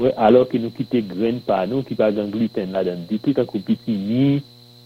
Ouè, 0.00 0.08
ouais, 0.08 0.14
alò 0.26 0.42
ki 0.48 0.58
nou 0.58 0.74
kite 0.74 1.02
gren 1.06 1.38
pa 1.46 1.62
nou, 1.68 1.86
ki 1.86 1.94
pa 1.98 2.10
gen 2.14 2.32
gluten 2.32 2.72
la 2.74 2.82
den, 2.86 3.04
di 3.06 3.20
tout 3.22 3.38
an 3.38 3.46
kou 3.46 3.62
piti 3.62 3.94
ni, 3.94 4.40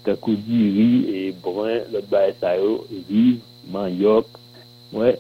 an 0.05 0.19
kou 0.21 0.37
di 0.37 0.65
ri, 0.77 0.89
e 1.09 1.21
brun, 1.43 1.87
lot 1.95 2.09
ba 2.13 2.27
e 2.29 2.35
sayo, 2.41 2.83
riz, 3.09 3.39
manyok, 3.73 4.29
wè, 4.97 5.15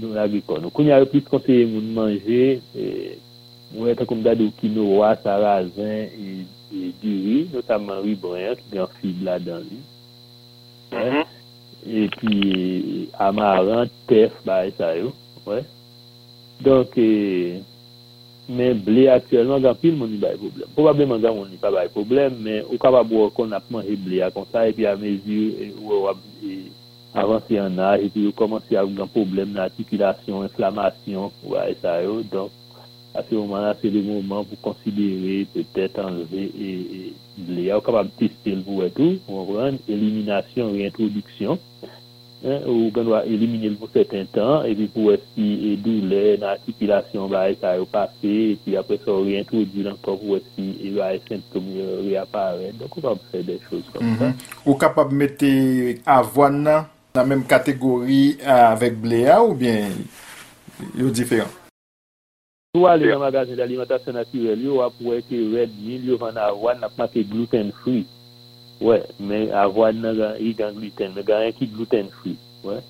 nou 0.00 0.16
agrikon. 0.20 0.62
Nou 0.64 0.74
konye 0.74 0.94
a 0.94 1.00
replis 1.02 1.26
konseye 1.28 1.66
moun 1.70 1.92
manje, 1.96 2.42
wè, 2.74 3.94
tan 3.98 4.08
kon 4.08 4.20
mdade 4.20 4.46
ou 4.46 4.54
kinowa, 4.60 5.14
sarazin, 5.24 6.08
e, 6.12 6.46
e 6.72 6.92
diri, 7.02 7.36
notaman 7.52 8.02
ribren, 8.06 8.56
ki 8.60 8.70
gen 8.72 8.96
fib 8.98 9.22
la 9.26 9.38
dan 9.42 9.64
li. 9.68 9.80
Wè, 10.92 11.04
mm 11.04 11.12
-hmm. 11.16 11.26
e 11.82 12.08
pi 12.18 13.08
amaran, 13.28 13.90
tef, 14.10 14.34
bay 14.46 14.72
sa 14.78 14.94
yo, 14.98 15.12
wè. 15.46 15.62
Donk, 16.62 16.96
e, 16.96 17.62
men 18.52 18.80
ble 18.84 19.06
aktuelman 19.10 19.62
gan 19.62 19.78
pil 19.78 19.96
moun 19.96 20.10
ni 20.12 20.18
bay 20.20 20.36
problem. 20.36 20.68
Probableman 20.74 21.22
gan 21.22 21.34
moun 21.36 21.50
ni 21.50 21.58
pa 21.62 21.70
bay 21.74 21.88
problem, 21.94 22.36
men 22.42 22.64
ou 22.68 22.78
kapabou 22.78 23.30
kon 23.36 23.54
apman 23.54 23.86
e 23.86 23.96
ble 23.96 24.22
akon 24.26 24.46
sa, 24.50 24.66
e 24.68 24.74
pi 24.76 24.86
a 24.86 24.96
mezi, 24.98 25.70
ou 25.80 26.04
wap, 26.06 26.20
e, 26.42 26.58
avanse 27.14 27.58
an 27.60 27.78
aj, 27.78 28.06
epi 28.08 28.26
yo 28.26 28.32
komanse 28.36 28.76
a 28.76 28.84
ou 28.86 28.94
gan 28.96 29.10
problem 29.12 29.52
nan 29.52 29.66
artikulasyon, 29.68 30.46
inflamasyon, 30.48 31.32
ou 31.44 31.56
a 31.60 31.68
esa 31.72 31.98
yo, 32.04 32.20
donk, 32.32 32.54
ase 33.12 33.36
mouman 33.36 33.66
la, 33.66 33.74
se 33.80 33.90
de 33.92 34.00
mouman 34.06 34.46
pou 34.48 34.70
konsidere, 34.70 35.42
petet 35.52 35.98
euh, 36.00 36.06
anleve, 36.08 36.46
e 36.56 37.48
le 37.48 37.66
ya 37.68 37.76
ou 37.76 37.84
kapab 37.84 38.08
teste 38.16 38.54
l 38.56 38.62
pou 38.64 38.84
etou, 38.86 39.18
moun 39.28 39.52
ran, 39.52 39.80
eliminasyon, 39.88 40.72
reintroduksyon, 40.78 41.60
ou 42.42 42.88
gan 42.90 43.06
wak 43.06 43.28
elimine 43.30 43.68
l 43.70 43.76
pou 43.78 43.92
seten 43.92 44.26
tan, 44.34 44.64
epi 44.66 44.88
pou 44.90 45.12
eski 45.12 45.46
e 45.68 45.74
doule 45.84 46.22
nan 46.40 46.56
artikulasyon, 46.56 47.28
ba 47.30 47.44
esa 47.52 47.76
yo 47.78 47.84
pase, 47.90 48.32
epi 48.56 48.74
apre 48.80 48.98
sa 49.04 49.12
ou 49.14 49.28
reintrodu 49.28 49.84
lan 49.86 50.00
kon 50.02 50.18
pou 50.18 50.40
eski, 50.40 50.72
e 50.82 50.94
ba 50.96 51.12
esen 51.14 51.44
kom 51.52 51.68
reapare, 52.08 52.72
donk 52.80 52.96
ou 52.96 53.04
kapab 53.04 53.22
fè 53.30 53.44
de 53.46 53.60
chouz 53.68 53.86
kon 53.92 54.16
sa. 54.18 54.32
Ou 54.64 54.74
kapab 54.80 55.14
mette 55.14 55.52
avwan 56.08 56.58
nan, 56.64 56.90
nan 57.12 57.28
menm 57.28 57.42
kategori 57.44 58.40
avèk 58.40 58.94
blea 59.02 59.36
ou 59.44 59.52
bien 59.52 59.92
yo 60.96 61.10
diferan? 61.12 61.50
Sou 62.72 62.88
alè 62.88 63.10
yon 63.10 63.20
magazen 63.20 63.58
d'alimentasyon 63.58 64.16
naturel 64.16 64.62
yo 64.64 64.78
wap 64.80 64.96
wè 65.04 65.18
ki 65.28 65.42
red 65.52 65.74
mil 65.84 66.06
yo 66.08 66.16
van 66.20 66.38
avwan 66.40 66.80
nap 66.80 66.96
ma 66.96 67.04
ki 67.12 67.26
gluten 67.28 67.68
free. 67.82 68.06
Wè, 68.80 68.96
ouais, 68.96 69.04
men 69.20 69.52
avwan 69.60 70.00
nan 70.00 70.22
yi 70.40 70.54
gan 70.56 70.72
gluten, 70.78 71.12
men 71.12 71.26
gan 71.28 71.44
yon 71.44 71.58
ki 71.58 71.68
gluten 71.74 72.08
free. 72.20 72.38
Wè. 72.64 72.78
Ouais. 72.80 72.82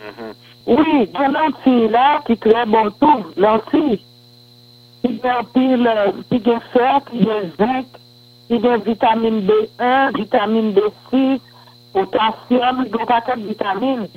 Mm 0.00 0.14
-hmm. 0.16 0.34
Oui, 0.66 1.06
gen 1.14 1.32
lansi 1.32 1.76
la 1.94 2.06
ki 2.26 2.36
kre 2.36 2.64
bon 2.66 2.90
tou, 2.98 3.30
lansi. 3.36 4.00
Ki 5.02 5.12
gen 5.22 5.46
pil, 5.54 5.86
ki 6.28 6.40
gen 6.44 6.60
fer, 6.72 6.98
ki 7.08 7.22
gen 7.24 7.46
zinc, 7.56 7.96
ki 8.48 8.58
gen 8.64 8.82
vitamine 8.84 9.40
B1, 9.48 10.18
vitamine 10.18 10.74
B6, 10.76 11.49
potasyum, 11.92 12.84
do 12.90 13.06
patat 13.08 13.40
vitamine 13.44 14.08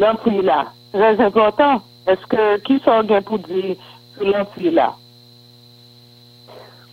lan 0.00 0.18
pri 0.22 0.42
la. 0.42 0.64
Rez 0.94 1.20
important, 1.22 1.82
eske 2.10 2.46
ki 2.66 2.78
son 2.84 3.08
gen 3.10 3.24
pou 3.26 3.38
di 3.42 3.74
lan 4.22 4.46
pri 4.54 4.74
la? 4.74 4.92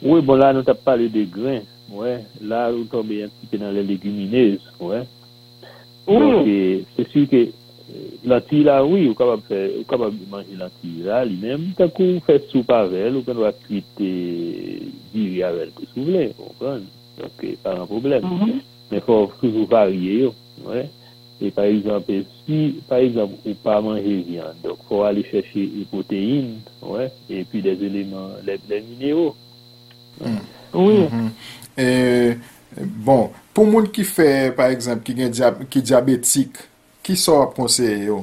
Oui, 0.01 0.22
bon 0.26 0.39
la 0.41 0.51
nou 0.55 0.65
tap 0.65 0.82
pale 0.86 1.09
de 1.13 1.26
gren, 1.30 1.65
ouais. 1.93 2.24
la 2.41 2.69
nou 2.74 2.89
tombe 2.89 3.19
yon 3.19 3.34
tipe 3.41 3.59
nan 3.61 3.76
le 3.76 3.84
leguminez, 3.86 4.61
ouais. 4.82 5.03
oui. 6.07 6.86
Se 6.95 7.05
si 7.11 7.28
ke 7.30 7.43
lanti 8.26 8.63
la, 8.65 8.80
oui, 8.86 9.05
ou 9.11 9.17
kabab 9.17 10.17
manje 10.32 10.57
lanti 10.57 10.95
la, 11.05 11.22
li 11.28 11.38
men, 11.41 11.69
takou 11.78 12.22
fè 12.26 12.39
soup 12.49 12.74
avèl, 12.74 13.19
ou 13.19 13.28
kan 13.28 13.38
wak 13.41 13.61
kwite 13.67 14.09
diri 15.13 15.45
avèl 15.45 15.69
pou 15.78 15.89
souvle, 15.93 16.32
ou 16.39 16.57
kan, 16.61 16.82
donc 17.19 17.45
pa 17.61 17.78
an 17.78 17.89
probleme. 17.89 18.26
Mm 18.26 18.41
-hmm. 18.41 18.70
men 18.91 19.03
fòv 19.05 19.37
toujou 19.39 19.69
varye 19.71 20.25
yo, 20.25 20.33
wè. 20.67 20.87
E 21.41 21.49
par 21.49 21.65
exemple, 21.65 22.19
si, 22.43 22.83
par 22.87 23.01
exemple, 23.01 23.39
ou 23.47 23.57
pa 23.63 23.79
manje 23.81 24.17
viande, 24.27 24.61
donc 24.63 24.83
fòv 24.89 25.07
alè 25.07 25.23
chèche 25.29 25.63
e 25.63 25.85
protéine, 25.89 26.59
wè, 26.85 27.07
e 27.31 27.45
pi 27.49 27.63
des 27.65 27.85
eleman, 27.87 28.35
les 28.45 28.81
minéraux. 28.81 29.35
Mm. 30.19 30.43
Oui. 30.73 30.99
Mm 30.99 31.07
-hmm. 31.07 31.29
euh, 31.79 32.35
bon, 33.05 33.31
pou 33.53 33.65
moun 33.65 33.87
ki 33.91 34.03
fè, 34.03 34.51
par 34.55 34.69
exemple, 34.69 35.03
ki 35.03 35.17
gen 35.17 35.31
diab 35.31 35.65
ki 35.69 35.81
diabetik, 35.81 36.61
ki 37.01 37.15
sò 37.17 37.41
ap 37.41 37.55
konseye 37.57 38.05
yo? 38.05 38.21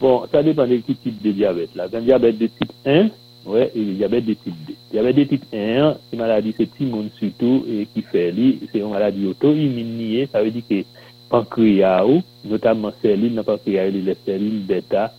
Bon, 0.00 0.26
sa 0.28 0.42
depan 0.44 0.68
de 0.68 0.80
ki 0.84 0.96
tip 1.00 1.20
de 1.22 1.32
diabet 1.32 1.72
la. 1.78 1.86
Gen 1.88 2.04
diabet 2.04 2.36
de 2.36 2.48
tip 2.52 2.72
1, 2.84 3.12
ouais, 3.46 3.70
diabète 3.74 4.26
de 4.26 4.34
type 4.34 4.54
2. 4.66 4.74
Diabète 4.92 5.16
de 5.16 5.24
type 5.24 5.44
1, 5.52 5.96
c'est 6.10 6.16
maladie, 6.16 6.54
c'est 6.56 6.66
petit 6.66 6.84
monde 6.84 7.10
surtout 7.18 7.64
et 7.68 7.86
qui 7.92 8.02
fait 8.02 8.32
lui, 8.32 8.60
c'est 8.72 8.78
une 8.78 8.90
maladie 8.90 9.26
auto-immune, 9.26 10.26
ça 10.32 10.42
veut 10.42 10.50
dire 10.50 10.62
que 10.68 10.84
pancréas, 11.28 12.04
notamment 12.44 12.92
cellule, 13.02 13.34
dans 13.34 13.44
pancréas, 13.44 13.90
les 13.90 14.16
cellules 14.26 14.60
bêta 14.60 15.12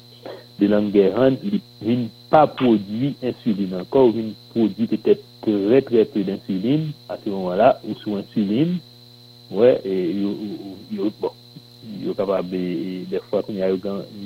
de 0.59 0.67
Langerhans, 0.67 1.35
ils 1.43 2.07
pas 2.29 2.47
produit 2.47 3.15
insuline 3.23 3.75
encore, 3.75 4.13
ils 4.15 4.33
produit 4.51 4.87
peut-être 4.87 5.23
très 5.41 5.81
très 5.81 6.05
peu 6.05 6.23
d'insuline 6.23 6.91
à 7.09 7.17
ce 7.23 7.29
moment-là, 7.29 7.79
ou 7.87 7.93
sous 7.95 8.15
insuline, 8.15 8.77
ouais, 9.51 9.81
et, 9.85 9.89
et, 9.89 10.11
et, 10.11 10.95
et 10.95 11.11
bon. 11.21 11.31
Capable 12.15 12.49
de- 12.49 13.05
des 13.09 13.19
fois 13.29 13.41
quand 13.43 13.53
il 13.53 13.57
y 13.57 13.61
a 13.63 13.73
eu 13.73 13.79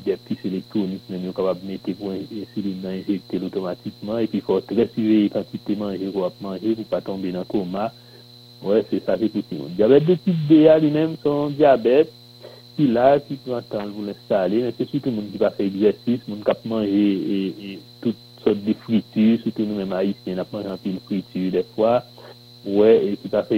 des 0.05 0.15
petits 0.17 0.47
électroniques 0.47 1.01
même 1.09 1.25
yo 1.25 1.31
capable 1.31 1.61
de 1.61 1.67
mettre 1.67 1.91
pour 1.93 2.11
insuline 2.11 2.81
dans 2.81 2.89
injecter 2.89 3.39
automatiquement 3.43 4.17
et 4.17 4.27
puis 4.27 4.39
il 4.39 4.41
faut 4.41 4.59
très 4.61 4.87
surveiller 4.87 5.29
quantité 5.29 5.75
manger 5.75 6.11
qu'on 6.13 6.29
pour 6.29 6.85
pas 6.89 7.01
tomber 7.01 7.31
dans 7.31 7.39
le 7.39 7.45
coma 7.45 7.91
ouais 8.63 8.85
c'est 8.89 9.03
ça 9.05 9.17
c'est 9.19 9.29
tout 9.29 9.43
le 9.51 9.57
monde 9.57 9.71
diabète 9.75 10.05
de 10.05 10.15
type 10.15 10.47
B 10.49 10.67
a 10.67 10.79
lui-même 10.79 11.15
son 11.23 11.49
diabète 11.49 12.11
qui 12.75 12.87
là 12.87 13.19
qui 13.19 13.35
prend 13.35 13.61
temps 13.61 13.89
pour 13.89 14.03
l'installer 14.05 14.61
mais 14.63 14.73
c'est 14.77 14.89
surtout 14.89 15.09
le 15.09 15.15
monde 15.15 15.31
qui 15.31 15.37
va 15.37 15.49
faire 15.51 15.65
exercice 15.65 16.19
le 16.27 16.35
monde 16.35 16.43
qui 16.43 16.51
a 16.51 16.57
mangé 16.65 16.89
et, 16.89 17.47
et 17.73 17.79
toutes 18.01 18.15
sortes 18.43 18.63
de 18.63 18.73
fritures 18.73 19.39
surtout 19.43 19.65
nous 19.65 19.75
mêmes 19.75 19.93
haïtiens 19.93 20.35
on 20.37 20.39
a 20.41 20.45
mangé 20.51 20.69
un 20.69 20.77
peu 20.77 20.89
de 20.89 20.99
friture 20.99 21.51
des 21.51 21.65
fois. 21.75 22.03
Ouais 22.65 23.05
et 23.07 23.17
qui 23.17 23.29
va 23.29 23.43
faire 23.43 23.57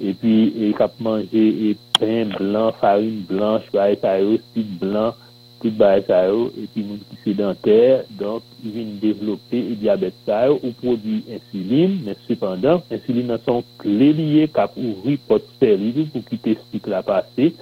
epi 0.00 0.72
kap 0.78 0.96
manje 1.02 1.74
pen 1.98 2.32
blan, 2.38 2.72
farin 2.80 3.20
blan, 3.28 3.62
chwae 3.68 3.98
sa 4.02 4.16
yo, 4.20 4.38
sit 4.52 4.72
blan, 4.80 5.14
tout 5.62 5.74
baye 5.80 6.02
sa 6.08 6.24
yo, 6.28 6.48
epi 6.60 6.82
moun 6.86 7.02
ki 7.10 7.20
sedenter, 7.22 8.02
donk 8.20 8.46
vin 8.64 8.96
devlope 9.02 9.60
e 9.60 9.76
diabet 9.80 10.16
sa 10.26 10.44
yo, 10.48 10.58
ou 10.62 10.74
produ 10.80 11.20
insuline, 11.22 12.02
men 12.08 12.18
sepandan, 12.26 12.82
insuline 12.92 13.30
nan 13.34 13.44
son 13.46 13.62
kle 13.82 14.10
liye 14.18 14.48
kap 14.52 14.74
ouvri 14.80 15.16
pot 15.30 15.46
seri 15.60 15.94
pou 16.02 16.24
kite 16.26 16.58
sik 16.66 16.90
la 16.90 17.04
pase, 17.06 17.52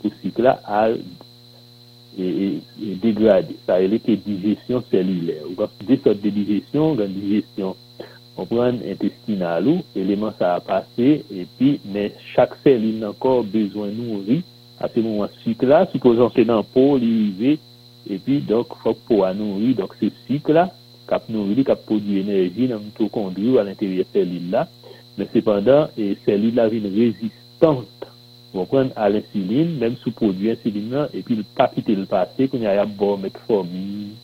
pou 0.00 0.12
sik 0.22 0.40
la 0.42 0.58
al 0.64 0.98
e 2.14 2.94
degrade. 3.02 3.56
Sa 3.66 3.80
yo 3.82 3.90
le 3.92 3.98
ke 4.02 4.16
dijesyon 4.24 4.84
selile. 4.90 5.40
Ou 5.48 5.56
gans 5.58 5.80
de 5.88 5.98
sot 6.02 6.20
de 6.22 6.30
dijesyon, 6.34 6.98
gans 6.98 7.10
dijesyon 7.10 7.74
on 8.36 8.46
prend 8.46 8.64
intestinal 8.64 9.66
ou 9.68 9.82
ça 10.38 10.54
a 10.54 10.60
passé 10.60 11.24
et 11.32 11.46
puis 11.58 11.80
mais 11.84 12.12
chaque 12.34 12.54
cellule 12.64 12.98
n'a 12.98 13.10
encore 13.10 13.44
besoin 13.44 13.88
de 13.88 13.92
nourrir. 13.92 14.42
À 14.80 14.88
ce 14.88 15.00
moment 15.00 15.28
cycle 15.44 15.66
là 15.66 15.86
supposons 15.92 16.30
c'est 16.34 16.44
dans 16.44 16.64
peau 16.64 16.96
l'IV 16.96 17.58
et 18.10 18.18
puis 18.18 18.40
donc 18.40 18.68
faut 18.82 18.94
que 18.94 18.98
peau 19.08 19.24
a 19.24 19.32
nourri 19.32 19.74
donc 19.74 19.94
ce 20.00 20.06
cycle 20.26 20.52
là 20.52 20.72
cap 21.08 21.28
nourrir 21.28 21.64
cap 21.64 21.84
produit 21.84 22.20
énergie 22.20 22.66
dans 22.66 22.76
le 22.76 22.82
mitochondrie 22.82 23.58
à 23.58 23.64
l'intérieur 23.64 24.04
de 24.04 24.18
cellule 24.18 24.50
là 24.50 24.68
mais 25.16 25.28
cependant 25.32 25.88
et 25.96 26.16
cellule 26.26 26.54
là 26.56 26.68
une 26.68 26.92
résistante 26.92 27.86
on 28.52 28.66
prend 28.66 28.86
à 28.96 29.08
l'insuline 29.08 29.78
même 29.78 29.96
sous 29.96 30.10
produit 30.10 30.50
insuline 30.50 31.08
et 31.14 31.22
puis 31.22 31.36
le 31.36 31.44
pas 31.44 31.68
quitter 31.68 31.94
le 31.94 32.06
passé 32.06 32.48
qu'on 32.48 32.58
y 32.58 32.66
a 32.66 32.84
bon 32.84 33.16
metformine 33.16 34.14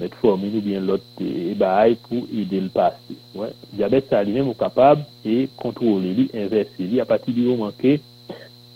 met 0.00 0.12
formin 0.20 0.52
ou 0.54 0.64
bien 0.64 0.84
lot 0.84 1.02
e 1.22 1.54
bahay 1.58 1.96
pou 2.06 2.26
ede 2.28 2.60
l 2.60 2.68
pase. 2.74 3.16
Ouais. 3.36 3.54
Diabet 3.72 4.10
sa 4.10 4.22
li 4.24 4.34
men 4.34 4.46
mou 4.48 4.58
kapab 4.58 5.02
e 5.24 5.46
kontrole 5.60 6.12
li, 6.18 6.28
inverse 6.36 6.84
li, 6.84 7.00
apati 7.00 7.34
di 7.36 7.46
ou 7.48 7.58
manke 7.60 7.96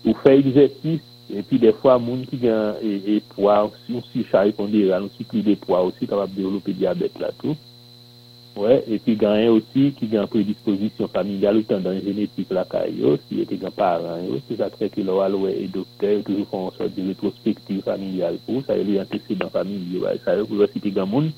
ou 0.06 0.16
fe 0.22 0.38
exersis, 0.40 1.02
epi 1.30 1.60
defwa 1.62 1.98
moun 2.00 2.24
ki 2.26 2.40
gen 2.42 2.80
e, 2.82 2.94
e 3.16 3.18
poa, 3.34 3.60
ou 3.68 4.04
si 4.10 4.24
chari 4.30 4.54
kondera, 4.56 5.02
ou 5.04 5.12
si 5.16 5.26
pli 5.28 5.44
de 5.46 5.58
poa, 5.60 5.84
ou 5.84 5.94
si 5.98 6.08
kapab 6.08 6.32
develope 6.34 6.74
diabet 6.76 7.20
la 7.20 7.34
tou. 7.42 7.58
Ouais. 8.58 8.80
Epi 8.90 9.14
gen 9.20 9.36
yon 9.44 9.60
osi 9.60 9.90
ki 9.96 10.08
gen 10.10 10.28
predisposisyon 10.32 11.12
familial 11.12 11.60
ou 11.60 11.68
tendan 11.68 12.00
genetik 12.02 12.50
la 12.56 12.64
ka 12.68 12.82
yo, 12.88 13.14
si 13.28 13.44
ete 13.44 13.60
gen 13.60 13.76
paran 13.76 14.24
yo, 14.26 14.40
se 14.48 14.58
sa 14.58 14.72
treke 14.72 15.04
lo 15.06 15.20
alwe 15.24 15.52
edo 15.60 15.84
militer, 16.00 16.16
yo 16.16 16.22
toujou 16.24 16.48
kon 16.50 16.70
sot 16.76 16.94
de 16.96 17.06
retrospektiv 17.10 17.82
familial 17.84 18.38
pou, 18.46 18.62
sa 18.64 18.76
yo 18.78 18.84
li 18.84 18.98
antecedant 19.00 19.52
familial, 19.52 20.06
ouais, 20.06 20.20
sa 20.24 20.36
yo 20.38 20.46
pou 20.48 20.60
yo 20.60 20.68
siti 20.70 20.92
gan 20.94 21.08
moun, 21.10 21.30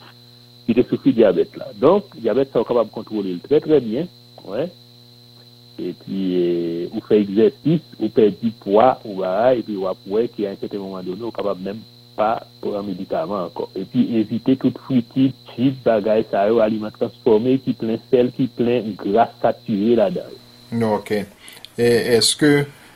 ki 0.67 0.77
te 0.79 0.85
soufi 0.89 1.13
diabet 1.13 1.57
la. 1.59 1.73
Donk, 1.79 2.15
diabet 2.21 2.53
sa 2.53 2.63
yo 2.63 2.69
kapab 2.69 2.93
kontrole 2.95 3.35
l 3.35 3.43
tre 3.43 3.61
tre 3.61 3.81
bien, 3.81 4.07
ouais. 4.47 4.71
et 5.79 5.95
pi 6.05 6.19
euh, 6.37 6.89
ou 6.93 7.01
fe 7.01 7.17
exersis, 7.23 7.81
ou 7.99 8.11
perdi 8.13 8.53
poa, 8.63 8.99
ou 9.09 9.25
a, 9.27 9.55
et 9.57 9.65
pi 9.67 9.79
wapwe 9.81 10.29
ki 10.35 10.47
an 10.47 10.59
sete 10.61 10.79
moman 10.79 11.05
dono, 11.07 11.31
ou 11.31 11.35
kapab 11.35 11.61
menm 11.65 11.81
pa 12.13 12.45
pou 12.61 12.77
an 12.79 12.85
medikaman 12.87 13.49
ankon. 13.49 13.73
Et 13.75 13.89
pi 13.89 14.05
evite 14.21 14.59
tout 14.61 14.77
fruti, 14.85 15.31
chip, 15.51 15.81
bagay, 15.87 16.27
sa 16.31 16.45
yo 16.51 16.61
aliment 16.63 16.95
transforme, 16.99 17.57
ki 17.65 17.75
plen 17.81 17.99
sel, 18.11 18.31
ki 18.37 18.51
plen 18.59 18.93
gras 19.01 19.33
sature 19.43 19.97
la 19.99 20.11
dan. 20.13 20.39
Ok. 20.93 21.17
Eske 21.81 22.53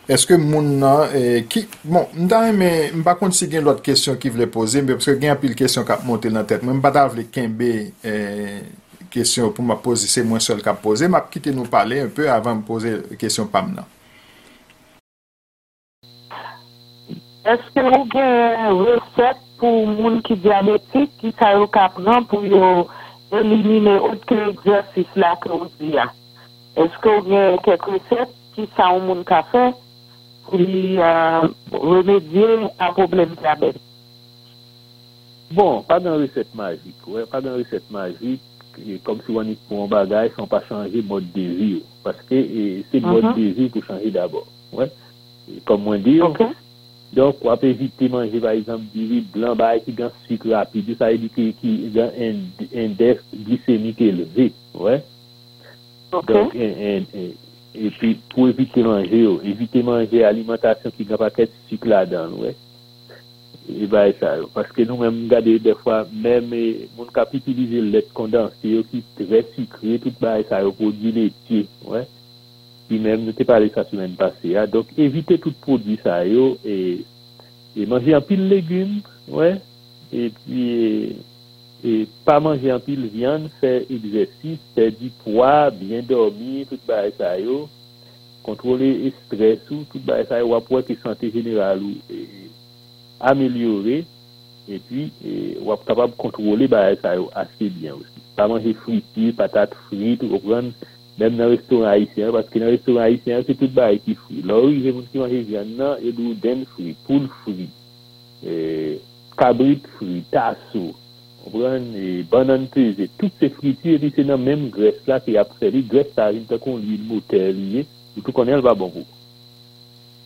Eske 0.06 0.36
moun 0.38 0.68
nan, 0.78 1.10
e, 1.18 1.40
ki, 1.50 1.64
bon, 1.82 2.04
mda 2.14 2.38
mè, 2.54 2.66
mba 2.94 3.16
kont 3.18 3.34
si 3.34 3.48
gen 3.50 3.64
lot 3.66 3.80
kèsyon 3.82 4.14
ki 4.22 4.30
vle 4.36 4.46
pose, 4.54 4.78
mbe 4.78 4.94
pse 5.00 5.16
gen 5.18 5.32
apil 5.32 5.54
kèsyon 5.58 5.82
kap 5.88 6.04
monte 6.06 6.30
nan 6.30 6.44
tet, 6.46 6.60
mwen 6.62 6.76
mba 6.78 6.92
ta 6.94 7.08
vle 7.10 7.24
kenbe 7.34 7.70
e, 8.06 8.12
kèsyon 9.10 9.50
pou 9.56 9.66
mba 9.66 9.74
pose, 9.82 10.06
se 10.06 10.22
mwen 10.22 10.44
sol 10.44 10.60
kap 10.62 10.78
pose, 10.84 11.08
mba 11.10 11.24
kite 11.26 11.50
nou 11.50 11.66
pale 11.72 11.98
un 12.04 12.12
peu 12.14 12.30
avan 12.30 12.60
mpose 12.60 12.92
kèsyon 13.18 13.48
pam 13.50 13.72
nan. 13.74 13.88
Eske 17.50 17.82
ou 17.88 18.06
gen 18.12 18.78
reset 18.84 19.40
pou 19.58 19.88
moun 19.90 20.20
ki 20.28 20.36
diabetik 20.44 21.16
ki 21.18 21.32
sa 21.40 21.48
yo 21.56 21.66
kap 21.74 21.98
nan 22.04 22.28
pou 22.30 22.46
yo 22.46 22.84
elimine 23.34 23.96
otke 24.12 24.38
egzersis 24.52 25.18
la 25.18 25.32
ke 25.42 25.50
ou 25.50 25.66
diya? 25.80 26.06
Eske 26.78 27.10
ou 27.10 27.26
gen 27.26 27.58
kek 27.66 27.90
reset 27.90 28.38
ki 28.54 28.68
sa 28.78 28.92
ou 28.94 29.02
moun 29.08 29.26
ka 29.26 29.42
fè? 29.50 29.64
Pou 30.48 30.58
li 30.58 30.96
uh, 30.96 31.46
remedye 31.72 32.70
a 32.78 32.92
problem 32.96 33.34
diabet? 33.40 33.76
Bon, 35.52 35.82
pas 35.82 36.00
dans 36.00 36.18
recette 36.18 36.54
magique, 36.54 37.06
ouais, 37.06 37.24
pas 37.26 37.40
dans 37.40 37.54
recette 37.56 37.88
magique, 37.90 38.40
et 38.86 38.98
comme 38.98 39.20
si 39.24 39.30
on 39.30 39.42
est 39.42 39.58
pour 39.68 39.84
un 39.84 39.86
bagage, 39.86 40.32
on 40.38 40.46
pas 40.46 40.62
changer 40.68 41.02
mode 41.02 41.30
de 41.32 41.40
vie, 41.40 41.82
parce 42.02 42.18
que 42.28 42.34
c'est 42.90 43.00
le 43.00 43.06
Mhm. 43.06 43.12
mode 43.12 43.34
de 43.36 43.42
vie 43.42 43.68
pour 43.68 43.84
changer 43.84 44.10
d'abord, 44.10 44.46
ouais. 44.72 44.90
Et 45.48 45.60
comme 45.64 45.86
on 45.86 45.96
dit? 45.98 46.20
Donc, 47.12 47.36
on 47.44 47.56
peut 47.56 47.68
éviter 47.68 48.08
de 48.08 48.12
manger, 48.12 48.40
par 48.40 48.50
exemple, 48.50 48.82
du 48.92 49.06
riz 49.06 49.20
blanc 49.32 49.54
bah, 49.54 49.78
qui 49.78 49.94
a 50.02 50.10
sucre 50.26 50.50
rapide. 50.50 50.96
Ça 50.98 51.08
veut 51.10 51.18
dire 51.18 51.30
qu'il 51.32 51.54
qui 51.54 52.00
a 52.00 52.10
un 52.18 52.34
index 52.74 53.22
glycémique 53.32 54.00
élevé. 54.00 54.52
Ouais. 54.74 55.02
Donc, 56.10 56.28
un- 56.30 56.50
un- 56.56 57.02
un- 57.14 57.36
et 57.78 57.90
puis, 57.90 58.18
pour 58.30 58.48
éviter 58.48 58.82
manger, 58.82 59.26
oh, 59.26 59.40
éviter 59.44 59.82
manger 59.82 60.24
alimentation 60.24 60.90
qui 60.90 61.04
n'a 61.04 61.16
pas 61.16 61.30
de 61.30 61.48
sucre 61.68 61.88
là-dedans. 61.88 62.30
Ouais. 62.38 62.54
Et 63.68 63.86
bah, 63.86 64.12
ça, 64.18 64.36
oh, 64.42 64.48
parce 64.54 64.70
que 64.72 64.82
nous-mêmes, 64.82 65.24
regardez, 65.24 65.58
des 65.58 65.74
fois, 65.74 66.06
même, 66.12 66.52
eh, 66.52 66.88
mon 66.96 67.04
cap 67.04 67.32
utiliser 67.34 67.80
le 67.80 67.90
lait 67.90 68.06
condensé, 68.14 68.78
oh, 68.78 68.84
qui 68.90 68.98
est 68.98 69.26
très 69.26 69.44
sucré, 69.54 69.98
tout 69.98 70.12
bah, 70.20 70.42
ça, 70.48 70.66
oh, 70.66 70.72
produit 70.72 71.12
laitier. 71.12 71.66
Ouais 71.84 72.06
puis 72.86 72.98
même 72.98 73.24
nous 73.24 73.32
t'ai 73.32 73.44
parlé 73.44 73.70
ça 73.74 73.84
semaine 73.84 74.12
passée. 74.12 74.56
hein. 74.56 74.66
Donc 74.66 74.86
évitez 74.96 75.38
tout 75.38 75.52
produit 75.52 75.98
ça 76.02 76.24
et, 76.26 77.04
et 77.76 77.86
manger 77.86 78.14
un 78.14 78.20
pile 78.20 78.48
légumes, 78.48 79.00
ouais. 79.28 79.56
Et 80.12 80.30
puis 80.30 81.16
e 81.86 82.06
pa 82.26 82.40
manje 82.42 82.70
an 82.74 82.82
pil 82.82 83.04
vyan, 83.12 83.46
fè 83.60 83.72
egzersis, 83.94 84.58
fè 84.74 84.88
di 84.98 85.12
pwa, 85.22 85.68
byen 85.70 86.02
dormi, 86.08 86.64
tout 86.66 86.82
ba 86.88 87.04
e 87.06 87.12
sayo, 87.14 87.60
kontrole 88.46 88.88
e 89.06 89.12
stres 89.20 89.70
ou, 89.70 89.84
tout 89.92 90.02
ba 90.06 90.18
e 90.22 90.26
sayo 90.26 90.50
wap 90.50 90.66
wak 90.74 90.90
e 90.90 90.96
sante 90.98 91.30
general 91.30 91.84
ou 91.86 91.94
e, 92.10 92.48
amelyore, 93.30 94.00
e 94.66 94.80
pi 94.88 95.06
e 95.22 95.36
wap 95.62 95.86
kapab 95.86 96.18
kontrole 96.18 96.66
ba 96.70 96.88
e 96.90 96.98
sayo 97.04 97.30
ase 97.38 97.70
byen 97.78 98.00
ou. 98.00 98.10
Pa 98.34 98.50
manje 98.50 98.74
friti, 98.82 99.30
patat 99.38 99.78
frit, 99.86 100.26
ou 100.26 100.42
pran, 100.42 100.74
nem 101.16 101.38
nan 101.38 101.54
restoran 101.54 101.92
haisyen, 101.94 102.34
paske 102.34 102.60
nan 102.60 102.74
restoran 102.74 103.06
haisyen, 103.06 103.46
se 103.46 103.54
tout 103.54 103.70
ba 103.78 103.92
e 103.94 104.02
ki 104.02 104.18
fri. 104.26 104.42
Lor 104.42 104.66
ou 104.72 104.74
jè 104.74 104.90
moun 104.90 105.06
ki 105.12 105.22
manje 105.22 105.46
vyan 105.46 105.70
nan, 105.78 106.02
e 106.02 106.10
dou 106.10 106.34
den 106.42 106.66
fri, 106.74 106.98
poul 107.06 107.30
fri, 107.44 107.70
e 108.42 108.54
kabrit 109.38 109.86
fri, 110.00 110.24
tasou, 110.34 110.90
kompran, 111.46 111.94
e 111.94 112.22
banan 112.30 112.66
peze, 112.72 113.06
e 113.06 113.10
tout 113.18 113.32
se 113.40 113.50
friti, 113.54 113.94
e 113.94 114.00
li 114.02 114.10
se 114.14 114.24
nan 114.26 114.42
menm 114.42 114.70
gres 114.74 114.98
la 115.06 115.20
ki 115.22 115.38
apre 115.40 115.70
li, 115.70 115.84
gres 115.86 116.10
sa 116.14 116.28
rin 116.34 116.46
ta 116.48 116.58
kon 116.62 116.80
li 116.82 116.98
motel 117.06 117.54
li, 117.56 117.84
ou 118.16 118.24
tout 118.24 118.34
konen 118.34 118.58
l 118.58 118.64
va 118.66 118.74
bon 118.74 118.90
pou. 118.90 119.06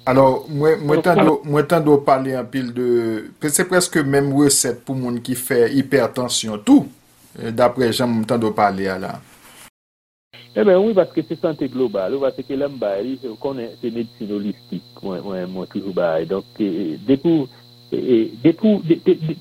Alors, 0.09 0.47
mwen 0.49 1.67
tan 1.69 1.85
do 1.85 1.99
pale 2.07 2.35
an 2.39 2.49
pil 2.51 2.73
de, 2.75 2.89
se 3.53 3.67
preske 3.69 4.03
menm 4.03 4.33
reset 4.41 4.81
pou 4.87 4.97
moun 4.99 5.21
ki 5.23 5.37
fe 5.39 5.67
hipertensyon 5.75 6.65
tou, 6.67 6.89
e, 7.37 7.53
dapre 7.53 7.93
jan 7.93 8.11
mwen 8.11 8.27
tan 8.29 8.41
do 8.41 8.55
pale 8.57 8.89
ala. 8.91 9.19
Eh 10.51 10.65
ben, 10.65 10.81
oui, 10.83 10.97
paske 10.99 11.23
se 11.29 11.37
sante 11.39 11.69
global, 11.71 12.17
ou 12.17 12.25
paske 12.25 12.57
lem 12.59 12.75
baye, 12.81 13.15
se 13.23 13.31
konen 13.39 13.71
se 13.79 13.93
medisino 13.95 14.41
listik, 14.43 15.05
mwen 15.05 15.69
toujou 15.71 15.95
baye, 15.95 16.27
donk, 16.27 16.59
dekou, 17.07 17.47
E, 17.93 17.97
e, 17.97 18.53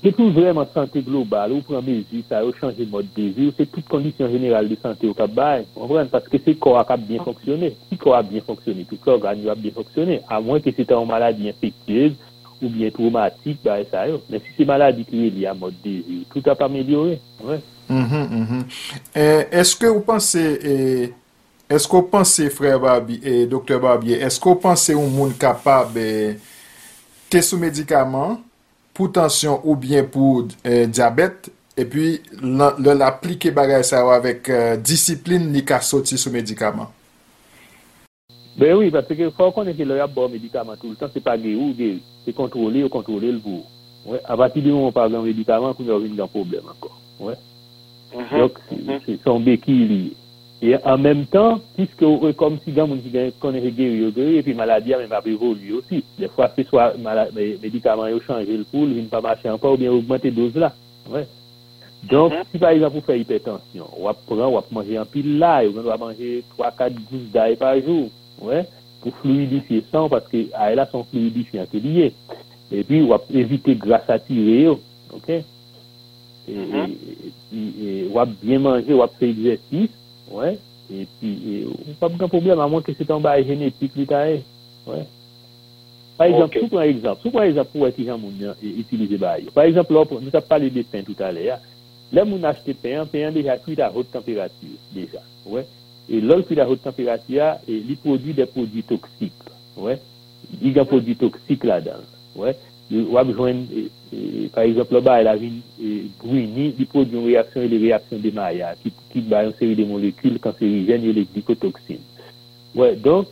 Depou 0.02 0.32
vreman 0.32 0.66
sante 0.74 1.00
global, 1.00 1.52
ou 1.54 1.62
pran 1.62 1.84
mezi, 1.86 2.24
sa 2.26 2.40
yo 2.42 2.50
chanje 2.58 2.82
mod 2.90 3.06
devi, 3.14 3.46
ou 3.46 3.54
se 3.54 3.62
tout 3.70 3.86
kondisyon 3.86 4.32
jeneral 4.32 4.66
de 4.66 4.74
sante 4.80 5.06
yo 5.06 5.14
kap 5.14 5.30
baye, 5.36 5.62
anbran, 5.78 6.10
paske 6.10 6.40
se 6.42 6.56
kor 6.58 6.80
ak 6.80 6.90
ap 6.96 7.04
bien 7.06 7.22
fonksyonne, 7.22 7.70
si 7.86 7.98
kor 8.00 8.18
ap 8.18 8.26
bien 8.32 8.42
fonksyonne, 8.46 8.88
tout 8.90 8.98
kor 9.06 9.22
gan 9.22 9.38
yo 9.38 9.52
ap 9.54 9.62
bien 9.62 9.76
fonksyonne, 9.76 10.18
a 10.26 10.42
mwen 10.42 10.64
ke 10.64 10.74
se 10.74 10.88
ta 10.88 10.98
an 10.98 11.06
maladi 11.06 11.46
infektiyez, 11.52 12.18
ou 12.58 12.72
bien 12.74 12.90
traumatik, 12.92 13.62
baye 13.62 13.86
sa 13.92 14.08
yo, 14.10 14.18
men 14.26 14.42
si 14.42 14.58
se 14.58 14.66
maladi 14.66 15.06
kriye 15.06 15.30
li 15.38 15.46
a 15.46 15.54
mod 15.54 15.78
devi, 15.86 16.24
tout 16.34 16.50
ap 16.50 16.66
amelyore, 16.66 17.20
mm-hmm, 17.38 18.28
mm-hmm. 18.34 18.68
wè. 19.14 19.32
Eske 19.62 19.94
ou 19.94 20.02
panse, 20.06 20.42
eske 21.70 22.02
ou 22.02 22.10
panse, 22.10 22.50
frè 22.50 22.74
Babi, 22.82 23.22
doktor 23.52 23.78
Babi, 23.86 24.18
eske 24.18 24.50
ou 24.50 24.58
panse 24.58 24.98
ou 24.98 25.06
moun 25.06 25.38
kapab, 25.38 25.94
e, 25.94 26.34
te 27.30 27.40
sou 27.46 27.60
medikaman 27.62 28.38
pou 28.96 29.08
tansyon 29.14 29.62
ou 29.62 29.76
bien 29.78 30.06
pou 30.10 30.46
eh, 30.66 30.86
diabet, 30.90 31.48
epi 31.78 32.16
lè 32.42 32.94
l'aplike 32.98 33.52
bagay 33.54 33.84
sa 33.86 34.02
yo 34.02 34.10
avèk 34.14 34.50
euh, 34.50 34.72
disipline 34.76 35.52
li 35.54 35.62
ka 35.64 35.78
soti 35.84 36.18
sou 36.18 36.34
medikaman. 36.34 36.90
Ben 38.58 38.74
oui, 38.74 38.90
parce 38.90 39.06
que 39.06 39.30
faut 39.30 39.52
qu'on 39.52 39.66
ait 39.66 39.72
le 39.72 40.06
bon 40.12 40.28
médicament 40.28 40.76
tout 40.76 40.90
le 40.90 40.96
temps, 40.96 41.08
c'est 41.14 41.22
pas 41.22 41.38
guéri 41.38 41.56
ou 41.56 41.72
guéri, 41.72 42.02
c'est 42.24 42.34
contrôlé 42.34 42.82
ou 42.84 42.88
contrôlé 42.88 43.32
le 43.32 43.38
bout. 43.38 43.64
Ouais, 44.04 44.20
à 44.24 44.36
partir 44.36 44.62
du 44.62 44.70
moment 44.70 44.84
où 44.84 44.88
on 44.88 44.92
parle 44.92 45.12
d'un 45.12 45.22
médicament, 45.22 45.72
qu'on 45.72 45.84
a 45.84 45.98
eu 45.98 46.20
un 46.20 46.26
problème 46.26 46.64
encore. 46.68 47.00
Ouais. 47.20 47.36
Mm 48.14 48.22
-hmm. 48.22 48.38
Donc, 48.38 48.52
mm 48.70 48.76
-hmm. 48.76 49.00
c'est 49.06 49.18
son 49.24 49.40
béquille. 49.40 50.12
Et 50.62 50.76
en 50.84 50.98
même 50.98 51.24
temps, 51.24 51.58
puisque 51.74 52.02
euh, 52.02 52.32
comme 52.34 52.58
si 52.64 52.72
qui 52.72 53.32
connaît 53.40 53.70
guéri, 53.70 54.36
et 54.36 54.42
puis 54.42 54.52
maladie 54.52 54.90
même 54.90 55.08
pas 55.08 55.22
évolué 55.24 55.72
aussi. 55.72 56.04
Des 56.18 56.28
fois, 56.28 56.50
c'est 56.54 56.66
soit 56.68 56.92
les 57.34 57.58
médicaments 57.62 58.02
ont 58.02 58.20
changé 58.20 58.56
le 58.56 58.64
poule, 58.64 58.90
ils 58.90 59.04
ne 59.04 59.08
pas 59.08 59.22
marcher 59.22 59.48
encore, 59.48 59.74
ou 59.74 59.76
bien 59.78 59.90
augmenter 59.90 60.30
dose 60.30 60.54
là. 60.54 60.72
Ouais. 61.08 61.26
Donc, 62.10 62.32
si 62.50 62.58
par 62.58 62.70
exemple, 62.70 62.96
vous 62.96 63.00
faites 63.00 63.20
hypertension, 63.20 63.86
on 63.98 64.04
va 64.04 64.14
prendre, 64.14 64.48
on 64.48 64.54
va 64.54 64.64
manger 64.70 64.98
un 64.98 65.06
pile 65.06 65.38
là, 65.38 65.62
on 65.66 65.80
va 65.80 65.96
manger 65.96 66.44
3-4 66.58 66.92
gousses 67.10 67.30
d'ail 67.32 67.56
par 67.56 67.80
jour, 67.80 68.10
ouais, 68.42 68.66
pour 69.00 69.14
fluidifier 69.16 69.84
sang, 69.90 70.10
parce 70.10 70.28
que 70.28 70.46
ail 70.54 70.76
là 70.76 70.86
sont 70.86 71.04
fluidifiants 71.04 71.66
qui 71.70 71.80
liés. 71.80 72.12
Et 72.70 72.84
puis, 72.84 73.02
on 73.02 73.08
va 73.08 73.20
éviter 73.32 73.74
grâce 73.76 74.08
à 74.08 74.18
tirer, 74.18 74.68
ok? 74.68 75.42
et, 76.48 78.08
on 78.10 78.14
va 78.14 78.26
bien 78.26 78.58
manger, 78.58 78.94
on 78.94 78.98
va 78.98 79.08
faire 79.08 79.28
exercice, 79.28 79.90
wè, 80.32 80.52
epi, 80.90 81.30
ou 81.70 81.96
pa 82.00 82.10
mwen 82.10 82.30
problem 82.30 82.60
a 82.62 82.68
mwen 82.70 82.84
ke 82.86 82.94
se 82.96 83.06
tan 83.08 83.22
ba 83.24 83.36
genetik 83.44 83.96
li 83.98 84.06
ta 84.10 84.24
e, 84.30 84.40
wè. 84.86 85.00
Par 86.20 86.28
exemple, 86.28 86.58
okay. 86.58 86.60
sou 86.60 86.68
pran 86.68 86.84
exemple, 86.84 87.22
sou 87.22 87.32
pran 87.32 87.46
exemple 87.48 87.72
pou 87.72 87.86
wè 87.86 87.94
ti 87.96 88.04
jan 88.04 88.18
moun 88.20 88.40
itilize 88.60 89.16
ba 89.22 89.38
yo. 89.40 89.52
Par 89.56 89.64
exemple, 89.70 89.96
lò, 89.96 90.04
nou 90.20 90.32
ta 90.34 90.42
pale 90.44 90.68
de 90.68 90.82
pen 90.84 91.06
tout 91.06 91.22
alè 91.24 91.46
ya, 91.46 91.56
lè 92.12 92.24
moun 92.28 92.44
achete 92.44 92.74
pen, 92.76 93.06
pen 93.08 93.32
deja 93.32 93.56
kuit 93.64 93.80
a 93.80 93.88
hot 93.94 94.10
temperatur, 94.12 94.74
deja, 94.92 95.22
wè. 95.48 95.64
E 96.10 96.20
lòl 96.20 96.44
kuit 96.44 96.60
a 96.60 96.66
hot 96.68 96.84
temperatur, 96.84 97.62
li 97.64 97.96
prodwi 98.02 98.36
de 98.36 98.44
prodwi 98.52 98.84
toksik, 98.90 99.48
wè. 99.80 99.96
Li 100.60 100.74
gen 100.76 100.90
prodwi 100.90 101.16
toksik 101.24 101.64
la 101.70 101.80
dan, 101.88 102.04
wè. 102.36 102.52
wap 103.14 103.30
jwen, 103.30 103.64
e, 103.70 103.84
e, 104.12 104.48
par 104.54 104.64
exemple, 104.64 104.96
la 104.98 105.02
ba 105.06 105.18
la 105.22 105.36
vin 105.38 105.60
e, 105.78 106.08
bruni, 106.20 106.70
di 106.76 106.86
prodyon 106.90 107.28
reaksyon 107.28 107.66
e 107.66 107.70
de 107.72 107.78
reaksyon 107.84 108.22
de 108.24 108.32
maya, 108.34 108.72
ki 108.82 109.22
ba 109.30 109.44
yon 109.46 109.54
seri 109.58 109.76
de 109.78 109.86
molekul 109.86 110.40
kanserijen 110.42 111.06
e 111.06 111.14
le 111.14 111.26
glikotoksine. 111.34 112.02
Wè, 112.74 112.90
donk, 113.04 113.30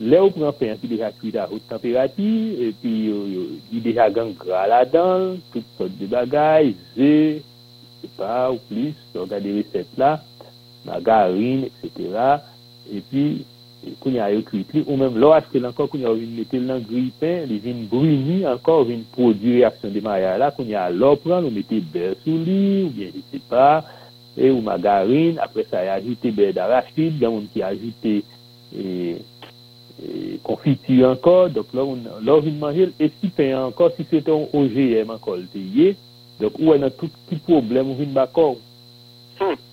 lè 0.00 0.20
ou 0.20 0.32
pran 0.32 0.56
pen, 0.56 0.80
ki 0.80 0.90
deja 0.92 1.12
kuit 1.20 1.36
a 1.40 1.46
haute 1.50 1.68
temperati, 1.68 2.30
pi 2.80 2.94
yon 3.10 3.84
deja 3.84 4.08
gang 4.14 4.32
gra 4.40 4.64
la 4.72 4.82
dan, 4.88 5.36
tout 5.52 5.76
sot 5.76 5.92
de 6.00 6.08
bagay, 6.12 6.72
zè, 6.96 7.12
se 8.00 8.12
pa 8.16 8.48
ou 8.50 8.60
plis, 8.70 8.96
yon 9.16 9.28
gade 9.30 9.56
reset 9.60 9.96
la, 10.00 10.18
margarine, 10.88 11.72
etc., 11.82 12.44
E 12.86 13.00
pi, 13.10 13.44
koun 14.00 14.16
ya 14.16 14.28
yo 14.32 14.42
kuit 14.46 14.72
li, 14.74 14.82
ou 14.86 14.96
menm 15.00 15.18
lo 15.20 15.32
aske 15.36 15.60
lankon 15.62 15.88
koun 15.90 16.02
ya 16.04 16.10
ou 16.12 16.20
vin 16.20 16.32
metel 16.38 16.64
nan 16.68 16.82
gripen, 16.86 17.44
li 17.50 17.58
vin 17.62 17.84
bruni 17.90 18.40
ankon, 18.48 18.82
ou 18.82 18.88
vin 18.88 19.04
produ 19.14 19.56
reaksyon 19.58 19.94
de 19.94 20.02
maya 20.04 20.36
la, 20.40 20.50
koun 20.54 20.70
ya 20.70 20.88
lo 20.90 21.14
pran, 21.22 21.46
ou 21.46 21.54
metel 21.54 21.84
bel 21.92 22.16
sou 22.24 22.40
li, 22.42 22.84
ou 22.86 22.92
bien 22.96 23.14
li 23.14 23.22
sepa, 23.30 23.84
e 24.36 24.50
ou 24.52 24.64
magarine, 24.64 25.40
apre 25.42 25.64
sa 25.70 25.84
yajite 25.86 26.32
bel 26.36 26.54
darachid, 26.56 27.20
gen 27.20 27.34
moun 27.34 27.48
ki 27.52 27.62
yajite 27.64 28.16
konfiti 30.44 31.00
e, 31.00 31.06
ankon, 31.08 31.52
dok 31.56 31.72
lo 31.76 32.40
vin 32.44 32.58
manjel, 32.60 32.92
e 33.00 33.10
si 33.18 33.30
pen 33.34 33.54
ankon, 33.60 33.94
si 33.96 34.08
se 34.10 34.22
ton 34.26 34.48
OGM 34.52 35.14
ankon 35.16 35.44
lte 35.44 35.62
ye, 35.76 35.94
dok 36.40 36.58
ou 36.60 36.74
e 36.74 36.80
an 36.80 36.90
an 36.90 36.98
tout 36.98 37.22
ki 37.30 37.40
problem 37.46 37.94
ou 37.94 38.00
vin 38.00 38.12
bakon. 38.16 38.58
Hmm. 39.36 39.65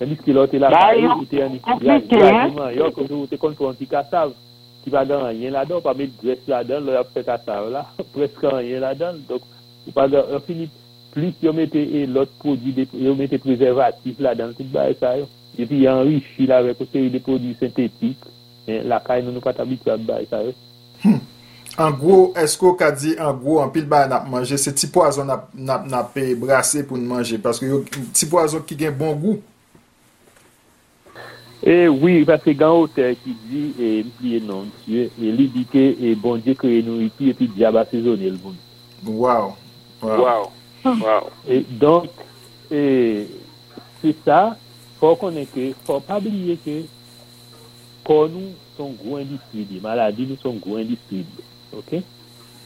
Tandis 0.00 0.20
ki 0.24 0.32
lò 0.32 0.46
te 0.48 0.56
la 0.56 0.70
pari, 0.72 1.04
ou 1.04 1.26
te 1.28 1.42
an 1.44 1.58
ikouman, 1.58 2.70
yo 2.72 2.86
konjou 2.96 3.26
te 3.28 3.36
konjou 3.40 3.68
an 3.68 3.76
ti 3.76 3.84
kasav, 3.88 4.30
ki 4.80 4.92
pa 4.94 5.02
gan 5.04 5.26
an 5.26 5.36
yen 5.36 5.52
la 5.52 5.66
don, 5.68 5.82
pa 5.84 5.92
met 5.96 6.14
dres 6.22 6.46
la 6.48 6.62
don, 6.64 6.86
lò 6.86 6.94
ap 7.02 7.10
se 7.12 7.20
kasav 7.26 7.68
la, 7.74 7.82
preske 8.14 8.48
an 8.48 8.62
yen 8.64 8.80
la 8.80 8.94
don, 8.96 9.18
donc, 9.28 9.44
ou 9.84 9.92
pa 9.96 10.06
gan 10.08 10.32
an 10.32 10.40
finit, 10.46 10.72
plis 11.12 11.36
yo 11.44 11.52
mette 11.52 11.82
e, 11.84 12.06
lot 12.08 12.32
prodou, 12.40 12.86
yo 12.96 13.12
mette 13.18 13.42
prezervatif 13.44 14.22
la 14.24 14.32
don, 14.38 14.54
tout 14.56 14.72
ba 14.72 14.86
e 14.88 14.96
sa 14.96 15.18
yo, 15.20 15.28
epi 15.60 15.82
yon 15.82 16.00
rishi 16.08 16.48
la 16.48 16.62
vek, 16.64 16.80
ou 16.80 16.88
se 16.88 17.04
yon 17.04 17.12
de 17.12 17.20
prodou 17.26 17.60
sintetik, 17.60 18.24
e, 18.64 18.80
la 18.88 19.02
kay 19.04 19.20
nou 19.26 19.36
nou 19.36 19.44
patabit 19.44 19.84
sa 19.84 20.00
ba 20.00 20.22
e 20.24 20.30
sa 20.32 20.40
yo. 20.46 20.56
Hmm. 21.04 21.20
An 21.78 21.92
gro, 22.00 22.32
esko 22.40 22.72
ka 22.76 22.88
di 22.96 23.12
an 23.20 23.36
gro 23.38 23.60
an 23.62 23.70
pil 23.72 23.84
ba 23.88 24.02
nap 24.08 24.24
manje, 24.32 24.56
se 24.58 24.72
ti 24.74 24.88
poazon 24.90 25.28
nap, 25.28 25.52
nap, 25.54 25.84
nap 25.88 26.16
eh, 26.16 26.32
pe 26.32 26.40
brase 26.40 26.82
pou 26.88 26.96
nou 26.96 27.18
manje, 27.18 27.38
paske 27.40 27.68
yo 27.68 27.84
ti 27.86 28.26
poazon 28.32 28.64
ki 28.66 28.80
gen 28.80 28.96
bon 28.96 29.14
gou, 29.20 29.38
E 31.60 31.88
oui, 31.88 32.22
paske 32.24 32.54
gan 32.56 32.72
ote 32.72 33.10
ki 33.20 33.34
di, 33.44 33.62
e 33.76 33.88
mpliye 34.06 34.38
nan, 34.48 34.70
e 34.88 35.32
li 35.36 35.44
di 35.52 35.66
ke, 35.68 35.82
e 35.92 36.14
bon 36.16 36.40
di 36.40 36.54
kreye 36.56 36.80
nou 36.86 37.02
iti, 37.04 37.28
e 37.28 37.36
pi 37.36 37.50
di 37.52 37.66
aba 37.68 37.82
sezonel 37.90 38.38
bon. 38.40 38.56
Wow. 39.04 39.52
Wow. 40.00 40.48
Wow. 40.84 41.28
E 41.44 41.60
donk, 41.82 42.22
e, 42.72 42.80
se 44.00 44.14
sa, 44.24 44.56
fò 44.96 45.12
konen 45.20 45.44
ke, 45.52 45.74
fò 45.84 45.98
pabliye 46.00 46.56
ke, 46.64 46.78
kon 48.08 48.32
nou 48.32 48.56
son 48.78 48.96
gro 48.96 49.20
industri 49.20 49.66
di, 49.68 49.82
maladi 49.84 50.30
nou 50.30 50.40
son 50.40 50.56
gro 50.64 50.80
industri 50.80 51.20
di, 51.28 51.44
ok? 51.76 51.92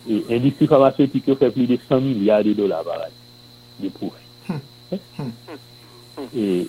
E 0.07 0.23
industri 0.39 0.71
farmasyotik 0.71 1.33
yo 1.33 1.35
fè 1.41 1.51
pli 1.51 1.67
de 1.67 1.81
100 1.83 1.99
milyar 2.07 2.47
de 2.47 2.55
dola 2.55 2.79
baraj, 2.87 3.11
de 3.83 3.91
poufi. 3.99 4.23
E, 6.31 6.45
e, 6.47 6.69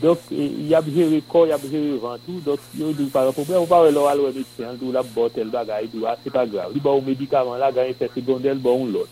Dok, 0.00 0.30
e, 0.32 0.46
yab 0.70 0.86
jere 0.88 1.20
kor, 1.28 1.48
yab 1.50 1.60
jere 1.68 1.98
vantou, 2.00 2.40
donk, 2.44 2.60
yo 2.78 2.92
di 2.96 3.10
para 3.12 3.34
problem, 3.36 3.60
ou 3.60 3.68
pa 3.68 3.82
wè 3.84 3.90
lò 3.92 4.06
alwè 4.08 4.30
medisyen, 4.30 4.78
dou 4.80 4.94
la 4.94 5.02
botel 5.04 5.50
bagay, 5.52 5.90
dou 5.92 6.08
a, 6.08 6.14
se 6.22 6.32
pa 6.32 6.46
grav. 6.48 6.72
Li 6.72 6.80
ba 6.80 6.94
ou 6.96 7.04
medikaman 7.04 7.60
la, 7.60 7.68
ganyan 7.74 7.98
se 7.98 8.08
segondel, 8.14 8.62
ba 8.64 8.72
ou 8.72 8.88
lot. 8.88 9.10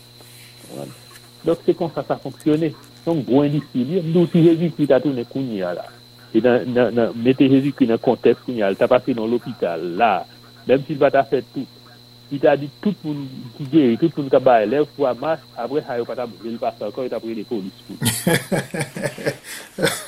Donk, 1.45 1.61
se 1.65 1.75
kon 1.77 1.93
sa 1.93 2.01
sa 2.07 2.17
fonksyonè. 2.23 2.71
Donk, 3.05 3.21
gwen 3.27 3.53
disi, 3.53 3.85
li, 3.85 4.01
mdou 4.07 4.31
si 4.33 4.41
Jezi 4.47 4.71
ki 4.77 4.89
ta 4.89 4.97
toune 5.03 5.27
kounya 5.29 5.75
la. 5.77 5.85
E 6.33 6.41
nan, 6.41 6.65
nan, 6.73 6.95
nan, 6.97 7.13
mette 7.21 7.45
Jezi 7.51 7.75
ki 7.77 7.89
nan 7.89 8.01
konteks 8.01 8.41
kounya 8.47 8.71
la, 8.73 8.79
ta 8.79 8.89
pase 8.89 9.13
nan 9.13 9.29
l'opital 9.29 9.85
la. 9.99 10.13
Mèm 10.65 10.87
si 10.87 10.97
l 10.97 11.01
va 11.01 11.13
ta 11.13 11.23
fè 11.27 11.43
tout. 11.53 11.78
il 12.31 12.47
a 12.47 12.55
dit 12.57 12.69
tout 12.81 12.93
le 13.03 13.09
monde 13.09 13.27
qui 13.57 13.63
guérit, 13.63 13.97
tout 13.97 14.11
le 14.15 14.21
monde 14.21 14.29
qui 14.29 14.35
a 14.35 14.39
baillé 14.39 14.69
l'air, 14.69 14.85
pour 14.87 15.13
masque, 15.15 15.43
après 15.57 15.81
ça, 15.81 15.99
il 15.99 16.05
pas 16.05 16.25
brûlé 16.25 16.51
le 16.51 16.57
passé 16.57 16.83
encore, 16.83 17.05
il 17.05 17.13
a 17.13 17.19
pris 17.19 17.35
des 17.35 17.43
polices. 17.43 17.71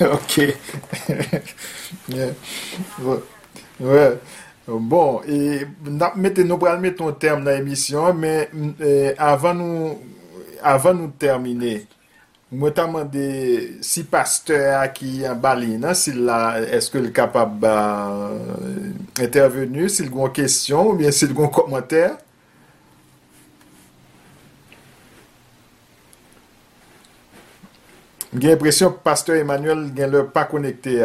ok. 0.00 0.54
yeah. 2.08 2.30
ouais. 3.80 4.18
Bon, 4.68 5.20
et 5.26 5.66
nous 5.84 6.58
pral 6.58 6.80
mettre 6.80 7.02
un 7.02 7.12
terme 7.12 7.44
dans 7.44 7.50
l'émission, 7.50 8.14
mais 8.14 8.48
euh, 8.80 9.12
avant, 9.18 9.54
nous, 9.54 9.98
avant 10.62 10.94
nous 10.94 11.08
terminer, 11.08 11.86
Mwen 12.52 12.72
ta 12.76 12.84
mande 12.84 13.22
si 13.80 14.02
pasteur 14.04 14.74
a 14.76 14.84
ki 14.92 15.22
yon 15.22 15.38
bali 15.40 15.78
nan, 15.80 15.94
si 15.96 16.12
la 16.12 16.58
eske 16.76 17.00
l 17.00 17.06
kapab 17.16 17.62
intervenu, 19.24 19.86
si 19.88 20.04
l 20.04 20.10
gwen 20.12 20.34
kestyon 20.36 20.90
ou 20.90 20.98
bien 20.98 21.14
si 21.16 21.24
l 21.24 21.32
gwen 21.32 21.48
komantèr. 21.48 22.18
Gen 28.36 28.52
impresyon 28.52 28.98
pasteur 29.00 29.40
Emmanuel 29.40 29.86
gen 29.96 30.12
lè 30.12 30.20
pa 30.34 30.44
konekte 30.50 30.98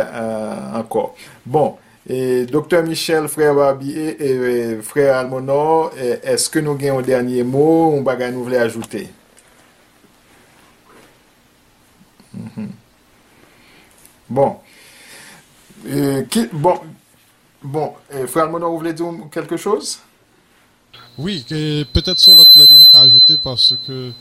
ankor. 0.75 1.13
Bon, 1.47 1.77
e, 2.03 2.43
doktor 2.51 2.83
Michel, 2.83 3.29
frère 3.31 3.55
Barbier, 3.55 4.17
e, 4.19 4.33
e, 4.35 4.59
frère 4.83 5.15
Almonor, 5.21 5.95
eske 6.27 6.59
nou 6.59 6.75
gen 6.75 6.97
yon 6.97 7.07
dernier 7.07 7.47
mot 7.47 7.93
ou 7.93 8.03
bagay 8.03 8.35
nou 8.35 8.43
vle 8.51 8.59
ajoute? 8.65 9.05
Mm 12.37 12.49
-hmm. 12.55 12.67
Bon. 14.29 14.57
Euh, 15.87 16.23
qui, 16.23 16.47
bon, 16.51 16.79
bon 17.63 17.93
euh, 18.13 18.27
Frère 18.27 18.49
Monon, 18.49 18.69
vous 18.71 18.77
voulez 18.77 18.93
dire 18.93 19.07
quelque 19.31 19.57
chose 19.57 19.99
Oui, 21.17 21.45
peut-être 21.93 22.19
sur 22.19 22.35
notre 22.35 22.57
lettre, 22.57 22.73
nous 22.73 22.81
avons 22.83 23.05
ajouté 23.07 23.33
parce 23.43 23.75
que 23.85 24.11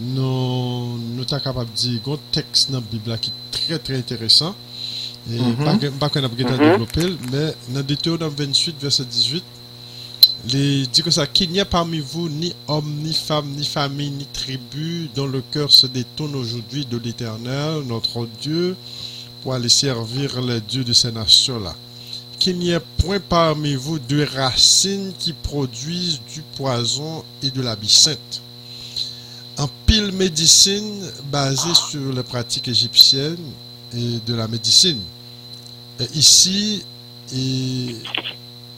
nous, 0.00 0.98
nous 0.98 1.26
sommes 1.28 1.40
capables 1.40 1.70
de 1.70 1.76
dire 1.76 2.00
un 2.08 2.18
texte 2.32 2.70
dans 2.70 2.78
la 2.80 2.84
Bible 2.90 3.18
qui 3.20 3.30
est 3.30 3.50
très 3.50 3.78
très 3.78 3.96
intéressant. 3.98 4.54
Et 5.30 5.38
mm 5.38 5.54
-hmm. 5.54 5.98
pas 5.98 6.08
qu'on 6.08 6.24
a 6.24 6.28
mhm. 6.28 6.34
développé, 6.34 7.02
nan 7.68 7.84
dans 8.18 8.28
28, 8.28 8.76
verset 8.80 9.04
18, 9.04 9.44
li 10.50 10.88
di 10.90 11.04
kon 11.04 11.14
sa, 11.14 11.28
ki 11.30 11.46
nye 11.52 11.64
parmi 11.68 12.00
vou 12.00 12.30
ni 12.32 12.50
om, 12.72 12.88
ni 13.04 13.14
fam, 13.14 13.46
ni 13.54 13.66
fami, 13.68 14.08
ni 14.10 14.26
tribu, 14.34 15.06
don 15.16 15.30
le 15.30 15.42
kèr 15.54 15.70
se 15.70 15.90
deton 15.92 16.34
oujoudwi 16.38 16.86
de 16.90 16.98
l'Eternel, 16.98 17.82
notre 17.86 18.26
Dieu, 18.40 18.76
pou 19.42 19.54
alè 19.54 19.70
servir 19.70 20.40
le 20.42 20.60
Dieu 20.60 20.82
de 20.84 20.96
se 20.96 21.12
nasyon 21.14 21.62
la. 21.66 21.74
Ki 22.42 22.56
nye 22.58 22.80
point 22.98 23.22
parmi 23.30 23.76
vou 23.78 24.02
de 24.10 24.24
racine 24.34 25.12
ki 25.22 25.34
produise 25.46 26.18
du 26.34 26.42
poison 26.56 27.22
et 27.42 27.50
de 27.50 27.62
la 27.62 27.76
bisente. 27.78 28.42
An 29.62 29.70
pil 29.86 30.10
medicine 30.16 31.10
basé 31.30 31.70
sur 31.74 32.12
le 32.12 32.22
pratik 32.22 32.66
egyptienne, 32.68 33.52
et 33.94 34.18
de 34.26 34.34
la 34.34 34.48
médecine. 34.48 35.00
ici, 36.14 36.82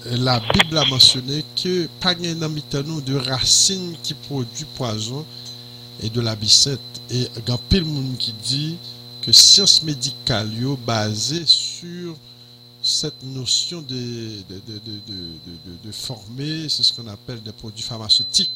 la 0.05 0.41
Bible 0.41 0.77
a 0.79 0.85
mentionné 0.85 1.45
que 1.57 1.89
pas 2.01 2.15
de 2.15 3.15
racines 3.15 3.97
qui 4.03 4.15
produit 4.15 4.67
poison 4.77 5.25
et 6.03 6.11
de 6.11 6.21
la 6.21 6.37
bicette. 6.37 6.81
Et 7.11 7.29
il 7.37 7.49
y 7.49 8.17
qui 8.19 8.33
dit 8.45 8.77
que 9.23 9.33
science 9.33 9.83
médicale 9.83 10.51
est 10.61 10.87
basée 10.87 11.45
sur 11.47 12.17
cette 12.83 13.23
notion 13.23 13.81
de, 13.81 13.95
de, 15.83 15.93
former, 15.93 16.69
c'est 16.69 16.83
ce 16.83 16.93
qu'on 16.93 17.09
appelle 17.09 17.43
des 17.43 17.53
produits 17.53 17.83
pharmaceutiques. 17.83 18.51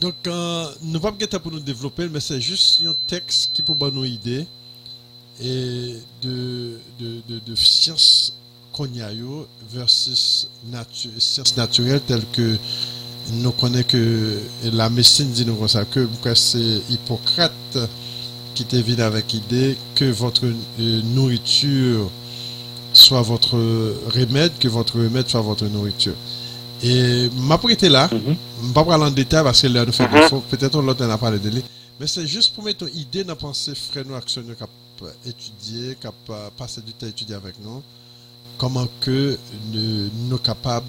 Donc, 0.00 0.14
euh, 0.26 0.72
nous 0.82 0.92
ne 0.92 0.98
pouvons 0.98 1.12
pas 1.16 1.38
pour 1.40 1.50
nous 1.50 1.60
développer, 1.60 2.08
mais 2.08 2.20
c'est 2.20 2.40
juste 2.40 2.82
un 2.86 2.94
texte 3.08 3.50
qui 3.52 3.62
peut 3.62 3.74
nous 3.90 4.04
aider 4.04 4.46
et 5.40 5.96
de, 6.22 6.78
de, 7.00 7.22
de, 7.28 7.38
de 7.40 7.54
sciences 8.76 9.46
versus 9.70 10.48
sciences 11.18 11.56
naturelles 11.56 12.00
telles 12.00 12.26
que 12.32 12.56
nous 13.32 13.52
connaissons 13.52 13.88
que 13.88 14.38
la 14.64 14.90
médecine 14.90 15.30
dit 15.30 15.46
nous 15.46 15.66
ça 15.68 15.84
que 15.84 16.06
c'est 16.34 16.82
Hippocrate 16.90 17.78
qui 18.54 18.64
te 18.64 18.76
venu 18.76 19.02
avec 19.02 19.32
l'idée 19.32 19.76
que 19.94 20.04
votre 20.04 20.44
euh, 20.44 21.02
nourriture 21.02 22.10
soit 22.92 23.22
votre 23.22 23.56
remède, 24.14 24.52
que 24.58 24.68
votre 24.68 24.98
remède 24.98 25.28
soit 25.28 25.40
votre 25.40 25.66
nourriture. 25.66 26.14
Et 26.82 27.28
ma 27.36 27.58
été 27.68 27.88
là, 27.88 28.08
je 28.10 28.16
ne 28.16 28.20
vais 28.20 28.72
pas 28.74 28.84
parler 28.84 29.04
en 29.04 29.10
détail 29.10 29.42
parce 29.42 29.62
que 29.62 29.66
là 29.68 29.84
nous 29.84 29.92
fait 29.92 30.04
mm 30.06 30.40
peut-être 30.50 30.80
l'autre 30.80 31.00
n'a 31.00 31.08
pas 31.14 31.18
parlé 31.18 31.38
de 31.38 31.48
lui, 31.48 31.64
mais 31.98 32.06
c'est 32.06 32.26
juste 32.26 32.54
pour 32.54 32.64
mettre 32.64 32.86
une 32.86 33.00
idée 33.00 33.24
dans 33.24 33.30
la 33.30 33.36
pensée 33.36 33.74
frère 33.74 34.04
nous 34.06 34.14
action 34.14 34.42
étudier, 35.26 35.96
qui 36.00 36.06
a 36.06 36.12
passé 36.56 36.80
du 36.82 36.92
temps 36.92 37.06
à 37.06 37.08
étudier 37.08 37.34
avec 37.34 37.54
nous, 37.62 37.82
comment 38.58 38.86
que 39.00 39.38
nous 39.72 40.10
sommes 40.30 40.38
capables, 40.40 40.86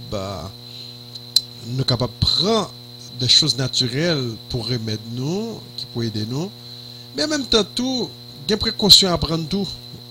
nous 1.67 1.83
capables 1.83 2.13
de 2.13 2.25
prendre 2.25 2.71
des 3.19 3.27
choses 3.27 3.57
naturelles 3.57 4.31
pour 4.49 4.67
remettre 4.67 5.03
nous, 5.13 5.59
qui 5.77 5.85
pour 5.87 6.03
aider 6.03 6.25
nous, 6.25 6.51
mais 7.15 7.23
en 7.23 7.27
même 7.27 7.45
temps, 7.45 7.63
tout, 7.75 8.09
il 8.47 8.51
y 8.51 8.53
a 8.53 8.57
précaution 8.57 9.11
à 9.11 9.17
prendre 9.17 9.47
tout. 9.47 9.67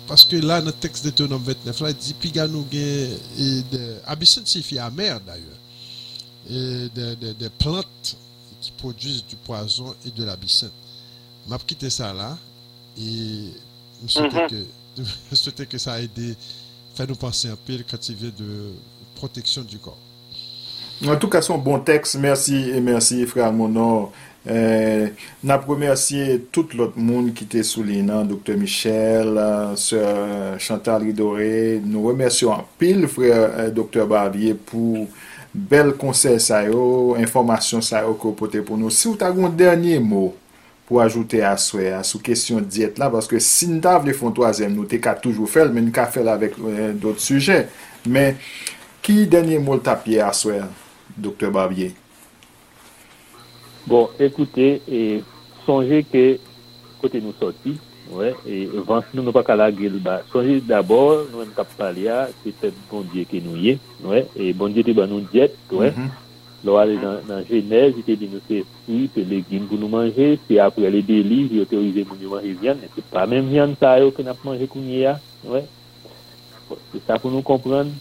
Parce 0.07 0.24
que 0.24 0.36
là, 0.36 0.61
dans 0.61 0.66
le 0.66 0.72
texte 0.72 1.05
de 1.05 1.11
Théonome 1.11 1.42
29, 1.42 1.80
là, 1.80 1.90
il 1.90 1.96
dit, 1.96 2.14
puis 2.14 2.32
nous 2.50 2.64
des 2.64 3.16
abyssines 4.07 4.44
signifie 4.44 4.78
amer 4.78 5.18
d'ailleurs, 5.20 6.90
des, 6.94 7.48
plantes 7.59 8.16
qui 8.61 8.70
produisent 8.72 9.24
du 9.26 9.36
poison 9.36 9.94
et 10.07 10.11
de 10.11 10.24
l'abyssine. 10.24 10.70
Je 11.46 11.52
vais 11.52 11.59
quitter 11.66 11.90
ça 11.90 12.12
là, 12.12 12.36
et 12.98 13.50
je 14.07 14.12
souhaitais, 15.32 15.66
que, 15.66 15.78
ça 15.78 16.00
aide, 16.02 16.36
fait 16.95 17.07
nous 17.07 17.16
penser 17.16 17.49
un 17.49 17.57
peu 17.57 17.76
le 17.76 17.82
cativier 17.82 18.30
de 18.30 18.72
protection 19.14 19.62
du 19.62 19.78
corps. 19.78 19.99
En 21.07 21.16
tout 21.16 21.28
cas, 21.28 21.42
son 21.42 21.59
bon 21.59 21.80
texte. 21.80 22.16
Merci 22.16 22.70
et 22.70 22.80
merci, 22.80 23.26
frère 23.26 23.53
Monor. 23.53 24.12
Euh, 24.47 25.09
na 25.40 25.57
premersiye 25.57 26.34
tout 26.53 26.74
lot 26.76 26.99
moun 27.01 27.30
ki 27.32 27.47
te 27.49 27.62
soulinan 27.64 28.26
Dr. 28.28 28.59
Michel, 28.61 29.38
euh, 29.40 29.72
Sir 29.80 30.03
euh, 30.05 30.59
Chantal 30.61 31.07
Ridoré 31.07 31.80
Nou 31.80 32.11
remersyon 32.11 32.53
an 32.53 32.66
pil 32.76 33.07
frè 33.09 33.30
euh, 33.32 33.70
Dr. 33.72 34.05
Barbier 34.11 34.53
pou 34.68 35.07
bel 35.55 35.95
konsey 35.97 36.36
sa 36.45 36.61
yo, 36.68 37.14
informasyon 37.16 37.80
sa 37.88 38.03
yo 38.05 38.18
ko 38.20 38.34
pote 38.36 38.61
pou 38.61 38.76
nou 38.76 38.92
Si 38.92 39.09
ou 39.09 39.16
ta 39.16 39.32
goun 39.32 39.57
denye 39.57 39.97
mou 39.97 40.34
pou 40.89 41.01
ajoute 41.01 41.41
aswe 41.47 41.89
a 41.97 42.03
sou 42.05 42.20
kesyon 42.24 42.64
diyet 42.68 42.99
la, 43.01 43.09
paske 43.12 43.41
si 43.43 43.68
n 43.70 43.80
ta 43.85 43.97
vle 44.03 44.14
fon 44.16 44.35
toazem 44.37 44.74
nou 44.74 44.89
te 44.89 45.01
ka 45.03 45.14
toujou 45.16 45.49
fel, 45.51 45.72
men 45.72 45.89
n 45.89 45.95
ka 45.95 46.07
fel 46.12 46.28
avèk 46.32 46.59
euh, 46.61 46.91
dot 47.01 47.22
suje. 47.24 47.64
Men, 48.05 48.37
ki 49.05 49.24
denye 49.32 49.61
mol 49.64 49.80
tapye 49.85 50.20
aswe, 50.24 50.61
Dr. 51.16 51.51
Barbier? 51.55 51.95
Bon, 53.89 54.09
ekoute, 54.20 54.68
e, 54.89 55.01
sonje 55.64 56.03
ke 56.09 56.24
kote 57.01 57.20
nou 57.20 57.37
soti, 57.37 57.74
ouais, 58.12 58.32
e, 58.49 58.64
vans 58.89 59.09
nou 59.12 59.24
nou 59.24 59.37
pa 59.37 59.45
kalage 59.45 59.89
l 59.89 59.99
ba. 60.05 60.18
Sonje 60.32 60.61
d'abor, 60.68 61.26
nou 61.32 61.45
en 61.45 61.53
kap 61.57 61.72
palya, 61.78 62.26
se 62.43 62.53
te 62.61 62.72
bon 62.91 63.05
diye 63.12 63.28
ke 63.28 63.41
nou 63.45 63.61
ye, 63.61 63.76
ouais, 64.05 64.24
e 64.37 64.53
bon 64.57 64.72
diye 64.72 64.85
te 64.89 64.97
ban 64.97 65.09
nou 65.12 65.24
diyet, 65.32 65.57
wè, 65.72 65.91
mm 65.93 65.97
-hmm. 65.97 66.24
Lo 66.64 66.78
ale 66.80 66.96
nan 66.96 67.44
jenèz, 67.44 67.92
ite 68.00 68.14
di 68.16 68.24
nou 68.32 68.40
se 68.48 68.62
fruit, 68.64 69.12
se 69.12 69.20
legim 69.28 69.66
pou 69.68 69.76
nou 69.76 69.92
manje, 69.92 70.38
se 70.46 70.56
apre 70.64 70.86
ale 70.88 71.02
deli, 71.04 71.42
yo 71.52 71.66
teorize 71.68 72.06
moun 72.08 72.22
yo 72.24 72.30
manje 72.32 72.54
vyan, 72.56 72.80
se 72.94 73.04
pa 73.12 73.26
men 73.28 73.50
vyan 73.50 73.74
sa 73.76 73.98
yo 74.00 74.08
ke 74.16 74.24
nap 74.24 74.40
manje 74.48 74.64
kounye 74.72 75.02
ya, 75.02 75.18
se 75.44 77.02
sa 77.04 77.18
pou 77.20 77.28
nou 77.28 77.44
kompran, 77.44 77.92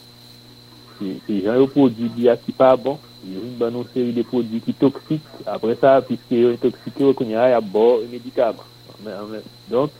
se 0.96 1.42
jan 1.42 1.60
yo 1.60 1.68
prodwi 1.76 2.08
biya 2.16 2.38
ki 2.40 2.56
pa 2.56 2.72
bon, 2.80 2.96
yo 3.28 3.42
yon 3.42 3.60
ban 3.60 3.76
nou 3.76 3.84
seri 3.92 4.16
de 4.16 4.24
prodwi 4.32 4.64
ki 4.64 4.78
toksik, 4.80 5.28
apre 5.44 5.76
sa, 5.84 5.98
piske 6.08 6.40
yo 6.46 6.56
toksik 6.64 7.04
yo 7.04 7.12
kounye 7.12 7.36
ya, 7.36 7.58
ya 7.58 7.60
bo 7.60 8.00
medikab. 8.08 8.64
Don, 9.68 9.92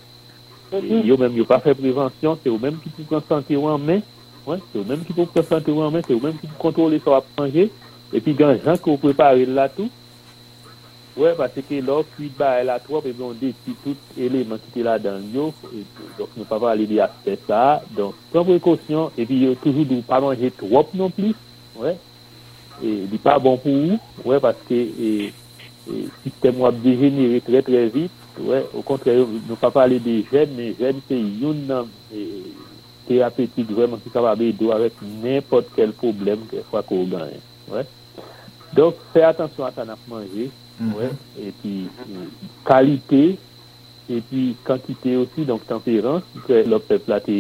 yo 1.04 1.20
men 1.20 1.36
yo 1.36 1.44
pa 1.52 1.60
fe 1.60 1.76
prevensyon, 1.76 2.40
se 2.40 2.48
yo 2.48 2.56
men 2.64 2.80
ki 2.80 2.96
pou 2.96 3.12
konsante 3.18 3.60
yo 3.60 3.68
anmen, 3.76 4.08
se 4.48 4.80
yo 4.80 4.88
men 4.88 5.04
ki 5.04 5.20
pou 5.20 5.28
konsante 5.36 5.76
yo 5.76 5.84
anmen, 5.84 6.08
se 6.08 6.16
yo 6.16 6.24
men 6.24 6.40
ki 6.40 6.48
pou 6.48 6.70
kontrole 6.70 7.04
so 7.04 7.20
ap 7.20 7.28
manje, 7.36 7.68
epi 8.14 8.34
ganjan 8.38 8.80
ki 8.80 8.92
ou 8.94 9.02
prepare 9.02 9.46
la 9.50 9.68
tou, 9.74 9.90
wè, 11.14 11.28
ouais, 11.28 11.36
pati 11.38 11.64
ki 11.66 11.82
lò, 11.86 12.00
kuit 12.16 12.34
ba 12.38 12.56
e 12.62 12.66
la 12.68 12.80
trop, 12.82 13.06
epi 13.06 13.22
on 13.26 13.38
deti 13.38 13.76
tout 13.84 14.18
eleman 14.18 14.62
ki 14.64 14.74
te 14.74 14.86
la 14.86 14.98
dan 15.02 15.26
yo, 15.34 15.52
donk 16.18 16.34
nou 16.38 16.48
pa 16.50 16.60
pa 16.62 16.74
ale 16.74 16.88
li 16.90 17.00
aspe 17.04 17.38
sa, 17.46 17.82
donk, 17.98 18.18
pran 18.32 18.48
prekosyon, 18.48 19.14
epi 19.20 19.44
yo 19.44 19.54
euh, 19.54 19.62
toujou 19.62 19.86
di 19.90 20.00
ou 20.00 20.08
pa 20.08 20.22
manje 20.24 20.50
trop 20.58 20.94
non 20.98 21.14
plis, 21.14 21.38
wè, 21.78 21.94
ouais. 21.94 22.02
e 22.82 22.96
di 23.12 23.22
pa 23.22 23.38
bon 23.42 23.60
pou 23.62 23.94
ou, 23.94 24.02
wè, 24.24 24.36
ouais, 24.36 24.44
pati 24.44 24.70
ki, 24.70 24.82
e, 25.94 26.04
sistem 26.24 26.62
wap 26.64 26.78
degenere 26.82 27.42
tre 27.46 27.62
tre 27.66 27.88
vit, 27.94 28.22
wè, 28.40 28.64
ou 28.72 28.86
kontre, 28.88 29.18
nou 29.48 29.60
pa 29.62 29.74
pa 29.74 29.86
ale 29.86 30.02
de 30.02 30.22
jen, 30.32 30.54
men 30.58 30.78
jen 30.80 31.02
se 31.10 31.18
yon 31.18 31.66
nan, 31.70 31.90
e, 32.10 32.28
terapetik 33.08 33.72
vwèman 33.76 34.02
ki 34.04 34.12
kapabè 34.14 34.52
do 34.58 34.72
avèk 34.76 35.02
nèpot 35.24 35.68
kel 35.76 35.92
problem 36.00 36.46
ke 36.52 36.64
fwa 36.70 36.84
kou 36.88 37.08
ganyan. 37.12 37.44
Ouais. 37.72 37.88
Donk, 38.74 38.98
fè 39.14 39.22
atensyon 39.28 39.68
a 39.68 39.74
tan 39.74 39.92
ap 39.94 40.06
manje, 40.10 40.48
e 41.38 41.50
pi 41.62 41.74
kalite, 42.66 43.24
e 44.10 44.20
pi 44.30 44.46
kantite 44.66 45.14
osi, 45.22 45.46
donk 45.46 45.66
temperans, 45.70 46.26
lop 46.70 46.88
pe 46.90 46.98
plate 47.06 47.36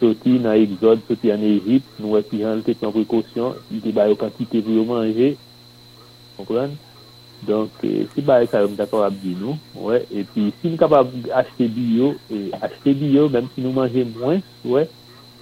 soti 0.00 0.34
nan 0.42 0.58
exode, 0.58 1.04
soti 1.06 1.30
an 1.32 1.44
Egypt, 1.46 2.00
nou 2.02 2.16
wè 2.16 2.24
ki 2.26 2.42
jan 2.42 2.58
lte 2.58 2.74
plan 2.80 2.94
prekosyon, 2.96 3.60
lte 3.78 3.92
bayo 3.94 4.18
kantite 4.18 4.64
vyo 4.66 4.82
manje, 4.88 5.36
kompren? 6.36 6.74
Donk, 7.46 7.84
si 7.84 8.24
baye 8.26 8.48
sa 8.50 8.64
yon 8.64 8.74
dakor 8.78 9.04
ap 9.06 9.14
di 9.22 9.36
nou, 9.38 9.54
wè, 9.86 10.00
e 10.10 10.24
pi 10.32 10.48
si 10.58 10.72
nou 10.72 10.80
kapab 10.80 11.12
achete 11.30 11.68
biyo, 11.70 12.16
achete 12.58 12.96
biyo, 12.98 13.28
menm 13.30 13.46
si 13.54 13.62
nou 13.62 13.76
manje 13.76 14.02
mwen, 14.10 14.42
wè, 14.66 14.88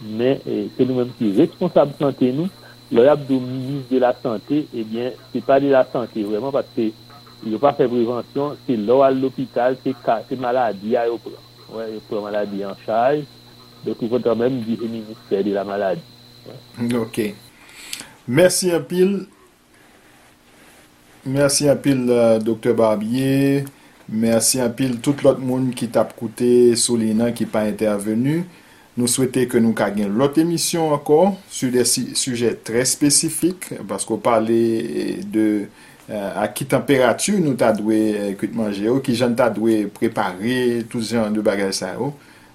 men, 0.05 0.45
se 0.45 0.85
nou 0.85 1.01
menm 1.01 1.17
ki 1.17 1.33
responsable 1.41 1.97
sante 2.03 2.35
nou, 2.37 2.53
lor 2.95 3.11
ap 3.11 3.25
do 3.29 3.41
minis 3.43 3.89
de 3.91 3.99
la 4.03 4.15
sante, 4.23 4.65
ebyen, 4.73 5.13
eh 5.13 5.33
se 5.33 5.43
pa 5.45 5.59
de 5.61 5.73
la 5.73 5.85
sante, 5.91 6.23
vreman, 6.23 6.55
patse, 6.55 6.93
yo 7.45 7.61
pa 7.61 7.75
fe 7.77 7.89
prevensyon, 7.91 8.57
se 8.65 8.77
lor 8.81 9.05
al 9.07 9.19
l'opital, 9.21 9.77
se, 9.83 9.93
se 10.29 10.39
maladi 10.41 10.97
a 10.97 11.07
yo 11.11 11.19
pran. 11.23 11.41
Ouais, 11.75 11.91
yo 11.93 12.03
pran 12.09 12.25
maladi 12.25 12.65
an 12.65 12.79
chaj, 12.85 13.25
dok 13.85 14.03
yo 14.05 14.11
kontan 14.13 14.39
men 14.41 14.63
di 14.65 14.79
minister 14.81 15.43
de 15.45 15.55
la 15.57 15.65
maladi. 15.69 16.05
Ouais. 16.47 16.97
Ok. 17.01 17.21
Mersi 18.29 18.71
apil. 18.73 19.27
Mersi 21.27 21.69
apil, 21.69 22.07
euh, 22.09 22.39
Dr. 22.39 22.75
Barbier. 22.75 23.65
Mersi 24.09 24.61
apil, 24.61 25.01
tout 25.01 25.23
lot 25.25 25.41
moun 25.41 25.71
ki 25.77 25.89
tap 25.93 26.13
koute 26.17 26.77
sou 26.77 26.97
li 27.01 27.15
nan 27.17 27.35
ki 27.37 27.49
pa 27.49 27.67
intervenu. 27.69 28.43
Nou 28.95 29.11
souwete 29.11 29.49
ke 29.51 29.59
nou 29.59 29.75
ka 29.75 29.89
gen 29.95 30.13
lot 30.15 30.37
emisyon 30.39 30.93
ankon 30.95 31.35
su 31.51 31.73
de 31.75 31.83
suje 31.87 32.53
tre 32.63 32.85
spesifik 32.87 33.73
pasko 33.91 34.21
pale 34.23 34.59
de 35.35 35.47
a 36.07 36.45
ki 36.53 36.67
temperatu 36.71 37.41
nou 37.41 37.59
ta 37.59 37.73
dwe 37.75 38.37
kout 38.39 38.55
manje 38.55 38.85
yo, 38.85 39.01
ki 39.03 39.17
jan 39.19 39.35
ta 39.35 39.49
dwe 39.51 39.89
prepare 39.97 40.85
tout 40.93 41.03
jan 41.03 41.35
de 41.35 41.43
bagay 41.43 41.73
sa 41.75 41.95
yo. 41.97 42.13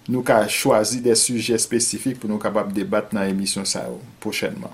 Nou 0.10 0.24
ka 0.26 0.40
chwazi 0.50 1.02
de 1.06 1.14
suje 1.20 1.58
spesifik 1.62 2.22
pou 2.22 2.32
nou 2.32 2.42
kapap 2.42 2.72
debat 2.74 3.12
nan 3.14 3.28
emisyon 3.30 3.68
sa 3.70 3.84
yo 3.90 4.00
pochenman. 4.24 4.72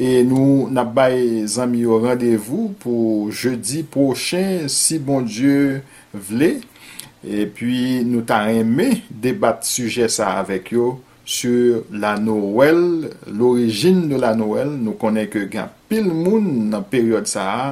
E 0.00 0.22
nou 0.24 0.68
nap 0.72 0.94
bay 0.96 1.42
zanmi 1.50 1.82
yo 1.82 1.98
randevou 2.04 2.70
pou 2.80 3.26
jeudi 3.34 3.82
pochen 3.82 4.70
si 4.72 5.00
bon 5.02 5.26
Diyo 5.26 5.82
vle. 6.30 6.60
E 7.26 7.44
pi 7.50 8.04
nou 8.06 8.22
ta 8.22 8.44
reme 8.46 9.02
debat 9.10 9.66
suje 9.66 10.06
sa 10.14 10.36
avek 10.38 10.72
yo. 10.78 10.94
sur 11.28 11.84
la 11.92 12.16
Noël, 12.18 13.10
l'origine 13.30 14.08
de 14.08 14.16
la 14.16 14.32
Noël, 14.34 14.70
nou 14.80 14.96
konen 14.96 15.26
ke 15.28 15.42
gen 15.52 15.68
pil 15.90 16.06
moun 16.08 16.70
nan 16.72 16.86
peryode 16.88 17.28
sa 17.28 17.44
a, 17.52 17.66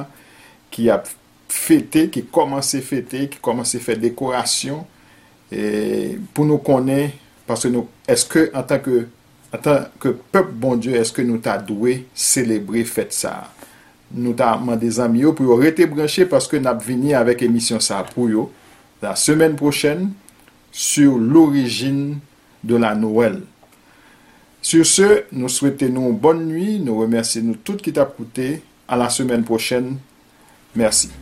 ki 0.69 0.91
ap 0.93 1.09
fete, 1.49 2.03
ki 2.13 2.27
komanse 2.29 2.83
fete, 2.85 3.23
ki 3.33 3.41
komanse 3.41 3.81
fe 3.81 3.95
dekorasyon, 3.97 4.83
e, 5.49 5.63
pou 6.37 6.45
nou 6.45 6.61
konen, 6.61 7.09
paske 7.49 7.73
nou, 7.73 7.89
eske 8.05 8.45
an 8.53 8.67
tanke, 8.69 9.07
an 9.49 9.65
tanke 9.65 10.13
pep 10.29 10.53
bon 10.61 10.77
Diyo, 10.77 10.93
eske 11.01 11.25
nou 11.25 11.41
ta 11.41 11.57
dwe 11.57 12.03
celebre 12.13 12.85
fete 12.85 13.17
sa 13.17 13.33
a. 13.39 13.51
Nou 14.13 14.37
ta 14.37 14.53
man 14.61 14.77
de 14.79 14.93
zami 14.93 15.25
yo 15.25 15.33
pou 15.35 15.49
yo 15.49 15.57
rete 15.57 15.89
branche, 15.89 16.29
paske 16.29 16.61
nap 16.61 16.85
vini 16.85 17.17
avek 17.17 17.41
emisyon 17.49 17.81
sa 17.81 18.05
pou 18.13 18.29
yo, 18.29 18.51
la 19.01 19.17
semen 19.17 19.57
prochen, 19.57 20.11
sur 20.69 21.17
l'origine 21.17 22.19
de 22.63 22.79
la 22.79 22.95
Noël. 22.95 23.41
Sur 24.61 24.87
se 24.89 25.05
nou 25.31 25.51
souwete 25.53 25.89
nou 25.93 26.15
bon 26.17 26.41
nui 26.47 26.77
nou 26.81 27.05
remersi 27.05 27.43
nou 27.45 27.59
tout 27.63 27.81
ki 27.83 27.93
tap 27.95 28.17
koute 28.17 28.57
a 28.87 28.97
la 28.99 29.11
semen 29.13 29.45
prochen 29.47 29.95
mersi 30.77 31.13